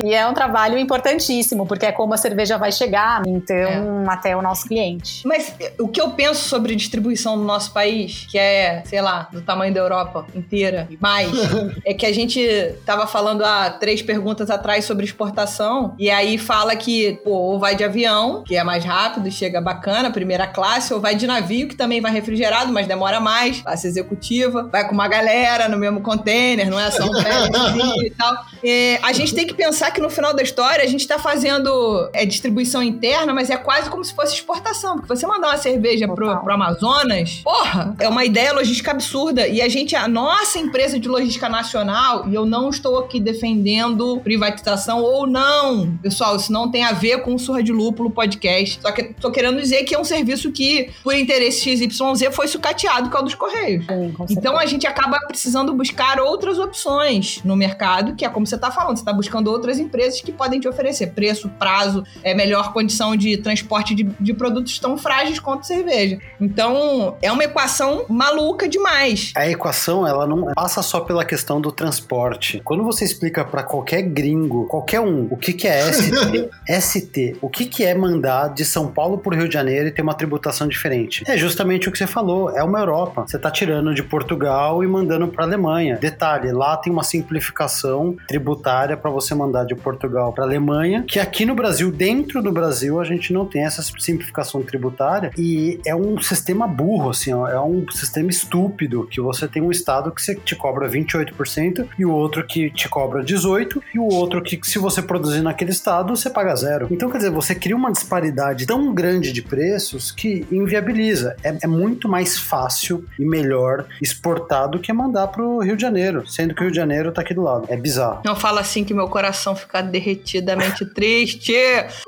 e 0.03 0.13
é 0.13 0.27
um 0.27 0.33
trabalho 0.33 0.77
importantíssimo, 0.77 1.65
porque 1.65 1.85
é 1.85 1.91
como 1.91 2.13
a 2.13 2.17
cerveja 2.17 2.57
vai 2.57 2.71
chegar, 2.71 3.23
então, 3.25 3.55
é. 3.55 4.07
até 4.07 4.35
o 4.35 4.41
nosso 4.41 4.67
cliente. 4.67 5.21
Mas 5.25 5.53
o 5.79 5.87
que 5.87 6.01
eu 6.01 6.11
penso 6.11 6.47
sobre 6.47 6.75
distribuição 6.75 7.35
no 7.35 7.43
nosso 7.43 7.71
país, 7.71 8.27
que 8.29 8.37
é, 8.37 8.83
sei 8.85 9.01
lá, 9.01 9.27
do 9.31 9.41
tamanho 9.41 9.73
da 9.73 9.79
Europa 9.79 10.25
inteira 10.33 10.87
e 10.89 10.97
mais, 10.99 11.31
é 11.85 11.93
que 11.93 12.05
a 12.05 12.13
gente 12.13 12.39
tava 12.85 13.07
falando 13.07 13.43
há 13.43 13.69
três 13.69 14.01
perguntas 14.01 14.49
atrás 14.49 14.85
sobre 14.85 15.05
exportação, 15.05 15.95
e 15.97 16.09
aí 16.09 16.37
fala 16.37 16.75
que, 16.75 17.19
pô, 17.23 17.31
ou 17.31 17.59
vai 17.59 17.75
de 17.75 17.83
avião, 17.83 18.43
que 18.43 18.55
é 18.55 18.63
mais 18.63 18.83
rápido, 18.83 19.31
chega 19.31 19.59
bacana, 19.59 20.11
primeira 20.11 20.47
classe, 20.47 20.93
ou 20.93 20.99
vai 20.99 21.15
de 21.15 21.27
navio, 21.27 21.67
que 21.67 21.75
também 21.75 22.01
vai 22.01 22.11
refrigerado, 22.11 22.71
mas 22.71 22.87
demora 22.87 23.19
mais, 23.19 23.61
classe 23.61 23.87
executiva, 23.87 24.69
vai 24.71 24.87
com 24.87 24.93
uma 24.93 25.07
galera 25.07 25.67
no 25.67 25.77
mesmo 25.77 26.01
container, 26.01 26.69
não 26.69 26.79
é 26.79 26.89
só 26.91 27.03
um 27.03 27.17
e 28.03 28.09
tal. 28.11 28.33
É, 28.63 28.99
a 29.03 29.11
gente 29.13 29.33
tem 29.33 29.45
que 29.45 29.56
pensar 29.57 29.91
que 29.91 29.99
no 29.99 30.09
final 30.09 30.33
da 30.33 30.43
história 30.43 30.83
a 30.83 30.87
gente 30.87 31.01
está 31.01 31.17
fazendo 31.17 32.09
é, 32.13 32.25
distribuição 32.25 32.81
interna, 32.81 33.33
mas 33.33 33.49
é 33.49 33.57
quase 33.57 33.89
como 33.89 34.05
se 34.05 34.13
fosse 34.13 34.35
exportação. 34.35 34.97
Porque 34.97 35.13
você 35.13 35.25
mandar 35.25 35.47
uma 35.47 35.57
cerveja 35.57 36.07
pro, 36.07 36.37
pro 36.39 36.53
Amazonas, 36.53 37.41
porra, 37.43 37.95
é 37.99 38.07
uma 38.07 38.23
ideia 38.23 38.53
logística 38.53 38.91
absurda. 38.91 39.47
E 39.47 39.61
a 39.61 39.67
gente, 39.67 39.95
a 39.95 40.07
nossa 40.07 40.59
empresa 40.59 40.99
de 40.99 41.09
logística 41.09 41.49
nacional, 41.49 42.29
e 42.29 42.35
eu 42.35 42.45
não 42.45 42.69
estou 42.69 42.99
aqui 42.99 43.19
defendendo 43.19 44.19
privatização 44.21 45.01
ou 45.01 45.25
não, 45.25 45.97
pessoal, 46.01 46.35
isso 46.35 46.51
não 46.51 46.69
tem 46.69 46.83
a 46.83 46.91
ver 46.91 47.23
com 47.23 47.33
o 47.33 47.39
Surra 47.39 47.63
de 47.63 47.71
Lúpulo 47.71 48.11
podcast. 48.11 48.79
Só 48.81 48.91
que 48.91 49.03
tô 49.15 49.31
querendo 49.31 49.59
dizer 49.59 49.83
que 49.83 49.95
é 49.95 49.99
um 49.99 50.03
serviço 50.03 50.51
que, 50.51 50.91
por 51.03 51.15
interesse 51.15 51.61
XYZ, 51.61 52.27
foi 52.31 52.47
sucateado, 52.47 53.09
que 53.09 53.17
é 53.17 53.19
o 53.19 53.23
dos 53.23 53.35
Correios. 53.35 53.85
Sim, 53.85 54.13
então 54.29 54.57
a 54.57 54.65
gente 54.65 54.85
acaba 54.85 55.17
precisando 55.27 55.73
buscar 55.73 56.19
outras 56.19 56.59
opções 56.59 57.41
no 57.43 57.55
mercado, 57.55 58.15
que 58.15 58.23
é 58.23 58.29
como 58.29 58.45
você 58.45 58.57
tá 58.57 58.69
falando, 58.69 58.97
você 58.97 59.05
tá 59.05 59.13
buscando 59.13 59.46
outras 59.47 59.79
empresas 59.79 60.21
que 60.21 60.31
podem 60.31 60.59
te 60.59 60.67
oferecer 60.67 61.07
preço, 61.07 61.49
prazo, 61.57 62.03
é 62.23 62.33
melhor 62.33 62.73
condição 62.73 63.15
de 63.15 63.37
transporte 63.37 63.95
de, 63.95 64.03
de 64.03 64.33
produtos 64.33 64.77
tão 64.79 64.97
frágeis 64.97 65.39
quanto 65.39 65.65
cerveja. 65.65 66.19
Então, 66.39 67.17
é 67.21 67.31
uma 67.31 67.43
equação 67.43 68.05
maluca 68.09 68.67
demais. 68.67 69.31
A 69.35 69.47
equação, 69.47 70.05
ela 70.05 70.27
não 70.27 70.53
passa 70.53 70.81
só 70.81 71.01
pela 71.01 71.25
questão 71.25 71.59
do 71.59 71.71
transporte. 71.71 72.61
Quando 72.63 72.83
você 72.83 73.05
explica 73.05 73.43
para 73.43 73.63
qualquer 73.63 74.01
gringo, 74.01 74.65
qualquer 74.67 74.99
um, 74.99 75.27
o 75.29 75.37
que, 75.37 75.53
que 75.53 75.67
é 75.67 75.91
ST, 75.91 76.49
ST, 76.81 77.37
o 77.41 77.49
que, 77.49 77.65
que 77.65 77.83
é 77.83 77.93
mandar 77.93 78.53
de 78.53 78.65
São 78.65 78.87
Paulo 78.87 79.17
pro 79.17 79.35
Rio 79.35 79.47
de 79.47 79.53
Janeiro 79.53 79.87
e 79.87 79.91
ter 79.91 80.01
uma 80.01 80.13
tributação 80.13 80.67
diferente? 80.67 81.23
É 81.27 81.37
justamente 81.37 81.89
o 81.89 81.91
que 81.91 81.97
você 81.97 82.07
falou, 82.07 82.49
é 82.55 82.63
uma 82.63 82.79
Europa. 82.79 83.25
Você 83.27 83.39
tá 83.39 83.49
tirando 83.49 83.93
de 83.93 84.03
Portugal 84.03 84.83
e 84.83 84.87
mandando 84.87 85.27
para 85.27 85.43
Alemanha. 85.43 85.97
Detalhe, 85.97 86.51
lá 86.51 86.77
tem 86.77 86.91
uma 86.91 87.03
simplificação 87.03 88.15
tributária 88.27 88.97
para 88.97 89.09
você 89.09 89.33
mandar 89.37 89.65
de 89.65 89.75
Portugal 89.75 90.33
para 90.33 90.43
Alemanha, 90.43 91.03
que 91.07 91.19
aqui 91.19 91.45
no 91.45 91.55
Brasil, 91.55 91.91
dentro 91.91 92.41
do 92.41 92.51
Brasil, 92.51 92.99
a 92.99 93.03
gente 93.03 93.31
não 93.31 93.45
tem 93.45 93.65
essa 93.65 93.81
simplificação 93.81 94.61
tributária 94.61 95.31
e 95.37 95.79
é 95.85 95.95
um 95.95 96.19
sistema 96.19 96.67
burro, 96.67 97.11
assim, 97.11 97.33
ó, 97.33 97.47
é 97.47 97.59
um 97.59 97.85
sistema 97.91 98.29
estúpido 98.29 99.07
que 99.09 99.21
você 99.21 99.47
tem 99.47 99.61
um 99.61 99.71
estado 99.71 100.11
que 100.11 100.35
te 100.35 100.55
cobra 100.55 100.89
28% 100.89 101.87
e 101.97 102.05
o 102.05 102.11
outro 102.11 102.45
que 102.45 102.69
te 102.71 102.89
cobra 102.89 103.23
18% 103.23 103.81
e 103.93 103.99
o 103.99 104.05
outro 104.05 104.41
que 104.41 104.59
se 104.63 104.79
você 104.79 105.01
produzir 105.01 105.41
naquele 105.41 105.71
estado, 105.71 106.15
você 106.15 106.29
paga 106.29 106.55
zero. 106.55 106.87
Então, 106.89 107.09
quer 107.09 107.17
dizer, 107.17 107.31
você 107.31 107.53
cria 107.53 107.75
uma 107.75 107.91
disparidade 107.91 108.65
tão 108.65 108.93
grande 108.93 109.31
de 109.31 109.41
preços 109.41 110.11
que 110.11 110.45
inviabiliza. 110.51 111.35
É, 111.43 111.57
é 111.63 111.67
muito 111.67 112.09
mais 112.09 112.37
fácil 112.37 113.05
e 113.19 113.25
melhor 113.25 113.85
exportar 114.01 114.69
do 114.69 114.79
que 114.79 114.91
mandar 114.91 115.27
pro 115.27 115.59
Rio 115.59 115.75
de 115.75 115.81
Janeiro, 115.81 116.27
sendo 116.27 116.53
que 116.53 116.61
o 116.61 116.63
Rio 116.63 116.71
de 116.71 116.77
Janeiro 116.77 117.11
tá 117.11 117.21
aqui 117.21 117.33
do 117.33 117.41
lado. 117.41 117.65
É 117.69 117.77
bizarro. 117.77 118.21
Não 118.25 118.35
fala 118.35 118.61
assim 118.61 118.83
que 118.83 118.93
meu 118.93 119.07
coração 119.07 119.26
fica 119.55 119.81
derretidamente 119.81 120.85
triste. 120.85 121.53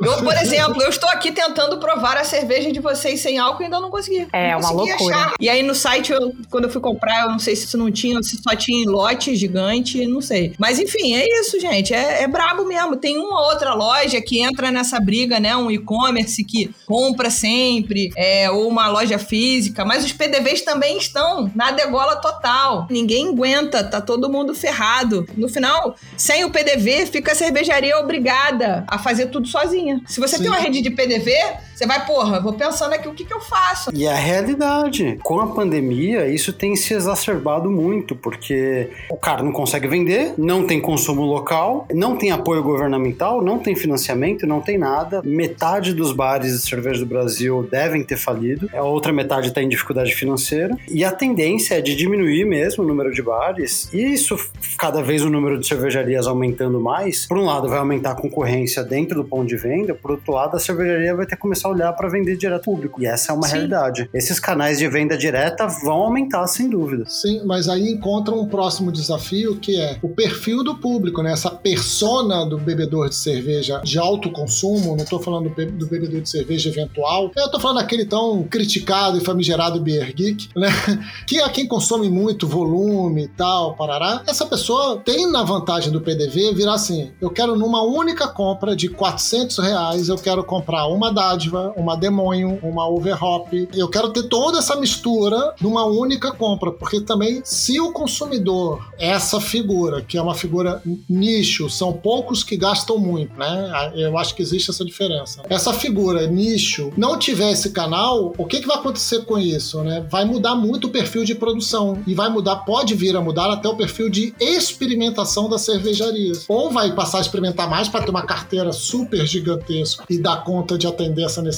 Eu, 0.01 0.17
por 0.23 0.33
exemplo, 0.35 0.81
eu 0.81 0.89
estou 0.89 1.09
aqui 1.09 1.31
tentando 1.31 1.77
provar 1.79 2.17
a 2.17 2.23
cerveja 2.23 2.71
de 2.71 2.79
vocês 2.79 3.19
sem 3.21 3.37
álcool 3.37 3.61
e 3.61 3.65
ainda 3.65 3.79
não 3.79 3.89
consegui. 3.89 4.27
É, 4.33 4.51
não 4.51 4.59
uma 4.59 4.71
loucura. 4.71 5.15
achar. 5.15 5.33
E 5.39 5.49
aí 5.49 5.63
no 5.63 5.75
site, 5.75 6.11
eu- 6.11 6.33
quando 6.49 6.65
eu 6.65 6.69
fui 6.69 6.81
comprar, 6.81 7.23
eu 7.23 7.29
não 7.29 7.39
sei 7.39 7.55
se 7.55 7.75
não 7.77 7.91
tinha, 7.91 8.21
se 8.23 8.37
só 8.41 8.55
tinha 8.55 8.83
em 8.83 8.87
lote 8.87 9.35
gigante, 9.35 10.05
não 10.05 10.21
sei. 10.21 10.53
Mas 10.57 10.79
enfim, 10.79 11.15
é 11.15 11.27
isso, 11.41 11.59
gente. 11.59 11.93
É, 11.93 12.23
é 12.23 12.27
brabo 12.27 12.65
mesmo. 12.65 12.95
Tem 12.95 13.17
uma 13.17 13.47
outra 13.47 13.73
loja 13.73 14.21
que 14.21 14.41
entra 14.41 14.71
nessa 14.71 14.99
briga, 14.99 15.39
né? 15.39 15.55
Um 15.55 15.69
e-commerce 15.71 16.43
que 16.43 16.71
compra 16.85 17.29
sempre, 17.29 18.11
é, 18.15 18.49
ou 18.49 18.67
uma 18.67 18.87
loja 18.87 19.17
física, 19.19 19.85
mas 19.85 20.03
os 20.03 20.11
PDVs 20.13 20.61
também 20.61 20.97
estão 20.97 21.51
na 21.55 21.71
degola 21.71 22.15
total. 22.17 22.87
Ninguém 22.89 23.29
aguenta, 23.29 23.83
tá 23.83 24.01
todo 24.01 24.29
mundo 24.29 24.53
ferrado. 24.55 25.27
No 25.35 25.47
final, 25.47 25.95
sem 26.17 26.43
o 26.45 26.49
PDV, 26.49 26.98
fica 27.05 27.31
a 27.31 27.35
cervejaria 27.35 27.97
obrigada 27.97 28.83
a 28.87 28.97
fazer 28.97 29.27
tudo 29.27 29.47
sozinha. 29.47 30.01
Se 30.07 30.19
você 30.19 30.37
Sim. 30.37 30.43
tem 30.43 30.51
uma 30.51 30.59
rede 30.59 30.81
de 30.81 30.89
PDV, 30.89 31.31
você 31.79 31.87
vai, 31.87 32.05
porra, 32.05 32.41
vou 32.41 32.51
pensando 32.51 32.91
aqui 32.91 33.07
o 33.07 33.13
que, 33.13 33.23
que 33.23 33.33
eu 33.33 33.39
faço. 33.39 33.89
E 33.93 34.05
a 34.05 34.13
realidade. 34.13 35.17
Com 35.23 35.39
a 35.39 35.47
pandemia, 35.47 36.27
isso 36.27 36.51
tem 36.51 36.75
se 36.75 36.93
exacerbado 36.93 37.71
muito, 37.71 38.17
porque 38.17 38.89
o 39.09 39.15
cara 39.15 39.41
não 39.41 39.53
consegue 39.53 39.87
vender, 39.87 40.33
não 40.37 40.67
tem 40.67 40.81
consumo 40.81 41.21
local, 41.21 41.87
não 41.93 42.17
tem 42.17 42.31
apoio 42.31 42.61
governamental, 42.61 43.41
não 43.41 43.59
tem 43.59 43.77
financiamento, 43.77 44.45
não 44.45 44.59
tem 44.59 44.77
nada. 44.77 45.21
Metade 45.23 45.93
dos 45.93 46.11
bares 46.11 46.51
de 46.51 46.67
cerveja 46.67 46.99
do 46.99 47.05
Brasil 47.05 47.65
devem 47.71 48.03
ter 48.03 48.17
falido, 48.17 48.69
a 48.73 48.83
outra 48.83 49.13
metade 49.13 49.47
está 49.47 49.63
em 49.63 49.69
dificuldade 49.69 50.13
financeira. 50.13 50.77
E 50.89 51.05
a 51.05 51.13
tendência 51.13 51.75
é 51.75 51.81
de 51.81 51.95
diminuir 51.95 52.43
mesmo 52.43 52.83
o 52.83 52.87
número 52.87 53.13
de 53.13 53.21
bares, 53.21 53.89
e 53.93 54.01
isso, 54.01 54.37
cada 54.77 55.01
vez 55.01 55.23
o 55.23 55.29
número 55.29 55.57
de 55.57 55.65
cervejarias 55.65 56.27
aumentando 56.27 56.81
mais, 56.81 57.25
por 57.25 57.37
um 57.37 57.45
lado 57.45 57.69
vai 57.69 57.79
aumentar 57.79 58.11
a 58.11 58.15
concorrência 58.15 58.83
dentro 58.83 59.15
do 59.15 59.23
ponto 59.23 59.47
de 59.47 59.55
venda, 59.55 59.93
por 59.93 60.11
outro 60.11 60.33
lado 60.33 60.57
a 60.57 60.59
cervejaria 60.59 61.15
vai 61.15 61.25
ter 61.25 61.37
que 61.37 61.41
começar 61.41 61.68
a 61.69 61.73
olhar 61.73 61.93
para 61.93 62.09
vender 62.09 62.35
direto 62.37 62.59
ao 62.69 62.75
público. 62.75 63.01
E 63.01 63.05
essa 63.05 63.31
é 63.31 63.35
uma 63.35 63.47
Sim. 63.47 63.53
realidade. 63.53 64.09
Esses 64.13 64.39
canais 64.39 64.77
de 64.77 64.87
venda 64.87 65.17
direta 65.17 65.67
vão 65.67 66.01
aumentar, 66.03 66.45
sem 66.47 66.69
dúvida. 66.69 67.05
Sim, 67.07 67.41
mas 67.45 67.67
aí 67.69 67.89
encontra 67.89 68.33
um 68.35 68.45
próximo 68.47 68.91
desafio 68.91 69.55
que 69.57 69.79
é 69.79 69.97
o 70.01 70.09
perfil 70.09 70.63
do 70.63 70.75
público, 70.75 71.21
né? 71.23 71.31
Essa 71.33 71.49
persona 71.51 72.45
do 72.45 72.57
bebedor 72.57 73.09
de 73.09 73.15
cerveja 73.15 73.81
de 73.83 73.97
alto 73.97 74.31
consumo, 74.31 74.95
não 74.95 75.05
tô 75.05 75.19
falando 75.19 75.49
do, 75.49 75.55
be- 75.55 75.65
do 75.65 75.87
bebedor 75.87 76.21
de 76.21 76.29
cerveja 76.29 76.69
eventual, 76.69 77.31
eu 77.35 77.49
tô 77.49 77.59
falando 77.59 77.77
daquele 77.77 78.05
tão 78.05 78.43
criticado 78.43 79.17
e 79.17 79.21
famigerado 79.21 79.79
beer 79.81 80.13
geek, 80.13 80.49
né? 80.55 80.67
Que 81.25 81.39
é 81.41 81.49
quem 81.49 81.67
consome 81.67 82.09
muito 82.09 82.47
volume 82.47 83.23
e 83.23 83.27
tal, 83.27 83.75
parará. 83.75 84.21
Essa 84.27 84.45
pessoa 84.45 84.97
tem 85.03 85.31
na 85.31 85.43
vantagem 85.43 85.91
do 85.91 86.01
PDV 86.01 86.53
virar 86.53 86.73
assim, 86.73 87.11
eu 87.21 87.29
quero 87.29 87.55
numa 87.55 87.83
única 87.83 88.27
compra 88.27 88.75
de 88.75 88.89
400 88.89 89.57
reais, 89.59 90.09
eu 90.09 90.17
quero 90.17 90.43
comprar 90.43 90.87
uma 90.87 91.13
dádiva, 91.13 91.58
uma 91.75 91.95
demônio, 91.95 92.59
uma 92.63 92.87
overhop, 92.87 93.67
eu 93.73 93.87
quero 93.87 94.09
ter 94.09 94.23
toda 94.23 94.59
essa 94.59 94.75
mistura 94.75 95.53
numa 95.61 95.85
única 95.85 96.31
compra, 96.31 96.71
porque 96.71 97.01
também 97.01 97.41
se 97.43 97.79
o 97.79 97.91
consumidor, 97.91 98.89
essa 98.97 99.39
figura, 99.39 100.01
que 100.01 100.17
é 100.17 100.21
uma 100.21 100.35
figura 100.35 100.81
nicho, 101.09 101.69
são 101.69 101.93
poucos 101.93 102.43
que 102.43 102.57
gastam 102.57 102.97
muito, 102.97 103.37
né? 103.37 103.91
Eu 103.95 104.17
acho 104.17 104.35
que 104.35 104.41
existe 104.41 104.69
essa 104.69 104.85
diferença. 104.85 105.41
Essa 105.49 105.73
figura 105.73 106.27
nicho 106.27 106.91
não 106.97 107.17
tiver 107.17 107.51
esse 107.51 107.71
canal, 107.71 108.33
o 108.37 108.45
que, 108.45 108.59
que 108.59 108.67
vai 108.67 108.77
acontecer 108.77 109.25
com 109.25 109.37
isso, 109.37 109.81
né? 109.83 110.05
Vai 110.09 110.25
mudar 110.25 110.55
muito 110.55 110.87
o 110.87 110.89
perfil 110.89 111.23
de 111.23 111.35
produção 111.35 112.01
e 112.05 112.13
vai 112.13 112.29
mudar, 112.29 112.57
pode 112.57 112.95
vir 112.95 113.15
a 113.15 113.21
mudar 113.21 113.51
até 113.51 113.67
o 113.67 113.75
perfil 113.75 114.09
de 114.09 114.33
experimentação 114.39 115.49
das 115.49 115.61
cervejarias. 115.61 116.45
Ou 116.47 116.69
vai 116.69 116.93
passar 116.93 117.19
a 117.19 117.21
experimentar 117.21 117.69
mais 117.69 117.87
para 117.87 118.01
ter 118.01 118.09
uma 118.09 118.23
carteira 118.23 118.71
super 118.71 119.25
gigantesca 119.25 120.05
e 120.09 120.17
dar 120.17 120.43
conta 120.43 120.77
de 120.77 120.87
atender 120.87 121.23
essa 121.23 121.41
necessidade, 121.41 121.48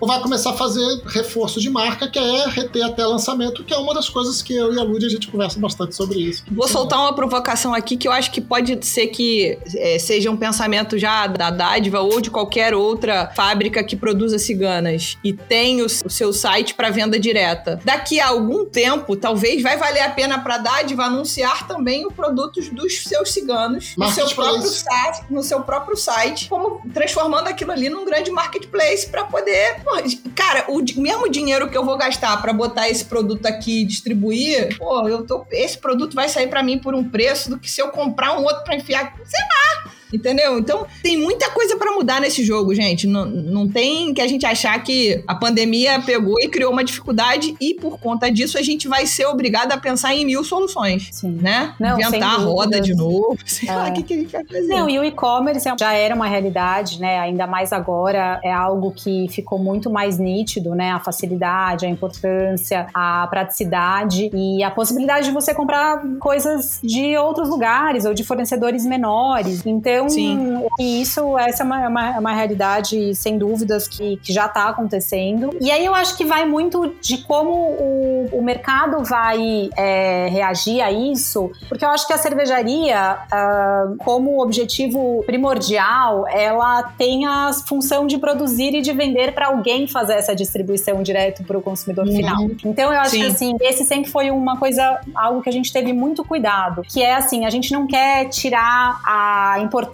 ou 0.00 0.08
vai 0.08 0.20
começar 0.20 0.50
a 0.50 0.54
fazer 0.54 0.84
reforço 1.06 1.60
de 1.60 1.70
marca, 1.70 2.08
que 2.08 2.18
é 2.18 2.48
reter 2.48 2.84
até 2.84 3.04
lançamento, 3.04 3.64
que 3.64 3.72
é 3.72 3.78
uma 3.78 3.94
das 3.94 4.08
coisas 4.08 4.42
que 4.42 4.54
eu 4.54 4.72
e 4.72 4.78
a 4.78 4.82
Lud 4.82 5.04
a 5.04 5.08
gente 5.08 5.28
conversa 5.28 5.58
bastante 5.58 5.94
sobre 5.94 6.18
isso. 6.18 6.44
Vou 6.50 6.68
soltar 6.68 6.98
uma 7.00 7.14
provocação 7.14 7.74
aqui 7.74 7.96
que 7.96 8.06
eu 8.06 8.12
acho 8.12 8.30
que 8.30 8.40
pode 8.40 8.84
ser 8.86 9.08
que 9.08 9.58
é, 9.76 9.98
seja 9.98 10.30
um 10.30 10.36
pensamento 10.36 10.98
já 10.98 11.26
da 11.26 11.50
Dádiva 11.50 12.00
ou 12.00 12.20
de 12.20 12.30
qualquer 12.30 12.74
outra 12.74 13.32
fábrica 13.34 13.82
que 13.82 13.96
produza 13.96 14.38
ciganas 14.38 15.16
e 15.22 15.32
tem 15.32 15.82
o, 15.82 15.86
o 15.86 16.10
seu 16.10 16.32
site 16.32 16.74
para 16.74 16.90
venda 16.90 17.18
direta. 17.18 17.80
Daqui 17.84 18.20
a 18.20 18.28
algum 18.28 18.64
tempo, 18.64 19.16
talvez 19.16 19.62
vai 19.62 19.76
valer 19.76 20.02
a 20.02 20.10
pena 20.10 20.38
para 20.38 20.56
a 20.56 20.58
Dádiva 20.58 21.04
anunciar 21.04 21.66
também 21.66 22.06
o 22.06 22.10
produto 22.10 22.60
dos 22.72 23.02
seus 23.02 23.32
ciganos 23.32 23.94
no 23.96 24.10
seu, 24.10 24.28
próprio 24.30 24.68
site, 24.68 25.24
no 25.30 25.42
seu 25.42 25.60
próprio 25.60 25.96
site, 25.96 26.48
como 26.48 26.80
transformando 26.92 27.48
aquilo 27.48 27.72
ali 27.72 27.88
num 27.88 28.04
grande 28.04 28.30
marketplace 28.30 28.97
para 29.06 29.24
poder. 29.24 29.82
Pô, 29.82 29.90
cara, 30.34 30.66
o 30.68 30.82
mesmo 31.00 31.28
dinheiro 31.28 31.68
que 31.68 31.76
eu 31.76 31.84
vou 31.84 31.96
gastar 31.96 32.40
para 32.40 32.52
botar 32.52 32.88
esse 32.88 33.04
produto 33.04 33.46
aqui 33.46 33.82
e 33.82 33.84
distribuir, 33.84 34.76
pô, 34.78 35.08
eu 35.08 35.26
tô, 35.26 35.46
esse 35.50 35.78
produto 35.78 36.14
vai 36.14 36.28
sair 36.28 36.48
para 36.48 36.62
mim 36.62 36.78
por 36.78 36.94
um 36.94 37.08
preço 37.08 37.50
do 37.50 37.58
que 37.58 37.70
se 37.70 37.80
eu 37.80 37.88
comprar 37.88 38.38
um 38.38 38.44
outro 38.44 38.64
para 38.64 38.76
enfiar, 38.76 39.14
sei 39.24 39.40
lá. 39.40 39.92
Entendeu? 40.12 40.58
Então, 40.58 40.86
tem 41.02 41.16
muita 41.18 41.50
coisa 41.50 41.76
pra 41.76 41.92
mudar 41.92 42.20
nesse 42.20 42.42
jogo, 42.44 42.74
gente. 42.74 43.06
Não, 43.06 43.26
não 43.26 43.68
tem 43.68 44.12
que 44.14 44.20
a 44.20 44.26
gente 44.26 44.46
achar 44.46 44.82
que 44.82 45.22
a 45.26 45.34
pandemia 45.34 46.00
pegou 46.00 46.40
e 46.40 46.48
criou 46.48 46.72
uma 46.72 46.82
dificuldade 46.84 47.54
e 47.60 47.74
por 47.74 47.98
conta 47.98 48.30
disso 48.30 48.56
a 48.58 48.62
gente 48.62 48.88
vai 48.88 49.06
ser 49.06 49.26
obrigado 49.26 49.72
a 49.72 49.76
pensar 49.76 50.14
em 50.14 50.24
mil 50.24 50.42
soluções, 50.44 51.08
Sim. 51.12 51.38
né? 51.40 51.74
Não, 51.78 51.98
Inventar 52.00 52.34
a 52.34 52.38
roda 52.38 52.80
de 52.80 52.94
novo. 52.94 53.36
Sei 53.44 53.68
É. 53.68 53.74
lá 53.74 53.88
o 53.88 53.92
que, 53.92 54.02
que 54.02 54.14
a 54.14 54.16
gente 54.16 54.32
vai 54.32 54.44
fazer. 54.44 54.66
Não, 54.66 54.88
e 54.88 54.98
o 54.98 55.04
e-commerce 55.04 55.68
já 55.78 55.92
era 55.92 56.14
uma 56.14 56.26
realidade, 56.26 57.00
né? 57.00 57.18
Ainda 57.18 57.46
mais 57.46 57.72
agora 57.72 58.40
é 58.42 58.52
algo 58.52 58.92
que 58.92 59.26
ficou 59.30 59.58
muito 59.58 59.90
mais 59.90 60.18
nítido, 60.18 60.74
né? 60.74 60.90
A 60.92 61.00
facilidade, 61.00 61.84
a 61.86 61.88
importância, 61.88 62.86
a 62.94 63.26
praticidade 63.28 64.30
e 64.32 64.62
a 64.62 64.70
possibilidade 64.70 65.26
de 65.26 65.32
você 65.32 65.52
comprar 65.54 66.02
coisas 66.18 66.78
de 66.82 67.16
outros 67.16 67.48
lugares 67.48 68.04
ou 68.04 68.14
de 68.14 68.24
fornecedores 68.24 68.84
menores. 68.86 69.64
Então, 69.66 69.97
Sim. 70.08 70.66
e 70.78 71.00
isso, 71.00 71.38
essa 71.38 71.62
é 71.62 71.66
uma, 71.66 71.88
uma, 71.88 72.18
uma 72.18 72.32
realidade, 72.32 73.14
sem 73.14 73.38
dúvidas, 73.38 73.88
que, 73.88 74.18
que 74.18 74.32
já 74.32 74.44
está 74.46 74.68
acontecendo. 74.68 75.56
E 75.60 75.70
aí 75.70 75.84
eu 75.84 75.94
acho 75.94 76.16
que 76.16 76.24
vai 76.24 76.44
muito 76.44 76.94
de 77.00 77.18
como 77.18 77.52
o, 77.52 78.28
o 78.32 78.42
mercado 78.42 79.02
vai 79.04 79.70
é, 79.76 80.28
reagir 80.30 80.80
a 80.82 80.90
isso, 80.92 81.50
porque 81.68 81.84
eu 81.84 81.88
acho 81.88 82.06
que 82.06 82.12
a 82.12 82.18
cervejaria, 82.18 82.98
ah, 83.30 83.92
como 83.98 84.42
objetivo 84.42 85.22
primordial, 85.26 86.26
ela 86.28 86.82
tem 86.98 87.26
a 87.26 87.50
função 87.66 88.06
de 88.06 88.18
produzir 88.18 88.74
e 88.74 88.80
de 88.82 88.92
vender 88.92 89.32
para 89.32 89.46
alguém 89.46 89.86
fazer 89.86 90.14
essa 90.14 90.34
distribuição 90.34 91.02
direto 91.02 91.42
para 91.44 91.56
o 91.56 91.62
consumidor 91.62 92.06
Uhum. 92.06 92.16
final. 92.16 92.36
Então 92.64 92.92
eu 92.92 93.00
acho 93.00 93.10
Sim. 93.10 93.20
que 93.20 93.26
assim, 93.26 93.56
esse 93.60 93.84
sempre 93.84 94.10
foi 94.10 94.30
uma 94.30 94.56
coisa, 94.56 95.00
algo 95.14 95.42
que 95.42 95.48
a 95.48 95.52
gente 95.52 95.72
teve 95.72 95.92
muito 95.92 96.24
cuidado, 96.24 96.82
que 96.82 97.02
é 97.02 97.14
assim, 97.14 97.44
a 97.44 97.50
gente 97.50 97.72
não 97.72 97.86
quer 97.86 98.26
tirar 98.28 99.00
a 99.04 99.56
importância 99.60 99.87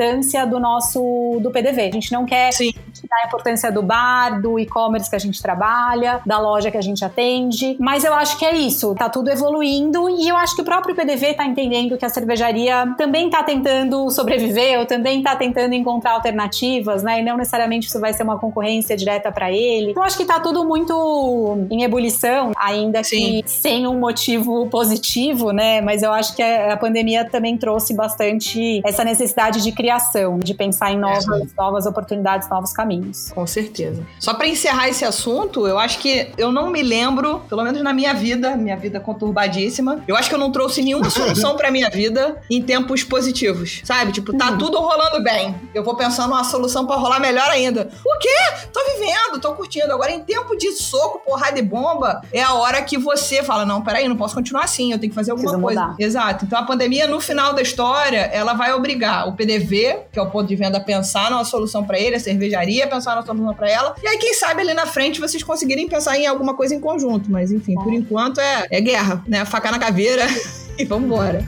do 0.49 0.61
nosso 0.61 1.39
do 1.41 1.51
PDV. 1.51 1.83
A 1.83 1.91
gente 1.93 2.13
não 2.13 2.25
quer 2.25 2.53
Sim. 2.53 2.73
tirar 2.93 3.17
a 3.25 3.27
importância 3.27 3.71
do 3.71 3.83
bar, 3.83 4.41
do 4.41 4.59
e-commerce 4.59 5.09
que 5.09 5.17
a 5.17 5.19
gente 5.19 5.43
trabalha, 5.43 6.21
da 6.25 6.39
loja 6.39 6.71
que 6.71 6.77
a 6.77 6.83
gente 6.83 7.05
atende, 7.05 7.77
mas 7.79 8.05
eu 8.05 8.15
acho 8.15 8.39
que 8.39 8.45
é 8.45 8.55
isso, 8.57 8.95
tá 8.95 9.09
tudo 9.09 9.31
evoluindo 9.31 10.09
e 10.09 10.29
eu 10.29 10.37
acho 10.37 10.55
que 10.55 10.63
o 10.63 10.65
próprio 10.65 10.95
PDV 10.95 11.35
tá 11.35 11.45
entendendo 11.45 11.97
que 11.97 12.05
a 12.05 12.09
cervejaria 12.09 12.95
também 12.97 13.31
tá 13.31 13.43
tentando 13.43 14.11
sobreviver, 14.11 14.79
ou 14.79 14.87
também 14.87 15.23
tá 15.23 15.37
tentando 15.37 15.75
encontrar 15.75 16.13
alternativas, 16.13 17.03
né? 17.03 17.21
E 17.21 17.23
não 17.23 17.37
necessariamente 17.37 17.89
isso 17.89 18.01
vai 18.01 18.13
ser 18.13 18.23
uma 18.23 18.39
concorrência 18.39 18.97
direta 18.97 19.31
para 19.31 19.51
ele. 19.51 19.91
Então 19.91 20.03
acho 20.03 20.17
que 20.17 20.25
tá 20.25 20.41
tudo 20.41 20.65
muito 20.65 21.67
em 21.71 21.83
ebulição, 21.83 22.53
ainda 22.57 23.03
Sim. 23.03 23.43
que 23.43 23.51
sem 23.51 23.87
um 23.87 23.99
motivo 23.99 24.67
positivo, 24.69 25.51
né? 25.51 25.81
Mas 25.81 26.03
eu 26.03 26.13
acho 26.13 26.35
que 26.35 26.43
a 26.43 26.77
pandemia 26.77 27.25
também 27.25 27.57
trouxe 27.57 27.95
bastante 27.95 28.81
essa 28.85 29.05
necessidade 29.05 29.63
de 29.63 29.73
criação, 29.85 30.39
de 30.39 30.55
pensar 30.55 30.93
em 30.93 30.99
novas, 30.99 31.53
novas 31.55 31.85
oportunidades, 31.85 32.49
novos 32.49 32.73
caminhos. 32.73 33.31
Com 33.35 33.47
certeza. 33.47 34.03
Só 34.19 34.33
pra 34.33 34.47
encerrar 34.47 34.89
esse 34.89 35.05
assunto, 35.05 35.67
eu 35.67 35.79
acho 35.79 35.99
que 35.99 36.31
eu 36.39 36.51
não 36.51 36.71
me 36.71 36.83
lembro, 36.83 37.41
pelo 37.51 37.63
menos 37.63 37.83
na 37.83 37.93
minha 37.93 38.15
vida, 38.15 38.57
minha 38.57 38.79
vida 38.79 38.99
conturbadíssima, 38.99 40.03
eu 40.09 40.17
acho 40.17 40.31
que 40.31 40.35
eu 40.35 40.39
não 40.39 40.51
trouxe 40.51 40.81
nenhuma 40.81 41.11
solução 41.11 41.55
pra 41.55 41.71
minha 41.71 41.91
vida 41.91 42.41
em 42.51 42.63
tempos 42.63 43.05
positivos, 43.05 43.83
sabe? 43.85 44.11
Tipo, 44.13 44.35
tá 44.35 44.57
tudo 44.57 44.79
rolando 44.79 45.23
bem. 45.23 45.55
Eu 45.75 45.85
vou 45.85 45.95
pensando 45.97 46.31
numa 46.31 46.45
solução 46.45 46.87
pra 46.87 46.97
rolar 46.97 47.21
melhor 47.21 47.51
ainda. 47.51 47.91
O 48.07 48.19
quê? 48.19 48.29
Tô 48.73 48.81
vivendo, 48.95 49.39
tô 49.39 49.53
curtindo. 49.53 49.93
Agora, 49.93 50.11
em 50.13 50.21
tempo 50.21 50.57
de 50.57 50.73
soco, 50.73 51.21
porrada 51.27 51.59
e 51.59 51.63
bomba, 51.63 52.23
é 52.33 52.43
a 52.43 52.55
hora 52.55 52.81
que 52.81 52.97
você 52.97 53.43
fala: 53.43 53.67
não, 53.67 53.83
peraí, 53.83 54.09
não 54.09 54.17
posso 54.17 54.35
continuar 54.35 54.65
assim, 54.65 54.93
eu 54.93 54.99
tenho 54.99 55.11
que 55.11 55.15
fazer 55.15 55.33
alguma 55.33 55.51
Precisa 55.51 55.63
coisa. 55.63 55.81
mudar. 55.83 55.97
Exato. 55.99 56.47
Então, 56.47 56.59
a 56.59 56.63
pandemia, 56.63 57.07
no 57.07 57.21
final 57.21 57.53
da 57.53 57.61
história, 57.61 58.21
ela 58.33 58.55
vai 58.55 58.73
obrigar 58.73 59.29
o 59.29 59.33
PDV, 59.35 59.74
que 60.13 60.19
é 60.19 60.23
o 60.23 60.31
ponto 60.31 60.47
de 60.47 60.57
venda, 60.57 60.81
pensar 60.81 61.31
numa 61.31 61.45
solução 61.45 61.85
pra 61.85 61.99
ele, 61.99 62.17
a 62.17 62.21
cervejaria, 62.21 62.87
pensar 62.87 63.15
numa 63.15 63.27
solução 63.27 63.55
pra 63.55 63.71
ela. 63.71 63.95
E 64.03 64.07
aí, 64.07 64.19
quem 64.19 64.35
sabe 64.35 64.63
ali 64.63 64.75
na 64.75 64.87
frente 64.87 65.21
vocês 65.21 65.43
conseguirem 65.43 65.89
pensar 65.89 66.17
em 66.19 66.27
alguma 66.27 66.55
coisa 66.55 66.75
em 66.75 66.81
conjunto. 66.81 67.31
Mas, 67.31 67.51
enfim, 67.51 67.75
por 67.75 67.93
enquanto 67.93 68.41
é, 68.41 68.67
é 68.71 68.81
guerra, 68.81 69.23
né? 69.27 69.45
Faca 69.45 69.71
na 69.71 69.79
caveira 69.79 70.25
e 70.79 70.85
vambora. 70.85 71.45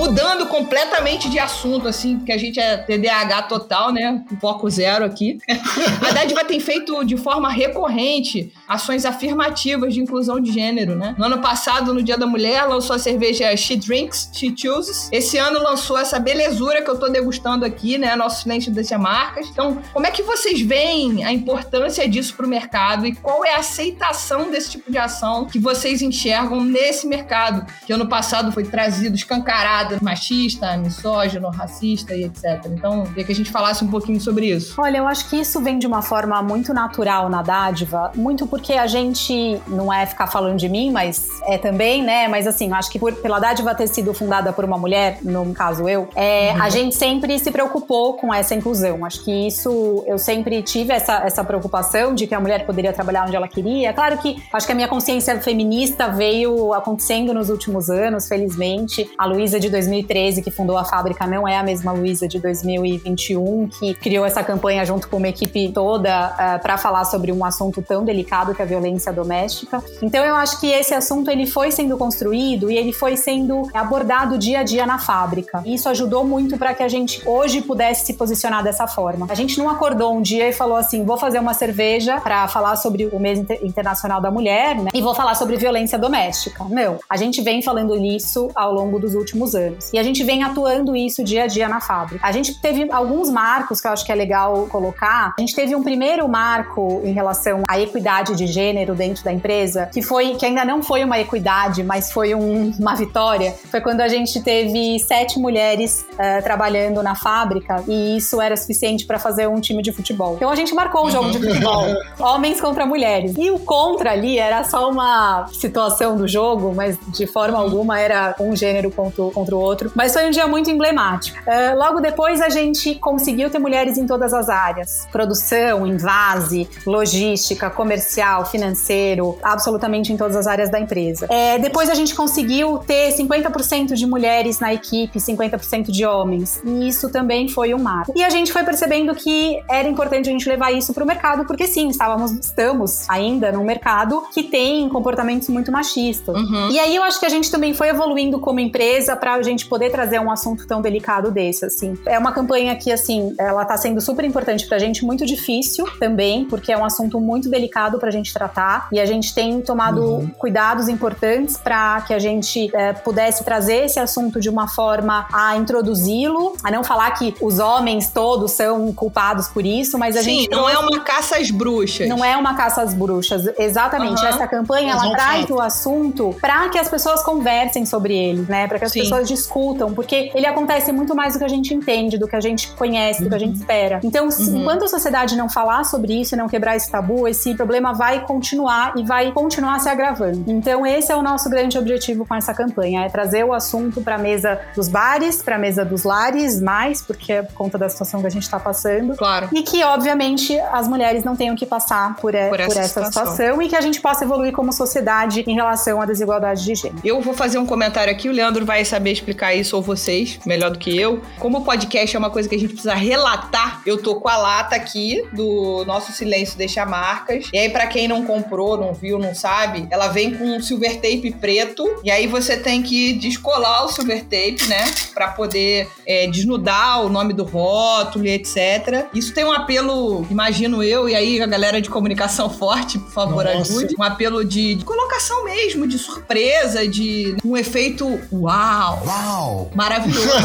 Mudando 0.00 0.46
completamente 0.46 1.28
de 1.28 1.38
assunto, 1.38 1.86
assim, 1.86 2.16
porque 2.16 2.32
a 2.32 2.38
gente 2.38 2.58
é 2.58 2.78
TDAH 2.78 3.42
total, 3.42 3.92
né? 3.92 4.24
Com 4.26 4.34
foco 4.38 4.70
zero 4.70 5.04
aqui. 5.04 5.36
A 6.08 6.10
Dádiva 6.12 6.42
tem 6.42 6.58
feito 6.58 7.04
de 7.04 7.18
forma 7.18 7.50
recorrente 7.50 8.50
ações 8.66 9.04
afirmativas 9.04 9.92
de 9.92 10.00
inclusão 10.00 10.40
de 10.40 10.52
gênero, 10.52 10.96
né? 10.96 11.14
No 11.18 11.26
ano 11.26 11.42
passado, 11.42 11.92
no 11.92 12.02
Dia 12.02 12.16
da 12.16 12.26
Mulher, 12.26 12.64
lançou 12.64 12.96
a 12.96 12.98
cerveja 12.98 13.54
She 13.54 13.76
Drinks, 13.76 14.30
She 14.32 14.54
Chooses. 14.56 15.10
Esse 15.12 15.36
ano 15.36 15.62
lançou 15.62 15.98
essa 15.98 16.18
belezura 16.18 16.80
que 16.80 16.88
eu 16.88 16.98
tô 16.98 17.10
degustando 17.10 17.66
aqui, 17.66 17.98
né? 17.98 18.16
Nosso 18.16 18.42
silêncio 18.42 18.72
das 18.72 18.90
marcas. 18.92 19.48
Então, 19.48 19.82
como 19.92 20.06
é 20.06 20.10
que 20.10 20.22
vocês 20.22 20.62
veem 20.62 21.24
a 21.24 21.32
importância 21.32 22.08
disso 22.08 22.34
pro 22.34 22.48
mercado 22.48 23.06
e 23.06 23.14
qual 23.14 23.44
é 23.44 23.54
a 23.54 23.58
aceitação 23.58 24.50
desse 24.50 24.70
tipo 24.70 24.90
de 24.90 24.96
ação 24.96 25.44
que 25.44 25.58
vocês 25.58 26.00
enxergam 26.00 26.64
nesse 26.64 27.06
mercado, 27.06 27.66
que 27.86 27.92
ano 27.92 28.08
passado 28.08 28.50
foi 28.50 28.64
trazido 28.64 29.14
escancarado, 29.14 29.89
machista, 30.00 30.76
misógino, 30.76 31.48
racista 31.50 32.14
e 32.14 32.24
etc. 32.24 32.66
Então, 32.66 33.04
queria 33.04 33.24
que 33.24 33.32
a 33.32 33.34
gente 33.34 33.50
falasse 33.50 33.84
um 33.84 33.88
pouquinho 33.88 34.20
sobre 34.20 34.46
isso. 34.46 34.80
Olha, 34.80 34.98
eu 34.98 35.06
acho 35.06 35.28
que 35.28 35.36
isso 35.36 35.60
vem 35.60 35.78
de 35.78 35.86
uma 35.86 36.02
forma 36.02 36.42
muito 36.42 36.72
natural 36.72 37.28
na 37.28 37.42
dádiva, 37.42 38.12
muito 38.14 38.46
porque 38.46 38.74
a 38.74 38.86
gente 38.86 39.60
não 39.66 39.92
é 39.92 40.06
ficar 40.06 40.26
falando 40.26 40.58
de 40.58 40.68
mim, 40.68 40.90
mas 40.90 41.28
é 41.46 41.58
também, 41.58 42.02
né? 42.02 42.28
Mas 42.28 42.46
assim, 42.46 42.68
eu 42.68 42.74
acho 42.74 42.90
que 42.90 42.98
por, 42.98 43.12
pela 43.14 43.38
dádiva 43.38 43.74
ter 43.74 43.88
sido 43.88 44.12
fundada 44.14 44.52
por 44.52 44.64
uma 44.64 44.78
mulher, 44.78 45.18
no 45.22 45.52
caso 45.52 45.88
eu, 45.88 46.08
é, 46.14 46.52
a 46.52 46.68
gente 46.68 46.94
sempre 46.94 47.38
se 47.38 47.50
preocupou 47.50 48.14
com 48.14 48.32
essa 48.32 48.54
inclusão. 48.54 49.04
Acho 49.04 49.24
que 49.24 49.46
isso 49.46 50.04
eu 50.06 50.18
sempre 50.18 50.62
tive 50.62 50.92
essa, 50.92 51.18
essa 51.24 51.44
preocupação 51.44 52.14
de 52.14 52.26
que 52.26 52.34
a 52.34 52.40
mulher 52.40 52.66
poderia 52.66 52.92
trabalhar 52.92 53.24
onde 53.24 53.36
ela 53.36 53.48
queria. 53.48 53.92
Claro 53.92 54.18
que 54.18 54.42
acho 54.52 54.66
que 54.66 54.72
a 54.72 54.74
minha 54.74 54.88
consciência 54.88 55.40
feminista 55.40 56.08
veio 56.08 56.72
acontecendo 56.72 57.32
nos 57.32 57.48
últimos 57.48 57.88
anos, 57.88 58.28
felizmente. 58.28 59.10
A 59.16 59.26
Luísa 59.26 59.58
de 59.58 59.68
2013, 59.80 60.42
que 60.42 60.50
fundou 60.50 60.76
a 60.76 60.84
fábrica, 60.84 61.26
não 61.26 61.46
é 61.48 61.56
a 61.56 61.62
mesma 61.62 61.92
Luísa 61.92 62.28
de 62.28 62.38
2021, 62.38 63.68
que 63.68 63.94
criou 63.94 64.24
essa 64.24 64.42
campanha 64.42 64.84
junto 64.84 65.08
com 65.08 65.16
uma 65.16 65.28
equipe 65.28 65.70
toda 65.72 66.58
para 66.62 66.76
falar 66.76 67.04
sobre 67.04 67.32
um 67.32 67.44
assunto 67.44 67.82
tão 67.82 68.04
delicado 68.04 68.54
que 68.54 68.60
é 68.60 68.64
a 68.64 68.68
violência 68.68 69.12
doméstica. 69.12 69.82
Então 70.02 70.24
eu 70.24 70.34
acho 70.36 70.60
que 70.60 70.66
esse 70.66 70.94
assunto 70.94 71.30
ele 71.30 71.46
foi 71.46 71.70
sendo 71.70 71.96
construído 71.96 72.70
e 72.70 72.76
ele 72.76 72.92
foi 72.92 73.16
sendo 73.16 73.68
abordado 73.72 74.38
dia 74.38 74.60
a 74.60 74.62
dia 74.62 74.86
na 74.86 74.98
fábrica. 74.98 75.62
Isso 75.64 75.88
ajudou 75.88 76.24
muito 76.24 76.58
para 76.58 76.74
que 76.74 76.82
a 76.82 76.88
gente 76.88 77.26
hoje 77.26 77.62
pudesse 77.62 78.06
se 78.06 78.14
posicionar 78.14 78.62
dessa 78.62 78.86
forma. 78.86 79.26
A 79.30 79.34
gente 79.34 79.58
não 79.58 79.68
acordou 79.68 80.14
um 80.14 80.22
dia 80.22 80.48
e 80.48 80.52
falou 80.52 80.76
assim: 80.76 81.04
vou 81.04 81.16
fazer 81.16 81.38
uma 81.38 81.54
cerveja 81.54 82.20
para 82.20 82.46
falar 82.48 82.76
sobre 82.76 83.06
o 83.06 83.18
mês 83.18 83.38
Inter- 83.38 83.60
internacional 83.62 84.20
da 84.20 84.30
mulher, 84.30 84.76
né? 84.76 84.90
E 84.92 85.00
vou 85.00 85.14
falar 85.14 85.34
sobre 85.34 85.56
violência 85.56 85.98
doméstica. 85.98 86.64
Não, 86.68 86.98
a 87.08 87.16
gente 87.16 87.40
vem 87.40 87.62
falando 87.62 87.94
nisso 87.96 88.50
ao 88.54 88.72
longo 88.72 88.98
dos 88.98 89.14
últimos 89.14 89.54
anos. 89.54 89.59
E 89.92 89.98
a 89.98 90.02
gente 90.02 90.22
vem 90.24 90.42
atuando 90.42 90.94
isso 90.96 91.22
dia 91.24 91.44
a 91.44 91.46
dia 91.46 91.68
na 91.68 91.80
fábrica. 91.80 92.26
A 92.26 92.32
gente 92.32 92.60
teve 92.60 92.90
alguns 92.90 93.28
marcos 93.30 93.80
que 93.80 93.86
eu 93.86 93.92
acho 93.92 94.04
que 94.04 94.12
é 94.12 94.14
legal 94.14 94.66
colocar. 94.70 95.34
A 95.36 95.40
gente 95.40 95.54
teve 95.54 95.74
um 95.74 95.82
primeiro 95.82 96.28
marco 96.28 97.00
em 97.04 97.12
relação 97.12 97.62
à 97.68 97.78
equidade 97.78 98.34
de 98.36 98.46
gênero 98.46 98.94
dentro 98.94 99.24
da 99.24 99.32
empresa, 99.32 99.86
que 99.92 100.02
foi 100.02 100.34
que 100.34 100.46
ainda 100.46 100.64
não 100.64 100.82
foi 100.82 101.04
uma 101.04 101.18
equidade, 101.18 101.82
mas 101.82 102.10
foi 102.12 102.34
um- 102.34 102.72
uma 102.78 102.94
vitória. 102.94 103.54
Foi 103.70 103.80
quando 103.80 104.00
a 104.00 104.08
gente 104.08 104.40
teve 104.42 104.98
sete 105.00 105.38
mulheres 105.38 106.04
eh, 106.18 106.40
trabalhando 106.42 107.02
na 107.02 107.14
fábrica 107.14 107.82
e 107.88 108.16
isso 108.16 108.40
era 108.40 108.56
suficiente 108.56 109.06
para 109.06 109.18
fazer 109.18 109.48
um 109.48 109.60
time 109.60 109.82
de 109.82 109.92
futebol. 109.92 110.34
Então 110.36 110.50
a 110.50 110.54
gente 110.56 110.74
marcou 110.74 111.06
um 111.06 111.10
jogo 111.10 111.30
de 111.30 111.38
futebol, 111.38 111.84
homens 112.18 112.60
contra 112.60 112.84
mulheres. 112.86 113.34
E 113.38 113.50
o 113.50 113.58
contra 113.58 114.12
ali 114.12 114.38
era 114.38 114.62
só 114.64 114.90
uma 114.90 115.46
situação 115.52 116.16
do 116.16 116.26
jogo, 116.28 116.72
mas 116.74 116.98
de 117.08 117.26
forma 117.26 117.58
alguma 117.58 117.98
era 117.98 118.34
um 118.40 118.54
gênero 118.54 118.90
contra, 118.90 119.22
o- 119.22 119.30
contra 119.50 119.56
o 119.56 119.60
outro. 119.60 119.92
Mas 119.94 120.12
foi 120.12 120.26
um 120.26 120.30
dia 120.30 120.46
muito 120.46 120.70
emblemático. 120.70 121.38
Eh, 121.46 121.74
logo 121.74 122.00
depois 122.00 122.40
a 122.40 122.48
gente 122.48 122.94
conseguiu 122.94 123.50
ter 123.50 123.58
mulheres 123.58 123.98
em 123.98 124.06
todas 124.06 124.32
as 124.32 124.48
áreas: 124.48 125.06
produção, 125.10 125.86
invase, 125.86 126.68
logística, 126.86 127.68
comercial, 127.68 128.46
financeiro, 128.46 129.36
absolutamente 129.42 130.12
em 130.12 130.16
todas 130.16 130.36
as 130.36 130.46
áreas 130.46 130.70
da 130.70 130.78
empresa. 130.78 131.26
Eh, 131.28 131.58
depois 131.58 131.90
a 131.90 131.94
gente 131.94 132.14
conseguiu 132.14 132.78
ter 132.78 133.12
50% 133.12 133.94
de 133.94 134.06
mulheres 134.06 134.60
na 134.60 134.72
equipe, 134.72 135.18
50% 135.18 135.90
de 135.90 136.04
homens. 136.04 136.60
E 136.64 136.88
isso 136.88 137.10
também 137.10 137.48
foi 137.48 137.74
um 137.74 137.78
marco. 137.78 138.12
E 138.14 138.22
a 138.22 138.30
gente 138.30 138.52
foi 138.52 138.62
percebendo 138.62 139.14
que 139.14 139.60
era 139.68 139.88
importante 139.88 140.28
a 140.28 140.32
gente 140.32 140.48
levar 140.48 140.70
isso 140.72 140.94
para 140.94 141.02
o 141.02 141.06
mercado, 141.06 141.44
porque 141.44 141.66
sim, 141.66 141.88
estávamos, 141.88 142.32
estamos 142.32 143.08
ainda 143.08 143.50
num 143.52 143.64
mercado 143.64 144.22
que 144.32 144.42
tem 144.44 144.88
comportamentos 144.88 145.48
muito 145.48 145.72
machistas. 145.72 146.36
E 146.70 146.78
aí 146.78 146.94
eu 146.94 147.02
acho 147.02 147.18
que 147.18 147.26
a 147.26 147.28
gente 147.28 147.50
também 147.50 147.74
foi 147.74 147.88
evoluindo 147.88 148.38
como 148.38 148.60
empresa 148.60 149.16
para 149.16 149.39
a 149.40 149.44
gente 149.44 149.66
poder 149.66 149.90
trazer 149.90 150.18
um 150.20 150.30
assunto 150.30 150.66
tão 150.66 150.80
delicado 150.80 151.30
desse, 151.30 151.64
assim. 151.64 151.98
É 152.06 152.18
uma 152.18 152.32
campanha 152.32 152.74
que, 152.76 152.92
assim, 152.92 153.34
ela 153.38 153.64
tá 153.64 153.76
sendo 153.76 154.00
super 154.00 154.24
importante 154.24 154.66
pra 154.66 154.78
gente, 154.78 155.04
muito 155.04 155.24
difícil 155.26 155.84
também, 155.98 156.44
porque 156.44 156.72
é 156.72 156.78
um 156.78 156.84
assunto 156.84 157.20
muito 157.20 157.48
delicado 157.48 157.98
pra 157.98 158.10
gente 158.10 158.32
tratar 158.32 158.88
e 158.92 159.00
a 159.00 159.06
gente 159.06 159.34
tem 159.34 159.60
tomado 159.60 160.30
cuidados 160.38 160.88
importantes 160.88 161.56
para 161.56 162.00
que 162.02 162.14
a 162.14 162.18
gente 162.18 162.70
eh, 162.74 162.92
pudesse 162.92 163.44
trazer 163.44 163.84
esse 163.84 163.98
assunto 163.98 164.40
de 164.40 164.48
uma 164.48 164.68
forma 164.68 165.26
a 165.32 165.56
introduzi-lo, 165.56 166.54
a 166.62 166.70
não 166.70 166.84
falar 166.84 167.10
que 167.12 167.34
os 167.40 167.58
homens 167.58 168.10
todos 168.10 168.52
são 168.52 168.92
culpados 168.92 169.48
por 169.48 169.64
isso, 169.64 169.98
mas 169.98 170.16
a 170.16 170.22
Sim, 170.22 170.40
gente 170.40 170.50
não 170.50 170.68
é 170.68 170.78
uma 170.78 171.00
caça 171.00 171.38
às 171.38 171.50
bruxas. 171.50 172.08
não 172.08 172.24
é 172.24 172.36
uma 172.36 172.54
caça 172.54 172.82
às 172.82 172.94
bruxas, 172.94 173.44
exatamente. 173.58 174.20
Aham. 174.20 174.28
Essa 174.28 174.46
campanha 174.46 174.92
ela 174.92 175.10
traz 175.12 175.48
o 175.50 175.60
assunto 175.60 176.34
para 176.40 176.68
que 176.68 176.78
as 176.78 176.88
pessoas 176.88 177.22
conversem 177.22 177.84
sobre 177.86 178.16
ele, 178.16 178.44
né? 178.48 178.66
Para 178.66 178.78
que 178.78 178.84
as 178.84 178.92
Sim. 178.92 179.00
pessoas 179.00 179.28
discutam, 179.34 179.92
porque 179.94 180.30
ele 180.34 180.46
acontece 180.46 180.92
muito 180.92 181.14
mais 181.14 181.32
do 181.34 181.38
que 181.38 181.44
a 181.44 181.48
gente 181.48 181.72
entende, 181.72 182.18
do 182.18 182.26
que 182.28 182.36
a 182.36 182.40
gente 182.40 182.68
conhece, 182.72 183.22
do 183.22 183.28
que 183.28 183.34
a 183.34 183.38
gente 183.38 183.56
espera. 183.56 184.00
Então, 184.02 184.28
Uhum. 184.28 184.58
enquanto 184.60 184.84
a 184.84 184.88
sociedade 184.88 185.36
não 185.36 185.48
falar 185.48 185.84
sobre 185.84 186.20
isso 186.20 186.34
e 186.34 186.38
não 186.38 186.48
quebrar 186.48 186.76
esse 186.76 186.90
tabu, 186.90 187.26
esse 187.26 187.54
problema 187.54 187.92
vai 187.94 188.20
continuar 188.26 188.92
e 188.96 189.02
vai 189.04 189.32
continuar 189.32 189.78
se 189.80 189.88
agravando. 189.88 190.44
Então, 190.46 190.84
esse 190.86 191.10
é 191.12 191.16
o 191.16 191.22
nosso 191.22 191.48
grande 191.48 191.78
objetivo 191.78 192.26
com 192.26 192.34
essa 192.34 192.52
campanha, 192.52 193.04
é 193.04 193.08
trazer 193.08 193.44
o 193.44 193.52
assunto 193.52 194.00
para 194.02 194.16
a 194.16 194.18
mesa 194.18 194.60
dos 194.74 194.88
bares, 194.88 195.42
para 195.42 195.56
a 195.56 195.58
mesa 195.58 195.84
dos 195.84 196.02
lares, 196.04 196.60
mais 196.60 197.00
porque 197.02 197.32
é 197.32 197.42
por 197.42 197.54
conta 197.54 197.78
da 197.78 197.88
situação 197.88 198.20
que 198.20 198.26
a 198.26 198.30
gente 198.30 198.42
está 198.42 198.58
passando. 198.58 199.16
Claro. 199.16 199.48
E 199.52 199.62
que, 199.62 199.82
obviamente, 199.84 200.58
as 200.72 200.86
mulheres 200.88 201.24
não 201.24 201.36
tenham 201.36 201.54
que 201.56 201.64
passar 201.66 202.16
por, 202.16 202.34
e- 202.34 202.48
Por 202.48 202.50
por 202.50 202.60
essa 202.60 202.80
essa, 202.80 202.88
situação. 203.04 203.32
situação. 203.32 203.62
e 203.62 203.68
que 203.68 203.76
a 203.76 203.80
gente 203.80 204.00
possa 204.00 204.24
evoluir 204.24 204.52
como 204.52 204.72
sociedade 204.72 205.44
em 205.46 205.54
relação 205.54 206.00
à 206.00 206.06
desigualdade 206.06 206.64
de 206.64 206.74
gênero. 206.74 207.00
Eu 207.04 207.20
vou 207.20 207.34
fazer 207.34 207.58
um 207.58 207.66
comentário 207.66 208.12
aqui, 208.12 208.28
o 208.28 208.32
Leandro 208.32 208.64
vai 208.64 208.84
saber 208.84 209.10
explicar 209.20 209.54
isso, 209.54 209.76
ou 209.76 209.82
vocês, 209.82 210.38
melhor 210.44 210.70
do 210.70 210.78
que 210.78 210.96
eu. 210.96 211.22
Como 211.38 211.58
o 211.58 211.64
podcast 211.64 212.14
é 212.14 212.18
uma 212.18 212.30
coisa 212.30 212.48
que 212.48 212.54
a 212.54 212.58
gente 212.58 212.72
precisa 212.72 212.94
relatar, 212.94 213.82
eu 213.86 213.98
tô 213.98 214.16
com 214.16 214.28
a 214.28 214.36
lata 214.36 214.74
aqui 214.74 215.22
do 215.32 215.84
nosso 215.86 216.12
Silêncio 216.12 216.56
Deixa 216.58 216.84
Marcas. 216.84 217.48
E 217.52 217.58
aí, 217.58 217.68
pra 217.68 217.86
quem 217.86 218.08
não 218.08 218.24
comprou, 218.24 218.76
não 218.76 218.92
viu, 218.92 219.18
não 219.18 219.34
sabe, 219.34 219.86
ela 219.90 220.08
vem 220.08 220.34
com 220.34 220.44
um 220.44 220.62
silver 220.62 220.96
tape 220.96 221.34
preto. 221.40 222.00
E 222.02 222.10
aí 222.10 222.26
você 222.26 222.56
tem 222.56 222.82
que 222.82 223.12
descolar 223.14 223.84
o 223.84 223.88
silver 223.88 224.22
tape, 224.22 224.66
né? 224.66 224.84
Pra 225.14 225.28
poder 225.28 225.88
é, 226.06 226.26
desnudar 226.26 227.04
o 227.04 227.08
nome 227.08 227.32
do 227.32 227.44
rótulo 227.44 228.26
e 228.26 228.30
etc. 228.30 229.06
Isso 229.14 229.34
tem 229.34 229.44
um 229.44 229.52
apelo, 229.52 230.26
imagino 230.30 230.82
eu, 230.82 231.08
e 231.08 231.14
aí 231.14 231.40
a 231.40 231.46
galera 231.46 231.80
de 231.80 231.90
comunicação 231.90 232.48
forte, 232.50 232.98
por 232.98 233.12
favor, 233.12 233.44
Nossa. 233.44 233.60
ajude. 233.60 233.94
Um 233.98 234.02
apelo 234.02 234.44
de, 234.44 234.76
de 234.76 234.84
colocação 234.84 235.44
mesmo, 235.44 235.86
de 235.86 235.98
surpresa, 235.98 236.86
de 236.86 237.36
um 237.44 237.56
efeito 237.56 238.20
uau, 238.32 239.02
Uau! 239.10 239.70
maravilhoso. 239.74 240.30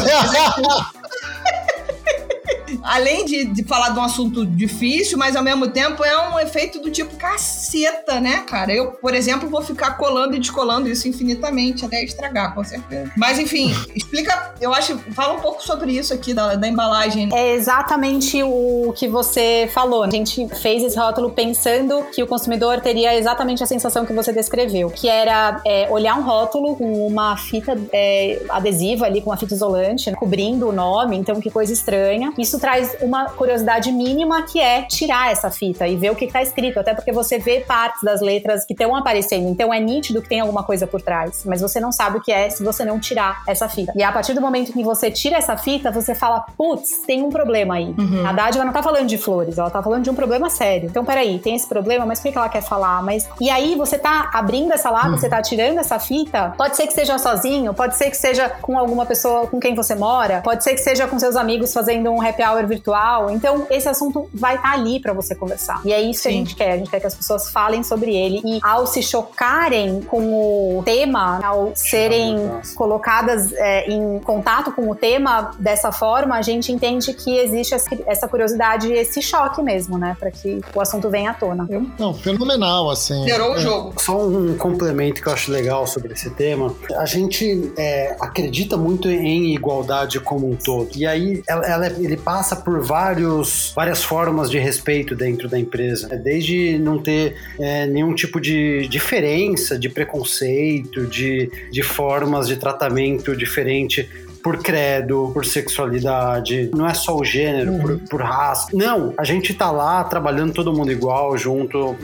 além 2.82 3.24
de, 3.24 3.44
de 3.44 3.64
falar 3.64 3.90
de 3.90 3.98
um 3.98 4.02
assunto 4.02 4.44
difícil, 4.46 5.18
mas 5.18 5.36
ao 5.36 5.42
mesmo 5.42 5.68
tempo 5.68 6.04
é 6.04 6.28
um 6.28 6.38
efeito 6.38 6.80
do 6.80 6.90
tipo 6.90 7.16
caceta, 7.16 8.20
né, 8.20 8.44
cara? 8.46 8.72
Eu, 8.72 8.92
por 8.92 9.14
exemplo, 9.14 9.48
vou 9.48 9.62
ficar 9.62 9.92
colando 9.92 10.36
e 10.36 10.38
descolando 10.38 10.88
isso 10.88 11.08
infinitamente 11.08 11.84
até 11.84 12.02
estragar, 12.02 12.54
com 12.54 12.64
certeza. 12.64 13.12
Mas 13.16 13.38
enfim, 13.38 13.74
explica, 13.94 14.54
eu 14.60 14.72
acho, 14.72 14.98
fala 15.12 15.34
um 15.34 15.40
pouco 15.40 15.62
sobre 15.62 15.92
isso 15.92 16.12
aqui 16.12 16.32
da, 16.32 16.54
da 16.54 16.68
embalagem. 16.68 17.28
É 17.32 17.54
exatamente 17.54 18.42
o 18.42 18.92
que 18.96 19.08
você 19.08 19.68
falou. 19.72 20.02
A 20.02 20.10
gente 20.10 20.46
fez 20.60 20.82
esse 20.82 20.98
rótulo 20.98 21.30
pensando 21.30 22.04
que 22.14 22.22
o 22.22 22.26
consumidor 22.26 22.80
teria 22.80 23.14
exatamente 23.16 23.62
a 23.62 23.66
sensação 23.66 24.04
que 24.04 24.12
você 24.12 24.32
descreveu, 24.32 24.90
que 24.90 25.08
era 25.08 25.60
é, 25.64 25.88
olhar 25.90 26.18
um 26.18 26.22
rótulo 26.22 26.76
com 26.76 27.06
uma 27.06 27.36
fita 27.36 27.76
é, 27.92 28.42
adesiva 28.48 29.06
ali, 29.06 29.20
com 29.20 29.30
uma 29.30 29.36
fita 29.36 29.54
isolante, 29.54 30.10
né, 30.10 30.16
cobrindo 30.16 30.68
o 30.68 30.72
nome, 30.72 31.16
então 31.16 31.40
que 31.40 31.50
coisa 31.50 31.72
estranha. 31.72 32.32
Isso 32.38 32.55
traz 32.58 32.96
uma 33.00 33.26
curiosidade 33.30 33.90
mínima 33.92 34.42
que 34.42 34.60
é 34.60 34.82
tirar 34.82 35.30
essa 35.30 35.50
fita 35.50 35.86
e 35.86 35.96
ver 35.96 36.10
o 36.10 36.16
que 36.16 36.24
está 36.26 36.42
escrito, 36.42 36.78
até 36.80 36.94
porque 36.94 37.12
você 37.12 37.38
vê 37.38 37.60
partes 37.60 38.02
das 38.02 38.20
letras 38.20 38.64
que 38.64 38.72
estão 38.72 38.94
aparecendo, 38.94 39.48
então 39.48 39.72
é 39.72 39.80
nítido 39.80 40.22
que 40.22 40.28
tem 40.28 40.40
alguma 40.40 40.62
coisa 40.62 40.86
por 40.86 41.00
trás, 41.02 41.42
mas 41.44 41.60
você 41.60 41.80
não 41.80 41.92
sabe 41.92 42.18
o 42.18 42.20
que 42.20 42.32
é 42.32 42.50
se 42.50 42.62
você 42.62 42.84
não 42.84 42.98
tirar 43.00 43.42
essa 43.46 43.68
fita. 43.68 43.92
E 43.94 44.02
a 44.02 44.12
partir 44.12 44.34
do 44.34 44.40
momento 44.40 44.72
que 44.72 44.82
você 44.82 45.10
tira 45.10 45.36
essa 45.36 45.56
fita, 45.56 45.90
você 45.90 46.14
fala, 46.14 46.44
putz, 46.56 46.98
tem 47.06 47.22
um 47.22 47.30
problema 47.30 47.74
aí. 47.74 47.94
Uhum. 47.96 48.26
A 48.26 48.32
Dádiva 48.32 48.64
não 48.64 48.72
tá 48.72 48.82
falando 48.82 49.06
de 49.06 49.18
flores, 49.18 49.58
ela 49.58 49.70
tá 49.70 49.82
falando 49.82 50.02
de 50.04 50.10
um 50.10 50.14
problema 50.14 50.48
sério. 50.50 50.88
Então, 50.88 51.04
peraí, 51.04 51.38
tem 51.38 51.54
esse 51.54 51.66
problema, 51.68 52.04
mas 52.06 52.20
por 52.20 52.30
que 52.32 52.38
ela 52.38 52.48
quer 52.48 52.62
falar? 52.62 53.02
Mas 53.02 53.28
e 53.40 53.50
aí 53.50 53.74
você 53.74 53.98
tá 53.98 54.30
abrindo 54.32 54.72
essa 54.72 54.90
lata, 54.90 55.06
Uhum. 55.08 55.18
você 55.18 55.28
tá 55.28 55.40
tirando 55.40 55.78
essa 55.78 55.98
fita, 55.98 56.52
pode 56.56 56.76
ser 56.76 56.86
que 56.86 56.92
seja 56.92 57.18
sozinho, 57.18 57.72
pode 57.72 57.96
ser 57.96 58.10
que 58.10 58.16
seja 58.16 58.48
com 58.48 58.78
alguma 58.78 59.06
pessoa 59.06 59.46
com 59.46 59.60
quem 59.60 59.74
você 59.74 59.94
mora, 59.94 60.40
pode 60.42 60.64
ser 60.64 60.72
que 60.72 60.80
seja 60.80 61.06
com 61.06 61.18
seus 61.18 61.36
amigos 61.36 61.72
fazendo 61.72 62.10
um 62.10 62.20
happy 62.20 62.42
hour 62.46 62.66
virtual. 62.66 63.30
Então, 63.30 63.66
esse 63.70 63.88
assunto 63.88 64.28
vai 64.32 64.56
estar 64.56 64.72
ali 64.72 65.00
pra 65.00 65.12
você 65.12 65.34
conversar. 65.34 65.80
E 65.84 65.92
é 65.92 66.00
isso 66.00 66.22
que 66.22 66.28
a 66.28 66.30
Sim. 66.30 66.38
gente 66.38 66.54
quer. 66.56 66.72
A 66.72 66.76
gente 66.78 66.90
quer 66.90 67.00
que 67.00 67.06
as 67.06 67.14
pessoas 67.14 67.50
falem 67.50 67.82
sobre 67.82 68.14
ele. 68.14 68.40
E 68.44 68.60
ao 68.62 68.86
se 68.86 69.02
chocarem 69.02 70.00
com 70.02 70.78
o 70.78 70.82
tema, 70.84 71.40
ao 71.44 71.72
serem 71.74 72.36
colocadas 72.74 73.52
é, 73.52 73.90
em 73.90 74.18
contato 74.20 74.70
com 74.72 74.88
o 74.90 74.94
tema 74.94 75.52
dessa 75.58 75.90
forma, 75.92 76.36
a 76.36 76.42
gente 76.42 76.70
entende 76.72 77.12
que 77.14 77.36
existe 77.38 77.74
essa- 78.06 78.28
curiosidade 78.28 78.88
e 78.88 78.92
esse 78.92 79.22
choque 79.22 79.62
mesmo, 79.62 79.96
né? 79.98 80.16
Pra 80.18 80.30
que 80.30 80.60
o 80.74 80.80
assunto 80.80 81.08
venha 81.08 81.30
à 81.30 81.34
tona. 81.34 81.66
Não, 81.98 82.12
fenomenal, 82.12 82.90
assim. 82.90 83.24
Zerou 83.24 83.52
o 83.52 83.56
É, 83.56 83.60
jogo. 83.60 83.94
Só 84.00 84.18
um 84.26 84.56
complemento 84.56 85.22
que 85.22 85.28
eu 85.28 85.32
acho 85.32 85.50
legal 85.50 85.86
sobre 85.86 86.12
esse 86.12 86.28
tema. 86.30 86.74
A 86.96 87.06
gente 87.06 87.72
é, 87.76 88.16
acredita 88.20 88.76
muito 88.76 89.08
em 89.08 89.54
igualdade 89.54 90.18
como 90.20 90.50
um 90.50 90.56
todo. 90.56 90.90
E 90.96 91.06
aí 91.06 91.42
ela- 91.48 91.64
ela- 91.66 91.86
ele 91.86 92.16
passa 92.16 92.35
por 92.56 92.82
vários, 92.82 93.72
várias 93.74 94.02
formas 94.02 94.50
de 94.50 94.58
respeito 94.58 95.14
dentro 95.14 95.48
da 95.48 95.58
empresa. 95.58 96.08
É, 96.10 96.16
Desde 96.16 96.78
não 96.78 96.98
ter 96.98 97.36
é, 97.58 97.86
nenhum 97.86 98.14
tipo 98.14 98.40
de 98.40 98.86
diferença, 98.88 99.78
de 99.78 99.88
preconceito, 99.88 101.06
de, 101.06 101.50
de 101.70 101.82
formas 101.82 102.46
de 102.46 102.56
tratamento 102.56 103.36
diferente 103.36 104.08
por 104.46 104.58
credo, 104.58 105.32
por 105.34 105.44
sexualidade, 105.44 106.70
não 106.72 106.86
é 106.86 106.94
só 106.94 107.16
o 107.16 107.24
gênero, 107.24 107.80
por, 107.80 107.98
por 108.08 108.22
raça. 108.22 108.68
Não, 108.72 109.12
a 109.18 109.24
gente 109.24 109.52
tá 109.52 109.72
lá 109.72 110.04
trabalhando 110.04 110.52
todo 110.52 110.72
mundo 110.72 110.92
igual, 110.92 111.36
junto. 111.36 111.96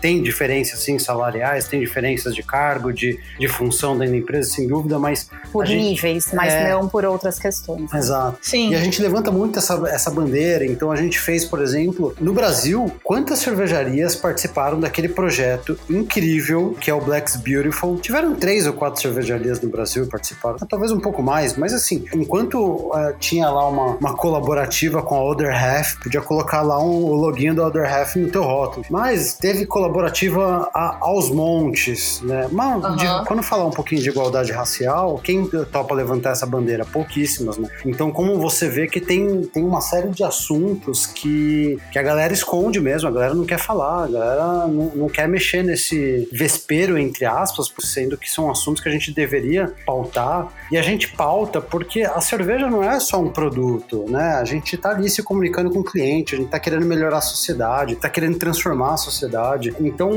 Tem 0.00 0.20
diferenças, 0.20 0.80
sim, 0.80 0.98
salariais, 0.98 1.68
tem 1.68 1.78
diferenças 1.78 2.34
de 2.34 2.42
cargo, 2.42 2.92
de, 2.92 3.20
de 3.38 3.46
função 3.46 3.96
dentro 3.96 4.14
da 4.14 4.18
empresa, 4.18 4.50
sem 4.50 4.66
dúvida, 4.66 4.98
mas. 4.98 5.30
Por 5.52 5.62
a 5.62 5.66
gente- 5.66 5.80
níveis, 5.80 6.32
mas 6.34 6.52
é. 6.52 6.72
não 6.72 6.88
por 6.88 7.04
outras 7.04 7.38
questões. 7.38 7.94
Exato. 7.94 8.38
Sim. 8.42 8.70
E 8.70 8.74
a 8.74 8.80
gente 8.80 9.00
levanta 9.00 9.30
muito 9.30 9.60
essa, 9.60 9.80
essa 9.86 10.10
bandeira. 10.10 10.66
Então 10.66 10.90
a 10.90 10.96
gente 10.96 11.20
fez, 11.20 11.44
por 11.44 11.62
exemplo, 11.62 12.16
no 12.20 12.32
Brasil, 12.32 12.90
quantas 13.04 13.38
cervejarias 13.38 14.16
participaram 14.16 14.80
daquele 14.80 15.08
projeto 15.08 15.78
incrível 15.88 16.76
que 16.80 16.90
é 16.90 16.94
o 16.94 17.00
Black's 17.00 17.36
Beautiful? 17.36 17.96
Tiveram 17.98 18.34
três 18.34 18.66
ou 18.66 18.72
quatro 18.72 19.00
cervejarias 19.00 19.60
no 19.60 19.68
Brasil 19.68 20.04
que 20.04 20.10
participaram, 20.10 20.58
talvez 20.68 20.90
um 20.90 20.98
pouco 20.98 21.22
mais, 21.22 21.56
mas 21.56 21.75
assim, 21.76 22.04
enquanto 22.14 22.90
ah, 22.92 23.12
tinha 23.18 23.48
lá 23.50 23.68
uma, 23.68 23.96
uma 23.96 24.14
colaborativa 24.16 25.02
com 25.02 25.14
a 25.14 25.24
Other 25.24 25.50
Half, 25.54 25.96
podia 26.02 26.20
colocar 26.20 26.62
lá 26.62 26.78
um, 26.82 27.04
o 27.04 27.14
login 27.14 27.54
da 27.54 27.66
Other 27.66 27.84
Half 27.92 28.16
no 28.16 28.28
teu 28.30 28.42
rótulo. 28.42 28.84
Mas 28.90 29.34
teve 29.34 29.66
colaborativa 29.66 30.68
a- 30.74 30.98
aos 31.00 31.30
montes, 31.30 32.20
né? 32.22 32.48
Mas, 32.52 32.82
de- 32.96 33.24
quando 33.26 33.42
falar 33.42 33.64
um 33.66 33.70
pouquinho 33.70 34.02
de 34.02 34.08
igualdade 34.08 34.52
racial, 34.52 35.18
quem 35.22 35.46
topa 35.46 35.94
levantar 35.94 36.30
essa 36.30 36.46
bandeira? 36.46 36.84
Pouquíssimas, 36.84 37.56
né? 37.58 37.68
Então, 37.84 38.10
como 38.10 38.38
você 38.38 38.68
vê 38.68 38.86
que 38.86 39.00
tem, 39.00 39.42
tem 39.42 39.64
uma 39.64 39.80
série 39.80 40.08
de 40.10 40.22
assuntos 40.24 41.06
que, 41.06 41.78
que 41.92 41.98
a 41.98 42.02
galera 42.02 42.32
esconde 42.32 42.80
mesmo, 42.80 43.08
a 43.08 43.12
galera 43.12 43.34
não 43.34 43.44
quer 43.44 43.58
falar, 43.58 44.04
a 44.04 44.08
galera 44.08 44.66
não, 44.66 44.92
não 44.94 45.08
quer 45.08 45.28
mexer 45.28 45.62
nesse 45.62 46.28
vespeiro, 46.32 46.98
entre 46.98 47.24
aspas, 47.24 47.70
sendo 47.80 48.16
que 48.16 48.30
são 48.30 48.50
assuntos 48.50 48.82
que 48.82 48.88
a 48.88 48.92
gente 48.92 49.12
deveria 49.12 49.72
pautar. 49.84 50.48
E 50.70 50.76
a 50.76 50.82
gente 50.82 51.08
pauta 51.08 51.60
porque 51.60 52.02
a 52.02 52.20
cerveja 52.20 52.68
não 52.68 52.82
é 52.82 52.98
só 53.00 53.20
um 53.20 53.30
produto, 53.30 54.04
né? 54.08 54.34
A 54.34 54.44
gente 54.44 54.76
tá 54.76 54.90
ali 54.90 55.08
se 55.08 55.22
comunicando 55.22 55.70
com 55.70 55.80
o 55.80 55.84
cliente, 55.84 56.34
a 56.34 56.38
gente 56.38 56.48
tá 56.48 56.58
querendo 56.58 56.84
melhorar 56.84 57.18
a 57.18 57.20
sociedade, 57.20 57.96
tá 57.96 58.08
querendo 58.08 58.38
transformar 58.38 58.94
a 58.94 58.96
sociedade. 58.96 59.74
Então, 59.80 60.10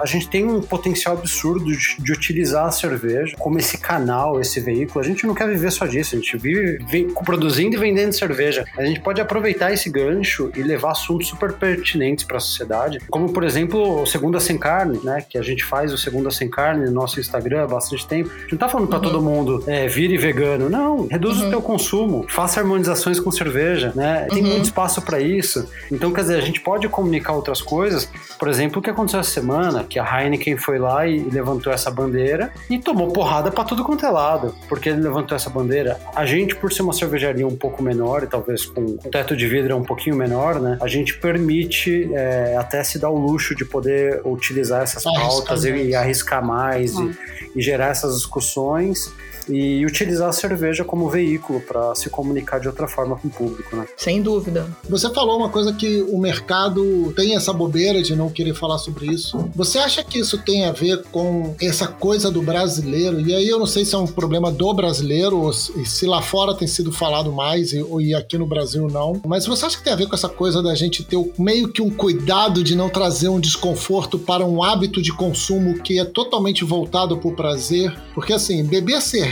a 0.00 0.06
gente 0.06 0.28
tem 0.28 0.44
um 0.44 0.60
potencial 0.60 1.16
absurdo 1.16 1.64
de, 1.64 1.96
de 1.98 2.12
utilizar 2.12 2.66
a 2.66 2.70
cerveja 2.70 3.36
como 3.38 3.58
esse 3.58 3.78
canal, 3.78 4.40
esse 4.40 4.60
veículo. 4.60 5.00
A 5.04 5.06
gente 5.06 5.26
não 5.26 5.34
quer 5.34 5.48
viver 5.48 5.70
só 5.70 5.86
disso, 5.86 6.14
a 6.14 6.18
gente 6.18 6.36
vive 6.36 6.78
vem- 6.88 7.08
produzindo 7.12 7.76
e 7.76 7.78
vendendo 7.78 8.12
cerveja. 8.12 8.64
A 8.76 8.84
gente 8.84 9.00
pode 9.00 9.20
aproveitar 9.20 9.72
esse 9.72 9.90
gancho 9.90 10.50
e 10.56 10.62
levar 10.62 10.92
assuntos 10.92 11.28
super 11.28 11.52
pertinentes 11.52 12.24
para 12.24 12.36
a 12.36 12.40
sociedade, 12.40 12.98
como 13.10 13.32
por 13.32 13.44
exemplo 13.44 14.02
o 14.02 14.06
Segunda 14.06 14.40
Sem 14.40 14.58
Carne, 14.58 15.00
né? 15.02 15.24
Que 15.28 15.38
a 15.38 15.42
gente 15.42 15.64
faz 15.64 15.92
o 15.92 15.98
Segunda 15.98 16.30
Sem 16.30 16.48
Carne 16.48 16.86
no 16.86 16.92
nosso 16.92 17.20
Instagram 17.20 17.64
há 17.64 17.66
bastante 17.66 18.06
tempo. 18.06 18.30
A 18.30 18.38
gente 18.40 18.52
não 18.52 18.58
tá 18.58 18.68
falando 18.68 18.88
para 18.88 19.00
todo 19.00 19.20
mundo 19.20 19.62
é, 19.66 19.81
vire 19.88 20.16
vegano, 20.16 20.68
não. 20.68 21.06
Reduz 21.06 21.40
o 21.40 21.50
teu 21.50 21.62
consumo, 21.62 22.26
faça 22.28 22.60
harmonizações 22.60 23.18
com 23.18 23.30
cerveja, 23.30 23.92
né? 23.94 24.26
Tem 24.30 24.42
muito 24.42 24.64
espaço 24.64 25.02
para 25.02 25.20
isso. 25.20 25.68
Então, 25.90 26.12
quer 26.12 26.22
dizer, 26.22 26.36
a 26.36 26.40
gente 26.40 26.60
pode 26.60 26.88
comunicar 26.88 27.32
outras 27.32 27.60
coisas. 27.60 28.08
Por 28.38 28.48
exemplo, 28.48 28.78
o 28.78 28.82
que 28.82 28.90
aconteceu 28.90 29.20
essa 29.20 29.30
semana, 29.30 29.84
que 29.84 29.98
a 29.98 30.22
Heineken 30.22 30.56
foi 30.56 30.78
lá 30.78 31.06
e 31.06 31.20
levantou 31.20 31.72
essa 31.72 31.90
bandeira 31.90 32.52
e 32.68 32.78
tomou 32.78 33.08
porrada 33.08 33.50
para 33.50 33.64
tudo 33.64 33.84
quanto 33.84 34.04
é 34.04 34.10
lado, 34.10 34.54
porque 34.68 34.88
ele 34.88 35.00
levantou 35.00 35.36
essa 35.36 35.50
bandeira. 35.50 35.98
A 36.14 36.26
gente, 36.26 36.54
por 36.56 36.72
ser 36.72 36.82
uma 36.82 36.92
cervejaria 36.92 37.46
um 37.46 37.56
pouco 37.56 37.82
menor 37.82 38.22
e 38.22 38.26
talvez 38.26 38.66
com 38.66 38.80
o 38.82 39.10
teto 39.10 39.36
de 39.36 39.46
vidro 39.46 39.76
um 39.76 39.84
pouquinho 39.84 40.16
menor, 40.16 40.60
né? 40.60 40.78
A 40.80 40.88
gente 40.88 41.18
permite 41.18 42.10
é, 42.12 42.56
até 42.58 42.82
se 42.82 42.98
dar 42.98 43.10
o 43.10 43.18
luxo 43.18 43.54
de 43.54 43.64
poder 43.64 44.20
utilizar 44.24 44.82
essas 44.82 45.06
Arriscar 45.06 45.28
pautas 45.28 45.64
e, 45.64 45.70
e 45.70 45.94
arriscar 45.94 46.44
mais 46.44 46.94
e, 46.94 47.16
e 47.56 47.62
gerar 47.62 47.88
essas 47.88 48.16
discussões 48.16 49.12
e 49.48 49.84
utilizar 49.84 50.28
a 50.28 50.32
cerveja 50.32 50.84
como 50.84 51.08
veículo 51.08 51.60
para 51.60 51.94
se 51.94 52.08
comunicar 52.10 52.58
de 52.60 52.68
outra 52.68 52.86
forma 52.88 53.16
com 53.16 53.28
o 53.28 53.30
público, 53.30 53.76
né? 53.76 53.86
Sem 53.96 54.22
dúvida. 54.22 54.66
Você 54.88 55.08
falou 55.12 55.36
uma 55.38 55.48
coisa 55.48 55.72
que 55.72 56.02
o 56.02 56.18
mercado 56.18 57.12
tem 57.16 57.34
essa 57.36 57.52
bobeira 57.52 58.02
de 58.02 58.14
não 58.14 58.28
querer 58.28 58.54
falar 58.54 58.78
sobre 58.78 59.06
isso. 59.06 59.48
Você 59.54 59.78
acha 59.78 60.02
que 60.04 60.18
isso 60.18 60.38
tem 60.38 60.64
a 60.64 60.72
ver 60.72 61.02
com 61.10 61.54
essa 61.60 61.86
coisa 61.86 62.30
do 62.30 62.42
brasileiro? 62.42 63.20
E 63.20 63.34
aí 63.34 63.48
eu 63.48 63.58
não 63.58 63.66
sei 63.66 63.84
se 63.84 63.94
é 63.94 63.98
um 63.98 64.06
problema 64.06 64.50
do 64.50 64.72
brasileiro 64.74 65.38
ou 65.38 65.52
se 65.52 66.06
lá 66.06 66.20
fora 66.22 66.54
tem 66.54 66.68
sido 66.68 66.92
falado 66.92 67.32
mais 67.32 67.72
e, 67.72 67.82
ou- 67.82 68.00
e 68.00 68.14
aqui 68.14 68.36
no 68.38 68.46
Brasil 68.46 68.86
não. 68.88 69.20
Mas 69.26 69.46
você 69.46 69.66
acha 69.66 69.76
que 69.78 69.84
tem 69.84 69.92
a 69.92 69.96
ver 69.96 70.06
com 70.08 70.14
essa 70.14 70.28
coisa 70.28 70.62
da 70.62 70.74
gente 70.74 71.02
ter 71.04 71.18
meio 71.38 71.68
que 71.68 71.82
um 71.82 71.90
cuidado 71.90 72.62
de 72.62 72.74
não 72.74 72.88
trazer 72.88 73.28
um 73.28 73.40
desconforto 73.40 74.18
para 74.18 74.44
um 74.44 74.62
hábito 74.62 75.00
de 75.02 75.12
consumo 75.12 75.78
que 75.80 75.98
é 75.98 76.04
totalmente 76.04 76.64
voltado 76.64 77.16
para 77.16 77.28
o 77.28 77.34
prazer? 77.34 77.92
Porque 78.14 78.32
assim, 78.32 78.62
beber 78.64 79.00
cerveja, 79.00 79.31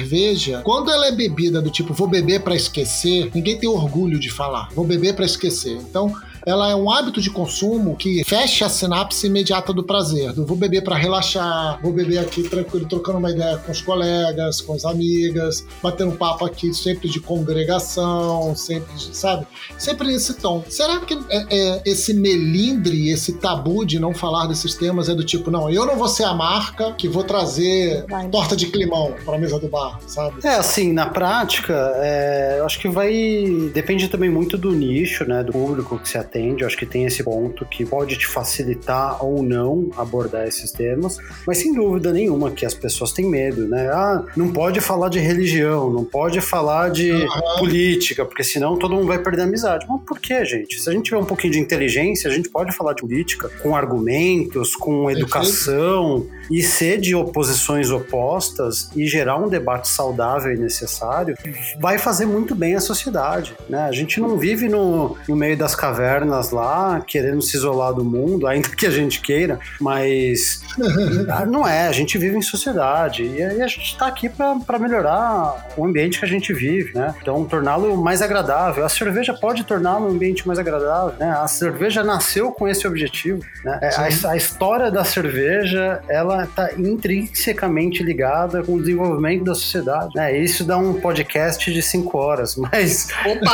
quando 0.63 0.91
ela 0.91 1.07
é 1.07 1.13
bebida 1.13 1.61
do 1.61 1.71
tipo 1.71 1.93
vou 1.93 2.09
beber 2.09 2.41
para 2.41 2.55
esquecer, 2.55 3.31
ninguém 3.35 3.59
tem 3.59 3.69
orgulho 3.69 4.19
de 4.19 4.31
falar. 4.31 4.69
Vou 4.75 4.85
beber 4.85 5.15
para 5.15 5.25
esquecer. 5.25 5.77
Então, 5.77 6.13
ela 6.47 6.71
é 6.71 6.75
um 6.75 6.91
hábito 6.91 7.21
de 7.21 7.31
consumo 7.31 7.97
que 7.97 8.25
fecha 8.25 8.67
a 8.67 8.69
sinapse 8.69 9.27
imediata 9.27 9.73
do 9.73 9.83
prazer. 9.83 10.33
Do 10.33 10.45
vou 10.45 10.57
beber 10.57 10.83
para 10.83 10.97
relaxar, 10.97 11.81
vou 11.83 11.93
beber 11.93 12.19
aqui 12.19 12.43
tranquilo, 12.43 12.87
trocando 12.87 13.19
uma 13.19 13.31
ideia 13.31 13.57
com 13.59 13.73
os 13.73 13.81
colegas, 13.81 14.61
com 14.61 14.75
as 14.75 14.85
amigas, 14.85 15.67
batendo 15.83 16.13
um 16.13 16.17
papo 16.17 16.45
aqui 16.45 16.73
sempre 16.75 17.09
de 17.09 17.21
congregação, 17.21 18.55
sempre, 18.57 18.95
de, 18.95 19.17
sabe? 19.17 19.47
Sempre 19.79 20.09
nesse 20.09 20.35
tom. 20.35 20.65
Será 20.69 21.01
que 21.01 21.15
é, 21.29 21.47
é, 21.51 21.83
esse 21.85 22.15
melindre, 22.15 23.11
esse 23.11 23.35
tabu 23.35 23.85
de 23.85 23.99
não 23.99 24.15
falar 24.15 24.47
desses 24.47 24.75
temas 24.75 25.09
é 25.09 25.15
do 25.15 25.25
tipo, 25.25 25.51
não, 25.51 25.71
eu 25.71 25.85
não 25.87 25.97
vou 25.97 26.09
ser 26.09 26.25
a 26.25 26.35
marca 26.35 26.93
que 26.93 27.09
vou 27.09 27.25
trazer 27.25 28.05
Vai. 28.09 28.29
torta 28.29 28.57
de 28.57 28.67
climão 28.67 29.15
para 29.25 29.37
a 29.37 29.39
mesa 29.39 29.59
do 29.59 29.69
bar, 29.69 29.99
sabe? 30.07 30.41
É, 30.45 30.57
assim, 30.57 30.93
na 30.93 31.07
prática, 31.07 31.93
é, 31.97 32.57
eu 32.59 32.67
acho 32.67 32.79
que 32.79 32.89
vai. 32.89 33.71
Depende 33.73 34.09
também 34.09 34.31
muito 34.31 34.57
do 34.57 34.73
nicho, 34.73 35.25
né? 35.25 35.43
Do 35.43 35.53
público 35.53 35.99
que 35.99 36.09
você 36.09 36.19
atende. 36.31 36.63
Eu 36.63 36.67
acho 36.67 36.77
que 36.77 36.87
tem 36.87 37.05
esse 37.05 37.23
ponto 37.23 37.67
que 37.67 37.85
pode 37.85 38.17
te 38.17 38.27
facilitar 38.27 39.23
ou 39.25 39.43
não 39.43 39.91
abordar 39.97 40.47
esses 40.47 40.71
termos, 40.71 41.19
mas 41.47 41.59
sem 41.59 41.75
dúvida 41.75 42.13
nenhuma 42.13 42.51
que 42.53 42.65
as 42.65 42.73
pessoas 42.73 43.13
têm 43.13 43.29
medo, 43.29 43.67
né? 43.67 43.89
Ah, 43.89 44.25
não 44.37 44.53
pode 44.53 44.81
falar 44.81 45.09
de 45.09 45.19
religião, 45.19 45.91
não 45.91 46.05
pode 46.05 46.41
falar 46.41 46.91
de 46.91 47.11
uhum. 47.11 47.59
política, 47.59 48.25
porque 48.25 48.45
senão 48.45 48.79
todo 48.79 48.95
mundo 48.95 49.07
vai 49.07 49.19
perder 49.19 49.43
a 49.43 49.45
amizade. 49.45 49.87
Mas 49.89 50.01
por 50.03 50.21
que, 50.21 50.45
gente? 50.45 50.81
Se 50.81 50.89
a 50.89 50.93
gente 50.93 51.05
tiver 51.05 51.19
um 51.19 51.25
pouquinho 51.25 51.53
de 51.53 51.59
inteligência, 51.59 52.31
a 52.31 52.33
gente 52.33 52.49
pode 52.49 52.73
falar 52.73 52.95
de 52.95 53.01
política 53.01 53.51
com 53.63 53.75
argumentos, 53.75 54.77
com 54.77 55.11
educação 55.11 56.27
e 56.51 56.63
ser 56.63 57.01
de 57.01 57.15
oposições 57.15 57.91
opostas 57.91 58.91
e 58.95 59.07
gerar 59.07 59.37
um 59.37 59.49
debate 59.49 59.89
saudável 59.89 60.53
e 60.53 60.57
necessário, 60.57 61.35
vai 61.81 61.99
fazer 61.99 62.27
muito 62.27 62.55
bem 62.55 62.75
à 62.75 62.81
sociedade, 62.81 63.55
né? 63.69 63.83
A 63.83 63.93
gente 63.93 64.21
não 64.21 64.37
vive 64.37 64.69
no, 64.69 65.17
no 65.29 65.37
meio 65.37 65.57
das 65.57 65.75
cavernas 65.75 66.20
lá, 66.27 67.03
querendo 67.07 67.41
se 67.43 67.57
isolar 67.57 67.93
do 67.93 68.05
mundo, 68.05 68.47
ainda 68.47 68.69
que 68.69 68.87
a 68.87 68.91
gente 68.91 69.21
queira, 69.21 69.59
mas 69.81 70.63
não 71.49 71.67
é, 71.67 71.89
a 71.89 71.93
gente 71.93 72.19
vive 72.19 72.37
em 72.37 72.43
sociedade 72.43 73.25
e 73.25 73.43
a 73.43 73.67
gente 73.67 73.93
está 73.93 74.07
aqui 74.07 74.29
para 74.29 74.79
melhorar 74.79 75.69
o 75.77 75.85
ambiente 75.85 76.19
que 76.19 76.25
a 76.25 76.29
gente 76.29 76.53
vive, 76.53 76.95
né? 76.95 77.15
Então, 77.21 77.45
torná-lo 77.45 77.97
mais 77.97 78.23
agradável. 78.23 78.85
A 78.85 78.89
cerveja 78.89 79.35
pode 79.35 79.65
torná-lo 79.65 80.07
um 80.07 80.11
ambiente 80.11 80.47
mais 80.47 80.59
agradável, 80.59 81.15
né? 81.19 81.31
A 81.31 81.47
cerveja 81.47 82.03
nasceu 82.03 82.53
com 82.53 82.69
esse 82.69 82.87
objetivo, 82.87 83.41
né? 83.65 83.79
É, 83.83 83.89
a, 83.95 84.31
a, 84.31 84.37
história 84.37 84.91
da 84.91 85.05
cerveja, 85.05 86.03
ela 86.09 86.45
está 86.45 86.73
intrinsecamente 86.75 88.03
ligada 88.03 88.63
com 88.63 88.75
o 88.75 88.81
desenvolvimento 88.81 89.45
da 89.45 89.55
sociedade, 89.55 90.11
né? 90.15 90.37
Isso 90.37 90.65
dá 90.65 90.77
um 90.77 90.95
podcast 90.95 91.73
de 91.73 91.83
cinco 91.83 92.19
horas, 92.19 92.57
mas... 92.73 93.09
Opa! 93.25 93.51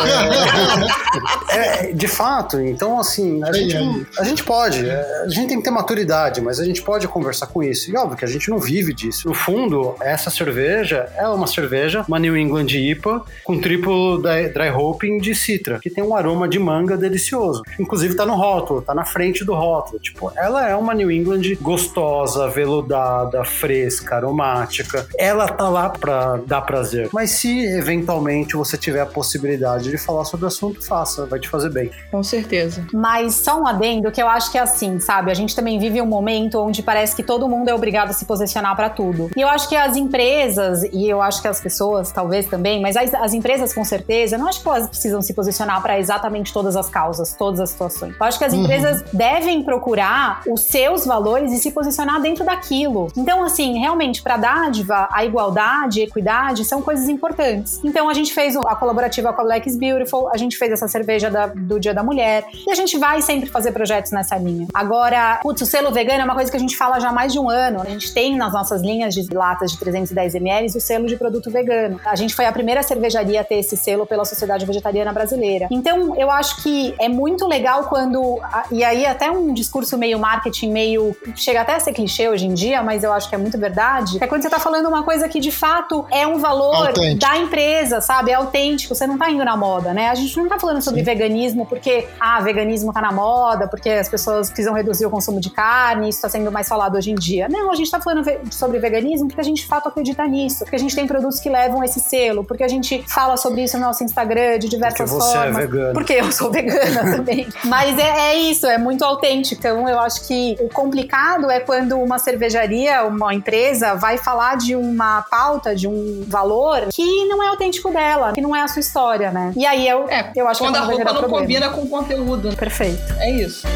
É, 1.51 1.91
é, 1.91 1.93
de 1.93 2.09
fato, 2.09 2.56
então, 2.61 2.99
assim, 2.99 3.43
a, 3.45 3.53
gente, 3.53 3.77
a 4.19 4.25
gente 4.25 4.45
pode, 4.45 4.89
é, 4.89 5.23
a 5.25 5.29
gente 5.29 5.49
tem 5.49 5.59
que 5.59 5.65
ter 5.65 5.71
maturidade, 5.71 6.41
mas 6.41 6.61
a 6.61 6.65
gente 6.65 6.83
pode 6.83 7.07
conversar 7.09 7.47
com 7.47 7.63
isso. 7.63 7.91
E 7.91 7.97
óbvio 7.97 8.17
que 8.17 8.25
a 8.25 8.29
gente 8.29 8.49
não 8.51 8.59
vive 8.59 8.93
disso. 8.93 9.29
No 9.29 9.35
fundo, 9.35 9.95
essa 10.01 10.31
cerveja 10.31 11.09
é 11.17 11.27
uma 11.29 11.47
cerveja, 11.47 12.05
uma 12.09 12.19
New 12.19 12.37
England 12.37 12.67
IPA, 12.67 13.23
com 13.45 13.61
triplo 13.61 14.21
dry 14.23 14.71
hopping 14.71 15.19
de 15.19 15.35
citra, 15.35 15.79
que 15.79 15.91
tem 15.91 16.03
um 16.03 16.15
aroma 16.15 16.49
de 16.49 16.59
manga 16.59 16.97
delicioso. 16.97 17.63
Inclusive 17.79 18.15
tá 18.15 18.25
no 18.27 18.35
rótulo, 18.35 18.83
tá 18.83 18.95
na 18.95 19.05
frente 19.05 19.45
do 19.45 19.55
rótulo. 19.55 19.99
Tipo, 19.99 20.33
ela 20.37 20.69
é 20.69 20.75
uma 20.75 20.95
New 20.95 21.11
England 21.11 21.43
gostosa, 21.61 22.49
veludada, 22.49 23.45
fresca, 23.45 24.17
aromática. 24.17 25.07
Ela 25.19 25.49
tá 25.49 25.69
lá 25.69 25.91
pra 25.91 26.37
dar 26.47 26.63
prazer. 26.63 27.09
Mas 27.13 27.31
se 27.31 27.65
eventualmente 27.67 28.57
você 28.57 28.77
tiver 28.77 29.01
a 29.01 29.07
possibilidade 29.07 29.91
de 29.91 29.99
falar 29.99 30.25
sobre 30.25 30.45
o 30.45 30.49
assunto, 30.49 30.83
faça, 30.83 31.27
vai 31.27 31.39
te 31.39 31.49
fazer 31.49 31.71
bem. 31.71 31.91
Com 32.11 32.23
certeza. 32.23 32.46
Mas 32.93 33.35
só 33.35 33.61
um 33.61 33.67
adendo 33.67 34.11
que 34.11 34.23
eu 34.23 34.29
acho 34.29 34.51
que 34.51 34.59
é 34.59 34.63
assim, 34.63 34.99
sabe? 35.01 35.31
A 35.31 35.35
gente 35.35 35.55
também 35.55 35.79
vive 35.79 36.01
um 36.01 36.07
momento 36.07 36.61
onde 36.61 36.83
parece 36.83 37.15
que 37.15 37.23
todo 37.23 37.49
mundo 37.49 37.69
é 37.69 37.75
obrigado 37.75 38.11
a 38.11 38.13
se 38.13 38.25
posicionar 38.25 38.75
para 38.77 38.91
tudo. 38.91 39.31
E 39.37 39.41
eu 39.41 39.49
acho 39.49 39.69
que 39.69 39.77
as 39.77 39.97
empresas, 39.97 40.83
e 40.93 41.09
eu 41.09 41.21
acho 41.21 41.41
que 41.41 41.49
as 41.49 41.61
pessoas 41.61 42.13
talvez 42.13 42.47
também, 42.47 42.81
mas 42.81 42.97
as, 42.97 43.13
as 43.15 43.35
empresas 43.35 43.75
com 43.75 43.85
certeza, 43.85 44.39
não 44.39 44.49
acho 44.49 44.63
que 44.63 44.69
elas 44.69 44.89
precisam 44.89 45.21
se 45.23 45.35
posicionar 45.35 45.83
para 45.83 45.99
exatamente 45.99 46.53
todas 46.53 46.77
as 46.77 46.89
causas, 46.89 47.35
todas 47.35 47.61
as 47.61 47.71
situações. 47.71 48.15
Eu 48.19 48.27
acho 48.27 48.39
que 48.39 48.45
as 48.45 48.53
uhum. 48.53 48.63
empresas 48.63 49.05
devem 49.13 49.63
procurar 49.63 50.43
os 50.49 50.63
seus 50.63 51.05
valores 51.05 51.53
e 51.53 51.59
se 51.59 51.71
posicionar 51.71 52.21
dentro 52.21 52.45
daquilo. 52.45 53.09
Então, 53.17 53.43
assim, 53.45 53.79
realmente, 53.79 54.23
para 54.23 54.37
dádiva, 54.37 55.09
a 55.11 55.25
igualdade, 55.25 56.01
a 56.01 56.05
equidade 56.05 56.65
são 56.65 56.83
coisas 56.83 57.09
importantes. 57.09 57.81
Então, 57.85 58.09
a 58.09 58.15
gente 58.15 58.33
fez 58.33 58.57
a 58.57 58.75
colaborativa 58.75 59.33
com 59.33 59.41
a 59.41 59.45
Black 59.45 59.69
is 59.69 59.77
Beautiful, 59.77 60.29
a 60.33 60.37
gente 60.37 60.57
fez 60.57 60.73
essa 60.73 60.89
cerveja 60.89 61.31
da, 61.31 61.47
do 61.47 61.79
Dia 61.79 61.95
da 61.95 62.03
Mulher, 62.03 62.36
e 62.67 62.71
a 62.71 62.75
gente 62.75 62.99
vai 62.99 63.23
sempre 63.23 63.49
fazer 63.49 63.73
projetos 63.73 64.13
nessa 64.13 64.37
linha. 64.37 64.67
Agora, 64.73 65.39
putz, 65.43 65.63
o 65.63 65.67
selo 65.67 65.93
vegano 65.93 66.21
é 66.21 66.25
uma 66.25 66.35
coisa 66.35 66.51
que 66.51 66.57
a 66.57 66.61
gente 66.61 66.77
fala 66.77 66.99
já 67.01 67.09
há 67.09 67.13
mais 67.13 67.33
de 67.33 67.39
um 67.39 67.49
ano. 67.49 67.81
A 67.83 67.87
gente 67.87 68.13
tem 68.13 68.37
nas 68.37 68.53
nossas 68.53 68.83
linhas 68.83 69.15
de 69.15 69.27
latas 69.35 69.73
de 69.73 69.79
310 69.79 70.35
ml 70.35 70.67
o 70.77 70.81
selo 70.81 71.07
de 71.07 71.17
produto 71.17 71.51
vegano. 71.51 72.01
A 72.05 72.17
gente 72.17 72.35
foi 72.35 72.47
a 72.47 72.53
primeira 72.53 72.83
cervejaria 72.83 73.41
a 73.41 73.45
ter 73.45 73.57
esse 73.57 73.77
selo 73.77 74.07
pela 74.07 74.25
Sociedade 74.25 74.65
Vegetariana 74.65 75.13
Brasileira. 75.13 75.69
Então, 75.71 76.15
eu 76.17 76.31
acho 76.31 76.63
que 76.63 76.95
é 76.99 77.09
muito 77.09 77.47
legal 77.47 77.85
quando. 77.85 78.41
E 78.71 78.85
aí, 78.85 79.07
até 79.07 79.31
um 79.31 79.53
discurso 79.53 79.97
meio 79.97 80.19
marketing, 80.19 80.71
meio. 80.71 81.17
chega 81.35 81.61
até 81.61 81.75
a 81.75 81.81
ser 81.81 81.93
clichê 81.93 82.29
hoje 82.29 82.47
em 82.47 82.55
dia, 82.55 82.83
mas 82.83 83.05
eu 83.05 83.13
acho 83.13 83.29
que 83.29 83.35
é 83.35 83.39
muito 83.39 83.59
verdade. 83.59 84.19
É 84.21 84.27
quando 84.27 84.43
você 84.43 84.51
tá 84.51 84.59
falando 84.59 84.87
uma 84.87 85.03
coisa 85.03 85.29
que 85.29 85.41
de 85.41 85.51
fato 85.51 86.05
é 86.11 86.27
um 86.27 86.39
valor 86.39 86.89
autêntico. 86.89 87.21
da 87.21 87.39
empresa, 87.39 88.01
sabe? 88.01 88.31
É 88.31 88.35
autêntico. 88.35 88.95
Você 88.95 89.07
não 89.07 89.19
tá 89.19 89.31
indo 89.31 89.45
na 89.45 89.57
moda, 89.57 89.93
né? 89.93 90.11
A 90.11 90.15
gente 90.15 90.37
não 90.37 90.49
tá 90.49 90.59
falando 90.59 90.83
sobre 90.83 91.01
Sim. 91.01 91.07
veganismo 91.07 91.67
porque, 91.67 92.07
ah, 92.27 92.41
veganismo 92.41 92.93
tá 92.93 93.01
na 93.01 93.13
moda, 93.13 93.69
porque 93.69 93.91
as 93.91 94.09
pessoas 94.09 94.49
precisam 94.49 94.75
reduzir 94.75 95.07
o 95.07 95.11
consumo 95.11 95.41
de 95.41 95.51
carne, 95.51 96.09
isso 96.09 96.21
tá 96.21 96.29
sendo 96.29 96.51
mais 96.51 96.69
falado 96.69 96.97
hoje 96.97 97.11
em 97.11 97.15
dia. 97.15 97.49
Não, 97.49 97.71
a 97.71 97.75
gente 97.75 97.91
tá 97.91 98.01
falando 98.01 98.25
sobre 98.51 98.79
veganismo 98.79 99.29
porque 99.29 99.41
a 99.41 99.45
gente 99.45 99.63
de 99.63 99.67
fato 99.67 99.89
acredita 99.89 100.27
nisso, 100.27 100.61
porque 100.61 100.77
a 100.77 100.79
gente 100.79 100.95
tem 100.95 101.07
produtos 101.07 101.41
que 101.41 101.49
levam 101.49 101.83
esse 101.83 102.01
selo, 102.01 102.45
porque 102.45 102.63
a 102.63 102.69
gente 102.69 103.05
fala 103.09 103.37
sobre 103.37 103.65
isso 103.65 103.79
no 103.79 103.85
nosso 103.85 104.05
Instagram 104.05 104.59
de 104.59 104.69
diversas 104.69 105.11
porque 105.11 105.23
você 105.23 105.37
é 105.37 105.41
formas. 105.41 105.57
É 105.57 105.61
vegano. 105.67 105.93
Porque 105.95 106.13
eu 106.15 106.33
sou 106.33 106.51
vegana 106.51 107.11
também. 107.17 107.49
Mas 107.65 107.99
é, 107.99 108.33
é, 108.33 108.35
isso, 108.37 108.67
é 108.67 108.79
muito 108.79 109.05
autêntico. 109.05 109.61
Então 109.61 109.89
eu 109.89 109.99
acho 109.99 110.27
que 110.27 110.57
o 110.61 110.69
complicado 110.69 111.51
é 111.51 111.61
quando 111.61 111.97
uma 111.97 112.19
cervejaria, 112.19 113.05
uma 113.05 113.35
empresa 113.35 113.95
vai 113.95 114.19
falar 114.19 114.57
de 114.57 114.75
uma 114.75 115.23
pauta, 115.23 115.75
de 115.75 115.89
um 115.89 116.25
valor 116.27 116.89
que 116.93 117.27
não 117.27 117.43
é 117.43 117.49
autêntico 117.49 117.91
dela, 117.91 118.33
que 118.33 118.41
não 118.41 118.55
é 118.55 118.63
a 118.63 118.69
sua 118.69 118.81
história, 118.81 119.31
né? 119.31 119.53
E 119.57 119.65
aí 119.65 119.89
eu, 119.89 120.09
é, 120.09 120.33
eu 120.35 120.49
acho 120.49 120.61
quando 120.61 120.75
que 120.75 120.81
a 120.81 120.85
roupa 120.85 121.05
não 121.05 121.15
problema. 121.15 121.39
combina 121.41 121.69
com 121.71 121.83
o 121.83 121.89
conteúdo. 121.89 122.16
Perfeito. 122.57 123.03
É 123.19 123.31
isso. 123.31 123.67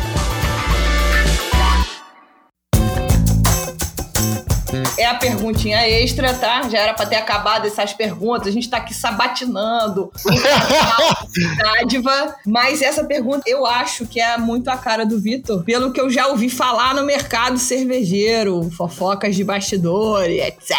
É 4.96 5.06
a 5.06 5.14
perguntinha 5.14 5.88
extra, 5.88 6.34
tá? 6.34 6.68
Já 6.68 6.78
era 6.78 6.94
para 6.94 7.06
ter 7.06 7.16
acabado 7.16 7.66
essas 7.66 7.92
perguntas. 7.92 8.48
A 8.48 8.50
gente 8.50 8.68
tá 8.68 8.78
aqui 8.78 8.94
sabatinando 8.94 10.12
dádiva. 11.58 12.36
Mas 12.46 12.82
essa 12.82 13.04
pergunta 13.04 13.42
eu 13.46 13.66
acho 13.66 14.06
que 14.06 14.20
é 14.20 14.36
muito 14.36 14.68
a 14.68 14.76
cara 14.76 15.04
do 15.04 15.20
Vitor, 15.20 15.62
pelo 15.64 15.92
que 15.92 16.00
eu 16.00 16.10
já 16.10 16.26
ouvi 16.28 16.48
falar 16.48 16.94
no 16.94 17.04
mercado 17.04 17.58
cervejeiro, 17.58 18.70
fofocas 18.70 19.34
de 19.34 19.44
bastidor, 19.44 20.24
etc. 20.24 20.76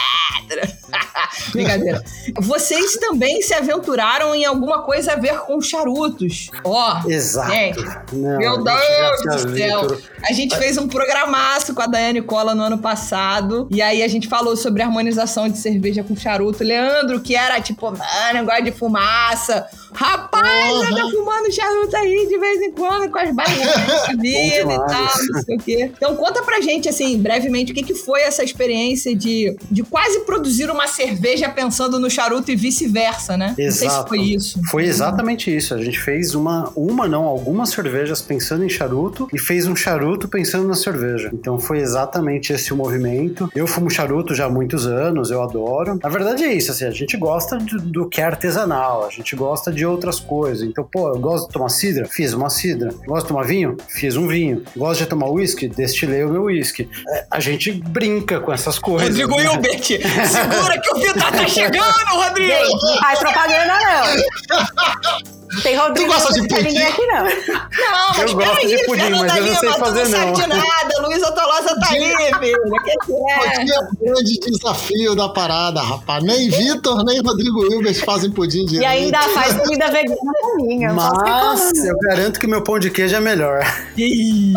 Brincadeira. 1.51 2.03
Vocês 2.39 2.95
também 2.97 3.41
se 3.41 3.53
aventuraram 3.53 4.35
em 4.35 4.45
alguma 4.45 4.83
coisa 4.83 5.13
a 5.13 5.15
ver 5.15 5.39
com 5.39 5.61
charutos. 5.61 6.49
Ó. 6.63 7.01
Oh, 7.05 7.09
Exato. 7.09 7.51
Gente, 7.51 7.83
Não, 8.13 8.37
meu 8.37 8.63
Deus 8.63 9.45
do 9.45 9.57
céu. 9.57 9.97
A 10.23 10.33
gente 10.33 10.57
fez 10.57 10.77
um 10.77 10.87
programaço 10.87 11.73
com 11.73 11.81
a 11.81 11.87
Daiane 11.87 12.21
Cola 12.21 12.53
no 12.53 12.63
ano 12.63 12.77
passado. 12.77 13.67
E 13.71 13.80
aí 13.81 14.03
a 14.03 14.07
gente 14.07 14.27
falou 14.27 14.55
sobre 14.55 14.81
harmonização 14.81 15.49
de 15.49 15.57
cerveja 15.57 16.03
com 16.03 16.15
charuto. 16.15 16.63
Leandro, 16.63 17.19
que 17.21 17.35
era 17.35 17.59
tipo, 17.61 17.85
mano, 17.85 18.45
gosta 18.45 18.61
de 18.61 18.71
fumaça. 18.71 19.65
Rapaz, 19.93 20.73
uhum. 20.73 20.83
anda 20.83 21.09
fumando 21.09 21.51
charuto 21.51 21.97
aí 21.97 22.27
de 22.29 22.37
vez 22.37 22.61
em 22.61 22.71
quando 22.71 23.11
com 23.11 23.19
as 23.19 23.35
barrinhas 23.35 23.75
da 23.75 24.13
vida 24.17 24.73
e 24.73 24.87
tal, 24.87 25.09
não 25.33 25.41
sei 25.41 25.55
o 25.55 25.59
quê. 25.59 25.91
Então 25.95 26.15
conta 26.15 26.41
pra 26.43 26.61
gente, 26.61 26.87
assim, 26.87 27.17
brevemente, 27.17 27.71
o 27.71 27.75
que, 27.75 27.83
que 27.83 27.95
foi 27.95 28.21
essa 28.21 28.43
experiência 28.43 29.15
de, 29.15 29.55
de 29.69 29.83
quase 29.83 30.21
produzir 30.21 30.69
uma 30.69 30.87
cerveja 30.87 31.49
pensando 31.49 31.99
no 31.99 32.09
charuto 32.09 32.51
e 32.51 32.55
vice-versa, 32.55 33.35
né? 33.35 33.53
Exato. 33.57 33.65
Não 33.65 33.71
sei 33.71 33.89
se 33.89 34.07
foi 34.07 34.19
isso. 34.19 34.61
Foi 34.69 34.85
exatamente 34.85 35.55
isso. 35.55 35.73
A 35.73 35.83
gente 35.83 35.99
fez 35.99 36.35
uma, 36.35 36.71
uma 36.75 37.07
não, 37.07 37.25
algumas 37.25 37.69
cervejas 37.69 38.21
pensando 38.21 38.63
em 38.63 38.69
charuto 38.69 39.27
e 39.33 39.37
fez 39.37 39.67
um 39.67 39.75
charuto 39.75 40.27
pensando 40.27 40.67
na 40.67 40.75
cerveja. 40.75 41.29
Então 41.33 41.59
foi 41.59 41.79
exatamente 41.79 42.53
esse 42.53 42.71
o 42.71 42.77
movimento. 42.77 43.49
Eu 43.53 43.67
fumo 43.71 43.89
charuto 43.89 44.35
já 44.35 44.45
há 44.45 44.49
muitos 44.49 44.85
anos, 44.85 45.31
eu 45.31 45.41
adoro. 45.41 45.99
Na 46.01 46.09
verdade 46.09 46.43
é 46.43 46.53
isso, 46.53 46.71
assim, 46.71 46.85
a 46.85 46.91
gente 46.91 47.15
gosta 47.17 47.57
do, 47.57 47.77
do 47.79 48.09
que 48.09 48.21
é 48.21 48.25
artesanal, 48.25 49.05
a 49.05 49.09
gente 49.09 49.35
gosta 49.35 49.71
de 49.71 49.85
outras 49.85 50.19
coisas. 50.19 50.67
Então, 50.67 50.83
pô, 50.83 51.09
eu 51.09 51.19
gosto 51.19 51.47
de 51.47 51.53
tomar 51.53 51.69
cidra, 51.69 52.05
fiz 52.05 52.33
uma 52.33 52.49
cidra. 52.49 52.93
Gosto 53.05 53.23
de 53.23 53.27
tomar 53.29 53.43
vinho, 53.43 53.77
fiz 53.89 54.15
um 54.15 54.27
vinho. 54.27 54.63
Gosto 54.75 54.99
de 54.99 55.05
tomar 55.07 55.29
uísque, 55.29 55.67
destilei 55.67 56.23
o 56.23 56.29
meu 56.29 56.43
uísque. 56.43 56.89
É, 57.07 57.25
a 57.31 57.39
gente 57.39 57.71
brinca 57.71 58.39
com 58.39 58.51
essas 58.51 58.77
coisas. 58.77 59.09
Rodrigo 59.09 59.37
né? 59.37 59.45
Hilbert, 59.45 59.83
segura 59.83 60.81
que 60.81 60.93
o 60.93 60.95
Vitor 60.95 61.31
tá 61.31 61.47
chegando, 61.47 62.09
Rodrigo! 62.09 62.77
Faz 62.99 63.19
propaganda, 63.19 63.77
não. 63.79 65.31
Tem 65.63 65.75
Rodrigo. 65.75 66.09
Tu 66.09 66.13
gosta 66.13 66.33
de 66.33 66.47
pudim? 66.47 66.63
ninguém 66.63 66.83
aqui, 66.83 67.05
não. 67.07 67.23
Não, 67.23 68.07
mas 68.17 68.31
eu 68.31 68.35
gosto 68.35 68.67
de 68.67 68.85
pudim, 68.85 69.09
mas 69.09 69.37
eu 69.37 69.45
não 69.45 69.55
sei 69.55 69.69
fazer, 69.73 70.07
não. 70.07 70.27
Não 70.27 70.35
sabe 70.35 70.53
de 70.53 70.57
nada. 70.57 71.01
Luísa 71.01 71.31
Tolosa 71.31 71.79
tá 71.79 71.87
aí, 71.89 72.13
filho. 72.39 72.61
Que 72.83 72.97
que 73.05 73.13
é? 73.13 73.75
é 73.75 73.79
o 73.79 73.97
grande 73.99 74.39
desafio 74.39 75.15
da 75.15 75.29
parada, 75.29 75.81
rapaz. 75.81 76.23
Nem 76.23 76.49
Vitor, 76.49 77.03
nem 77.03 77.21
Rodrigo 77.21 77.61
Wilbert 77.61 78.03
fazem 78.05 78.31
pudim 78.31 78.65
direito. 78.65 78.83
E 78.83 78.85
ainda 78.85 79.19
faz 79.29 79.53
comida 79.57 79.89
vegana 79.89 80.17
pra 80.41 80.65
mim. 80.65 80.85
Mas 80.93 81.85
eu 81.85 81.97
garanto 81.99 82.39
que 82.39 82.47
meu 82.47 82.63
pão 82.63 82.79
de 82.79 82.89
queijo 82.89 83.15
é 83.15 83.19
melhor. 83.19 83.61
Ih, 83.97 84.53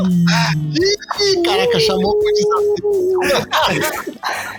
caraca, 1.44 1.80
chamou 1.80 2.12
o 2.12 2.20
desafio. 2.32 3.20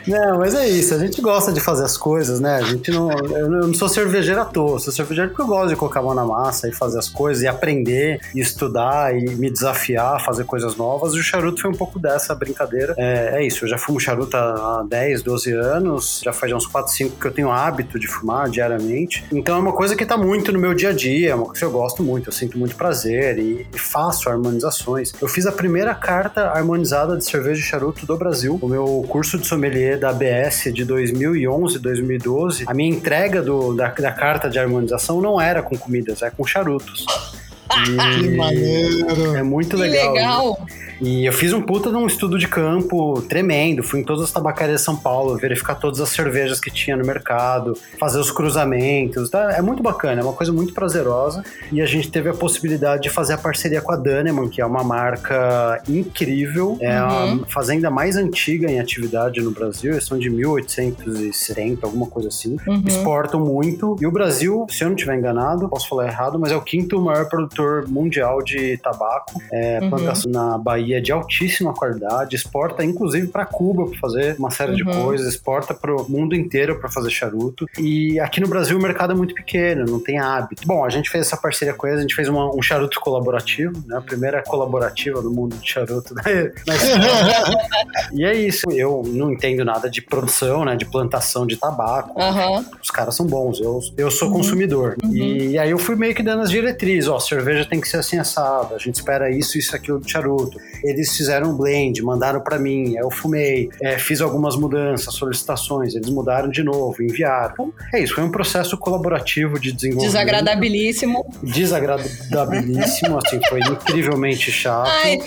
Não, 0.07 0.39
mas 0.39 0.53
é 0.53 0.67
isso, 0.67 0.93
a 0.93 0.99
gente 0.99 1.21
gosta 1.21 1.51
de 1.51 1.59
fazer 1.59 1.83
as 1.83 1.97
coisas, 1.97 2.39
né? 2.39 2.57
A 2.57 2.61
gente 2.61 2.91
não. 2.91 3.09
Eu 3.11 3.49
não 3.49 3.73
sou 3.73 3.89
cervejeiro 3.89 4.41
à 4.41 4.45
toa, 4.45 4.79
sou 4.79 4.93
cervejeiro 4.93 5.29
porque 5.31 5.41
eu 5.41 5.47
gosto 5.47 5.69
de 5.69 5.75
colocar 5.75 5.99
a 5.99 6.03
mão 6.03 6.13
na 6.13 6.24
massa 6.25 6.67
e 6.67 6.71
fazer 6.71 6.99
as 6.99 7.09
coisas 7.09 7.43
e 7.43 7.47
aprender 7.47 8.19
e 8.33 8.39
estudar 8.39 9.15
e 9.15 9.35
me 9.35 9.49
desafiar 9.49 10.23
fazer 10.23 10.45
coisas 10.45 10.75
novas. 10.75 11.13
E 11.13 11.19
o 11.19 11.23
charuto 11.23 11.61
foi 11.61 11.71
um 11.71 11.75
pouco 11.75 11.99
dessa 11.99 12.33
brincadeira. 12.35 12.93
É, 12.97 13.39
é 13.39 13.45
isso, 13.45 13.65
eu 13.65 13.69
já 13.69 13.77
fumo 13.77 13.99
charuto 13.99 14.35
há 14.35 14.85
10, 14.87 15.21
12 15.21 15.51
anos, 15.53 16.21
já 16.23 16.33
faz 16.33 16.51
uns 16.51 16.65
4, 16.65 16.91
5 16.91 17.19
que 17.19 17.27
eu 17.27 17.31
tenho 17.31 17.51
hábito 17.51 17.99
de 17.99 18.07
fumar 18.07 18.49
diariamente. 18.49 19.23
Então 19.31 19.55
é 19.55 19.59
uma 19.59 19.73
coisa 19.73 19.95
que 19.95 20.05
tá 20.05 20.17
muito 20.17 20.51
no 20.51 20.59
meu 20.59 20.73
dia 20.73 20.89
a 20.89 20.93
dia, 20.93 21.31
é 21.31 21.35
uma 21.35 21.45
coisa 21.45 21.59
que 21.59 21.65
eu 21.65 21.71
gosto 21.71 22.03
muito, 22.03 22.29
eu 22.29 22.33
sinto 22.33 22.57
muito 22.57 22.75
prazer 22.75 23.37
e, 23.37 23.67
e 23.73 23.79
faço 23.79 24.29
harmonizações. 24.29 25.13
Eu 25.21 25.27
fiz 25.27 25.45
a 25.45 25.51
primeira 25.51 25.93
carta 25.93 26.49
harmonizada 26.49 27.17
de 27.17 27.25
cerveja 27.25 27.59
e 27.59 27.63
charuto 27.63 28.05
do 28.05 28.17
Brasil, 28.17 28.57
o 28.61 28.67
meu 28.67 29.05
curso 29.07 29.37
de 29.37 29.47
sommelier 29.47 29.99
da 29.99 30.09
ABS 30.09 30.73
de 30.73 30.83
2011, 30.85 31.79
2012. 31.79 32.63
A 32.67 32.73
minha 32.73 32.89
entrega 32.89 33.41
do, 33.41 33.73
da, 33.73 33.89
da 33.89 34.11
carta 34.11 34.49
de 34.49 34.59
harmonização 34.59 35.21
não 35.21 35.39
era 35.39 35.61
com 35.61 35.77
comidas, 35.77 36.14
é 36.21 36.29
com 36.29 36.45
charutos. 36.45 37.05
Que 37.67 38.29
maneiro. 38.37 39.35
É 39.35 39.41
muito 39.41 39.71
Que 39.75 39.75
legal. 39.83 40.13
legal. 40.13 40.67
E 41.01 41.25
eu 41.25 41.33
fiz 41.33 41.51
um 41.53 41.61
puta 41.61 41.89
de 41.89 41.95
um 41.95 42.07
estudo 42.07 42.37
de 42.37 42.47
campo 42.47 43.21
tremendo. 43.23 43.83
Fui 43.83 43.99
em 43.99 44.03
todas 44.03 44.23
as 44.23 44.31
tabacarias 44.31 44.79
de 44.81 44.85
São 44.85 44.95
Paulo, 44.95 45.37
verificar 45.37 45.75
todas 45.75 45.99
as 45.99 46.09
cervejas 46.09 46.59
que 46.59 46.71
tinha 46.71 46.95
no 46.95 47.05
mercado, 47.05 47.73
fazer 47.99 48.19
os 48.19 48.31
cruzamentos. 48.31 49.29
Tá? 49.29 49.53
É 49.53 49.61
muito 49.61 49.83
bacana, 49.83 50.21
é 50.21 50.23
uma 50.23 50.33
coisa 50.33 50.53
muito 50.53 50.73
prazerosa. 50.73 51.43
E 51.71 51.81
a 51.81 51.85
gente 51.85 52.09
teve 52.09 52.29
a 52.29 52.33
possibilidade 52.33 53.03
de 53.03 53.09
fazer 53.09 53.33
a 53.33 53.37
parceria 53.37 53.81
com 53.81 53.91
a 53.91 53.95
Daneman, 53.95 54.47
que 54.49 54.61
é 54.61 54.65
uma 54.65 54.83
marca 54.83 55.81
incrível. 55.87 56.77
É 56.79 56.95
Uhum. 57.01 57.43
a 57.43 57.51
fazenda 57.51 57.89
mais 57.91 58.15
antiga 58.15 58.69
em 58.71 58.79
atividade 58.79 59.41
no 59.41 59.51
Brasil. 59.51 59.91
Eles 59.91 60.05
são 60.05 60.17
de 60.17 60.29
1870, 60.29 61.85
alguma 61.85 62.07
coisa 62.07 62.29
assim. 62.29 62.55
Uhum. 62.67 62.83
Exportam 62.87 63.39
muito. 63.39 63.95
E 63.99 64.07
o 64.07 64.11
Brasil, 64.11 64.65
se 64.69 64.83
eu 64.83 64.87
não 64.87 64.95
estiver 64.95 65.17
enganado, 65.17 65.67
posso 65.69 65.89
falar 65.89 66.07
errado, 66.07 66.39
mas 66.39 66.51
é 66.51 66.55
o 66.55 66.61
quinto 66.61 66.99
maior 67.01 67.27
produtor 67.27 67.87
mundial 67.87 68.41
de 68.41 68.77
tabaco. 68.77 69.41
É, 69.51 69.79
Uhum. 69.81 69.89
plantação 69.89 70.31
na 70.31 70.57
Bahia 70.57 70.84
de 71.01 71.11
altíssima 71.11 71.73
qualidade, 71.73 72.35
exporta 72.35 72.83
inclusive 72.83 73.27
para 73.27 73.45
Cuba 73.45 73.87
para 73.87 73.99
fazer 73.99 74.35
uma 74.37 74.51
série 74.51 74.75
de 74.75 74.83
Uhum. 74.83 75.03
coisas, 75.05 75.27
exporta 75.27 75.73
para 75.73 75.93
o 75.95 76.09
mundo 76.09 76.35
inteiro 76.35 76.79
para 76.79 76.89
fazer 76.89 77.09
charuto. 77.09 77.65
E 77.79 78.19
aqui 78.19 78.39
no 78.39 78.47
Brasil 78.47 78.77
o 78.77 78.81
mercado 78.81 79.13
é 79.13 79.15
muito 79.15 79.33
pequeno, 79.33 79.85
não 79.85 79.99
tem 79.99 80.19
hábito. 80.19 80.63
Bom, 80.65 80.83
a 80.85 80.89
gente 80.89 81.09
fez 81.09 81.25
essa 81.27 81.37
parceria 81.37 81.73
com 81.73 81.87
eles, 81.87 81.99
a 81.99 82.01
gente 82.01 82.15
fez 82.15 82.27
uma- 82.29 82.53
um 82.55 82.61
charuto 82.61 82.99
colaborativo, 82.99 83.83
né? 83.87 83.97
A 83.97 84.01
primeira 84.01 84.43
colaborativa 84.43 85.21
no 85.21 85.31
mundo 85.31 85.55
de 85.57 85.67
charuto. 85.69 86.13
Né? 86.15 86.51
Mas- 86.67 86.81
e 88.13 88.23
é 88.23 88.33
isso. 88.35 88.69
Eu 88.71 89.03
não 89.05 89.31
entendo 89.31 89.63
nada 89.65 89.89
de 89.89 90.01
produção, 90.01 90.65
né? 90.65 90.75
De 90.75 90.85
plantação 90.85 91.45
de 91.45 91.57
tabaco. 91.57 92.19
Aham. 92.19 92.65
Os 92.81 92.91
caras 92.91 93.15
são 93.15 93.25
bons, 93.25 93.59
eu, 93.59 93.79
eu 93.97 94.05
Uhum. 94.05 94.11
sou 94.11 94.31
consumidor. 94.31 94.95
E, 95.11 95.57
aí 95.57 95.71
eu 95.71 95.77
fui 95.77 95.95
meio 95.95 96.13
que 96.13 96.23
dando 96.23 96.41
as 96.41 96.49
diretrizes, 96.51 97.07
ó, 97.09 97.19
cerveja 97.19 97.65
tem 97.65 97.79
que 97.81 97.87
ser 97.87 97.97
assim 97.97 98.17
assada, 98.17 98.75
a 98.75 98.77
gente 98.77 98.95
espera 98.95 99.29
isso, 99.29 99.57
isso, 99.57 99.75
aquilo 99.75 99.99
de 99.99 100.11
charuto. 100.11 100.57
Eles 100.83 101.15
fizeram 101.15 101.51
um 101.51 101.57
blend, 101.57 102.01
mandaram 102.01 102.41
pra 102.41 102.57
mim, 102.59 102.95
aí 102.97 103.03
eu 103.03 103.11
fumei, 103.11 103.69
é, 103.81 103.97
fiz 103.97 104.21
algumas 104.21 104.55
mudanças, 104.55 105.13
solicitações, 105.13 105.95
eles 105.95 106.09
mudaram 106.09 106.49
de 106.49 106.63
novo, 106.63 107.01
enviaram. 107.01 107.53
Então, 107.53 107.73
é 107.93 108.01
isso, 108.01 108.15
foi 108.15 108.23
um 108.23 108.31
processo 108.31 108.77
colaborativo 108.77 109.59
de 109.59 109.71
desenvolvimento. 109.71 110.11
Desagradabilíssimo. 110.11 111.25
Desagradabilíssimo, 111.43 113.17
assim, 113.17 113.39
foi 113.49 113.59
incrivelmente 113.59 114.51
chato. 114.51 114.89
Ai, 114.89 115.19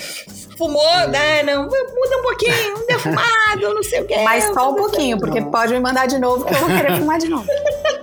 fumou, 0.59 1.09
né? 1.09 1.43
Não, 1.45 1.63
muda 1.65 2.19
um 2.19 2.23
pouquinho, 2.23 2.77
um 2.83 2.87
defumado, 2.87 3.75
não 3.75 3.83
sei 3.83 4.01
o 4.03 4.07
que. 4.07 4.19
Mas 4.23 4.45
só 4.53 4.73
um 4.73 4.75
pouquinho, 4.75 5.19
porque 5.19 5.41
pode 5.41 5.73
me 5.73 5.81
mandar 5.81 6.07
de 6.07 6.19
novo 6.19 6.45
que 6.45 6.53
eu 6.53 6.59
vou 6.59 6.69
querer 6.69 6.99
fumar 6.99 7.19
de 7.19 7.29
novo. 7.29 7.47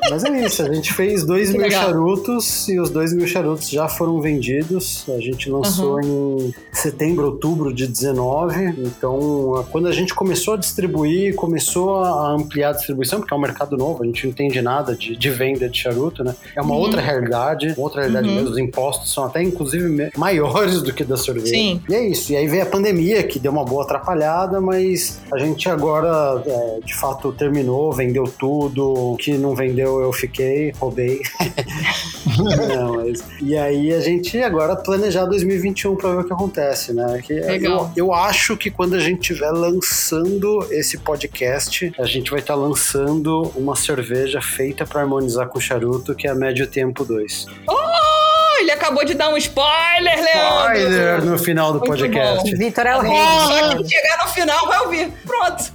Mas 0.07 0.23
é 0.23 0.29
isso, 0.45 0.61
a 0.61 0.71
gente 0.71 0.93
fez 0.93 1.23
dois 1.25 1.47
Que 1.49 1.57
mil 1.57 1.63
legal. 1.65 1.81
charutos 1.85 2.67
e 2.69 2.79
os 2.79 2.91
dois 2.91 3.11
mil 3.11 3.25
charutos 3.27 3.67
já 3.67 3.87
foram 3.89 4.21
vendidos. 4.21 5.03
A 5.09 5.19
gente 5.19 5.49
lançou 5.49 5.99
em 5.99 6.53
setembro, 6.71 7.25
outubro 7.25 7.73
de 7.73 7.87
19. 7.87 8.75
Então, 8.85 9.65
quando 9.71 9.87
a 9.87 9.91
gente 9.91 10.13
começou 10.13 10.53
a 10.53 10.57
distribuir, 10.57 11.33
começou 11.35 12.03
a 12.03 12.29
ampliar 12.33 12.69
a 12.69 12.73
distribuição, 12.73 13.19
porque 13.19 13.33
é 13.33 13.37
um 13.37 13.41
mercado 13.41 13.75
novo, 13.77 14.03
a 14.03 14.05
gente 14.05 14.23
não 14.25 14.31
entende 14.31 14.61
nada 14.61 14.95
de, 14.95 15.15
de 15.15 15.29
venda 15.31 15.67
de 15.67 15.79
charuto, 15.79 16.23
né? 16.23 16.35
É 16.55 16.61
uma 16.61 16.75
Uhum. 16.75 16.81
outra 16.81 17.01
realidade, 17.01 17.73
outra 17.75 18.01
realidade 18.01 18.27
Uhum. 18.29 18.35
mesmo. 18.35 18.49
Os 18.51 18.57
impostos 18.59 19.11
são 19.11 19.23
até, 19.23 19.41
inclusive, 19.41 20.11
maiores 20.15 20.83
do 20.83 20.93
que 20.93 21.03
da 21.03 21.17
cerveja. 21.17 21.47
Sim. 21.47 21.81
E 21.89 21.95
é 21.95 22.07
isso. 22.07 22.31
E 22.31 22.37
aí 22.37 22.44
veio 22.47 22.63
a 22.63 22.65
pandemia, 22.65 23.23
que 23.23 23.39
deu 23.39 23.51
uma 23.51 23.63
boa 23.63 23.83
atrapalhada, 23.83 24.59
mas 24.59 25.21
a 25.31 25.37
gente 25.37 25.69
agora, 25.69 26.41
é, 26.45 26.79
de 26.83 26.93
fato, 26.95 27.31
terminou, 27.31 27.91
vendeu 27.91 28.23
tudo. 28.23 29.13
O 29.13 29.17
que 29.17 29.37
não 29.37 29.55
vendeu, 29.55 30.01
eu 30.01 30.11
fiquei, 30.11 30.71
roubei. 30.79 31.21
não, 32.69 32.95
mas... 32.95 33.23
E 33.41 33.55
aí 33.57 33.93
a 33.93 33.99
gente 33.99 34.37
agora 34.41 34.75
planejar 34.75 35.25
2021 35.25 35.95
pra 35.95 36.11
ver 36.11 36.19
o 36.19 36.23
que 36.23 36.33
acontece, 36.33 36.93
né? 36.93 37.21
Que 37.23 37.33
Legal. 37.33 37.91
Eu, 37.95 38.07
eu 38.07 38.13
acho 38.13 38.57
que 38.57 38.69
quando 38.69 38.95
a 38.95 38.99
gente 38.99 39.21
estiver 39.21 39.51
lançando 39.51 40.67
esse 40.71 40.97
podcast, 40.97 41.93
a 41.99 42.05
gente 42.05 42.31
vai 42.31 42.39
estar 42.39 42.55
lançando 42.55 43.51
uma 43.55 43.75
cerveja 43.75 44.41
feita 44.41 44.85
pra 44.85 45.01
harmonizar 45.01 45.47
com 45.47 45.59
charuto, 45.59 46.15
que 46.15 46.27
é 46.27 46.31
a 46.31 46.35
Médio 46.35 46.67
Tempo 46.67 47.03
2. 47.03 47.47
Oh, 47.67 48.14
ele 48.59 48.71
acabou 48.71 49.05
de 49.05 49.13
dar 49.13 49.29
um 49.29 49.37
spoiler, 49.37 50.15
Leandro. 50.15 50.77
Spoiler 50.77 51.25
no 51.25 51.37
final 51.39 51.73
do 51.73 51.79
Muito 51.79 51.89
podcast. 51.89 52.55
Vitor 52.55 52.85
é 52.85 52.97
o 52.97 53.01
rei. 53.01 53.11
Só 53.15 53.69
quem 53.69 53.87
chegar 53.87 54.25
no 54.25 54.31
final 54.31 54.67
vai 54.67 54.79
ouvir. 54.81 55.11
Pronto. 55.25 55.74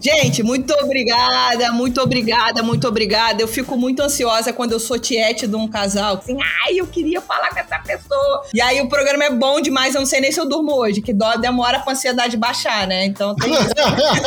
Gente, 0.00 0.42
muito 0.42 0.72
obrigada, 0.74 1.72
muito 1.72 2.00
obrigada, 2.00 2.62
muito 2.62 2.86
obrigada. 2.86 3.40
Eu 3.40 3.48
fico 3.48 3.76
muito 3.76 4.02
ansiosa 4.02 4.52
quando 4.52 4.72
eu 4.72 4.80
sou 4.80 4.98
tiete 4.98 5.46
de 5.46 5.56
um 5.56 5.68
casal. 5.68 6.16
Assim, 6.16 6.36
ai, 6.64 6.74
eu 6.78 6.86
queria 6.86 7.20
falar 7.20 7.50
com 7.50 7.58
essa 7.58 7.78
pessoa. 7.78 8.44
E 8.52 8.60
aí 8.60 8.80
o 8.80 8.88
programa 8.88 9.24
é 9.24 9.30
bom 9.30 9.60
demais, 9.60 9.94
eu 9.94 10.00
não 10.00 10.06
sei 10.06 10.20
nem 10.20 10.32
se 10.32 10.40
eu 10.40 10.48
durmo 10.48 10.74
hoje, 10.74 11.00
que 11.00 11.12
dó 11.12 11.36
demora 11.36 11.78
pra 11.80 11.92
ansiedade 11.92 12.36
baixar, 12.36 12.86
né? 12.86 13.04
Então 13.06 13.34
tem 13.36 13.52
isso. 13.52 13.70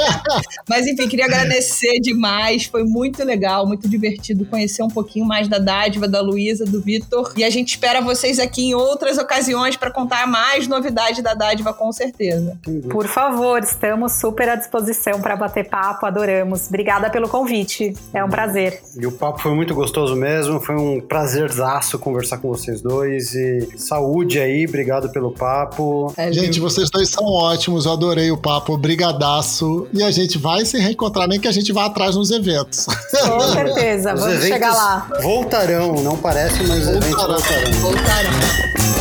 Mas 0.68 0.88
enfim, 0.88 1.08
queria 1.08 1.26
agradecer 1.26 2.00
demais. 2.00 2.66
Foi 2.66 2.84
muito 2.84 3.24
legal, 3.24 3.66
muito 3.68 3.88
divertido 3.88 4.45
conhecer 4.45 4.84
um 4.84 4.88
pouquinho 4.89 5.26
mais 5.26 5.48
da 5.48 5.60
dádiva, 5.60 6.08
da 6.08 6.22
Luísa, 6.22 6.66
do 6.66 6.82
Vitor. 6.82 7.34
E 7.36 7.43
a 7.43 7.50
gente 7.50 7.70
espera 7.70 8.02
vocês 8.02 8.39
aqui 8.39 8.70
em 8.70 8.74
outras 8.74 9.18
ocasiões 9.18 9.76
para 9.76 9.91
contar 9.91 10.26
mais 10.28 10.68
novidades 10.68 11.22
da 11.22 11.34
dádiva, 11.34 11.74
com 11.74 11.91
certeza. 11.91 12.58
Por 12.89 13.08
favor, 13.08 13.64
estamos 13.88 14.12
super 14.14 14.50
à 14.50 14.56
disposição 14.56 15.22
para 15.22 15.36
bater 15.36 15.68
papo, 15.70 16.06
adoramos. 16.06 16.68
Obrigada 16.68 17.10
pelo 17.10 17.30
convite, 17.30 17.94
é 18.14 18.24
um 18.24 18.30
prazer. 18.30 18.82
E 19.00 19.06
o 19.08 19.12
papo 19.12 19.40
foi 19.40 19.54
muito 19.54 19.74
gostoso 19.74 20.16
mesmo, 20.16 20.60
foi 20.60 20.76
um 20.76 21.00
prazerzaço 21.00 21.98
conversar 21.98 22.38
com 22.38 22.50
vocês 22.50 22.82
dois. 22.82 23.34
E 23.34 23.70
saúde 23.78 24.40
aí, 24.40 24.66
obrigado 24.68 25.10
pelo 25.12 25.32
papo. 25.32 26.14
É, 26.18 26.32
Gente, 26.32 26.60
vocês 26.60 26.90
dois 26.90 27.10
são 27.10 27.24
ótimos, 27.26 27.86
eu 27.86 27.94
adorei 27.94 28.30
o 28.30 28.38
papo, 28.38 28.78
brigadaço. 28.78 29.88
E 29.94 30.04
a 30.04 30.12
gente 30.12 30.38
vai 30.38 30.66
se 30.66 30.78
reencontrar, 30.78 31.28
nem 31.28 31.40
que 31.40 31.48
a 31.48 31.52
gente 31.52 31.72
vá 31.72 31.86
atrás 31.86 32.16
nos 32.16 32.30
eventos. 32.32 32.86
Com 32.86 33.40
certeza, 33.54 34.14
Os 34.14 34.20
vamos 34.22 34.44
chegar 34.44 34.74
lá. 34.74 35.08
Voltarão, 35.22 35.94
não 36.04 36.18
parece, 36.18 36.62
mas 36.64 36.80
os 36.82 36.88
eventos 36.90 37.10
Voltarão. 37.10 37.38
voltarão. 37.38 37.72
voltaram. 37.82 38.97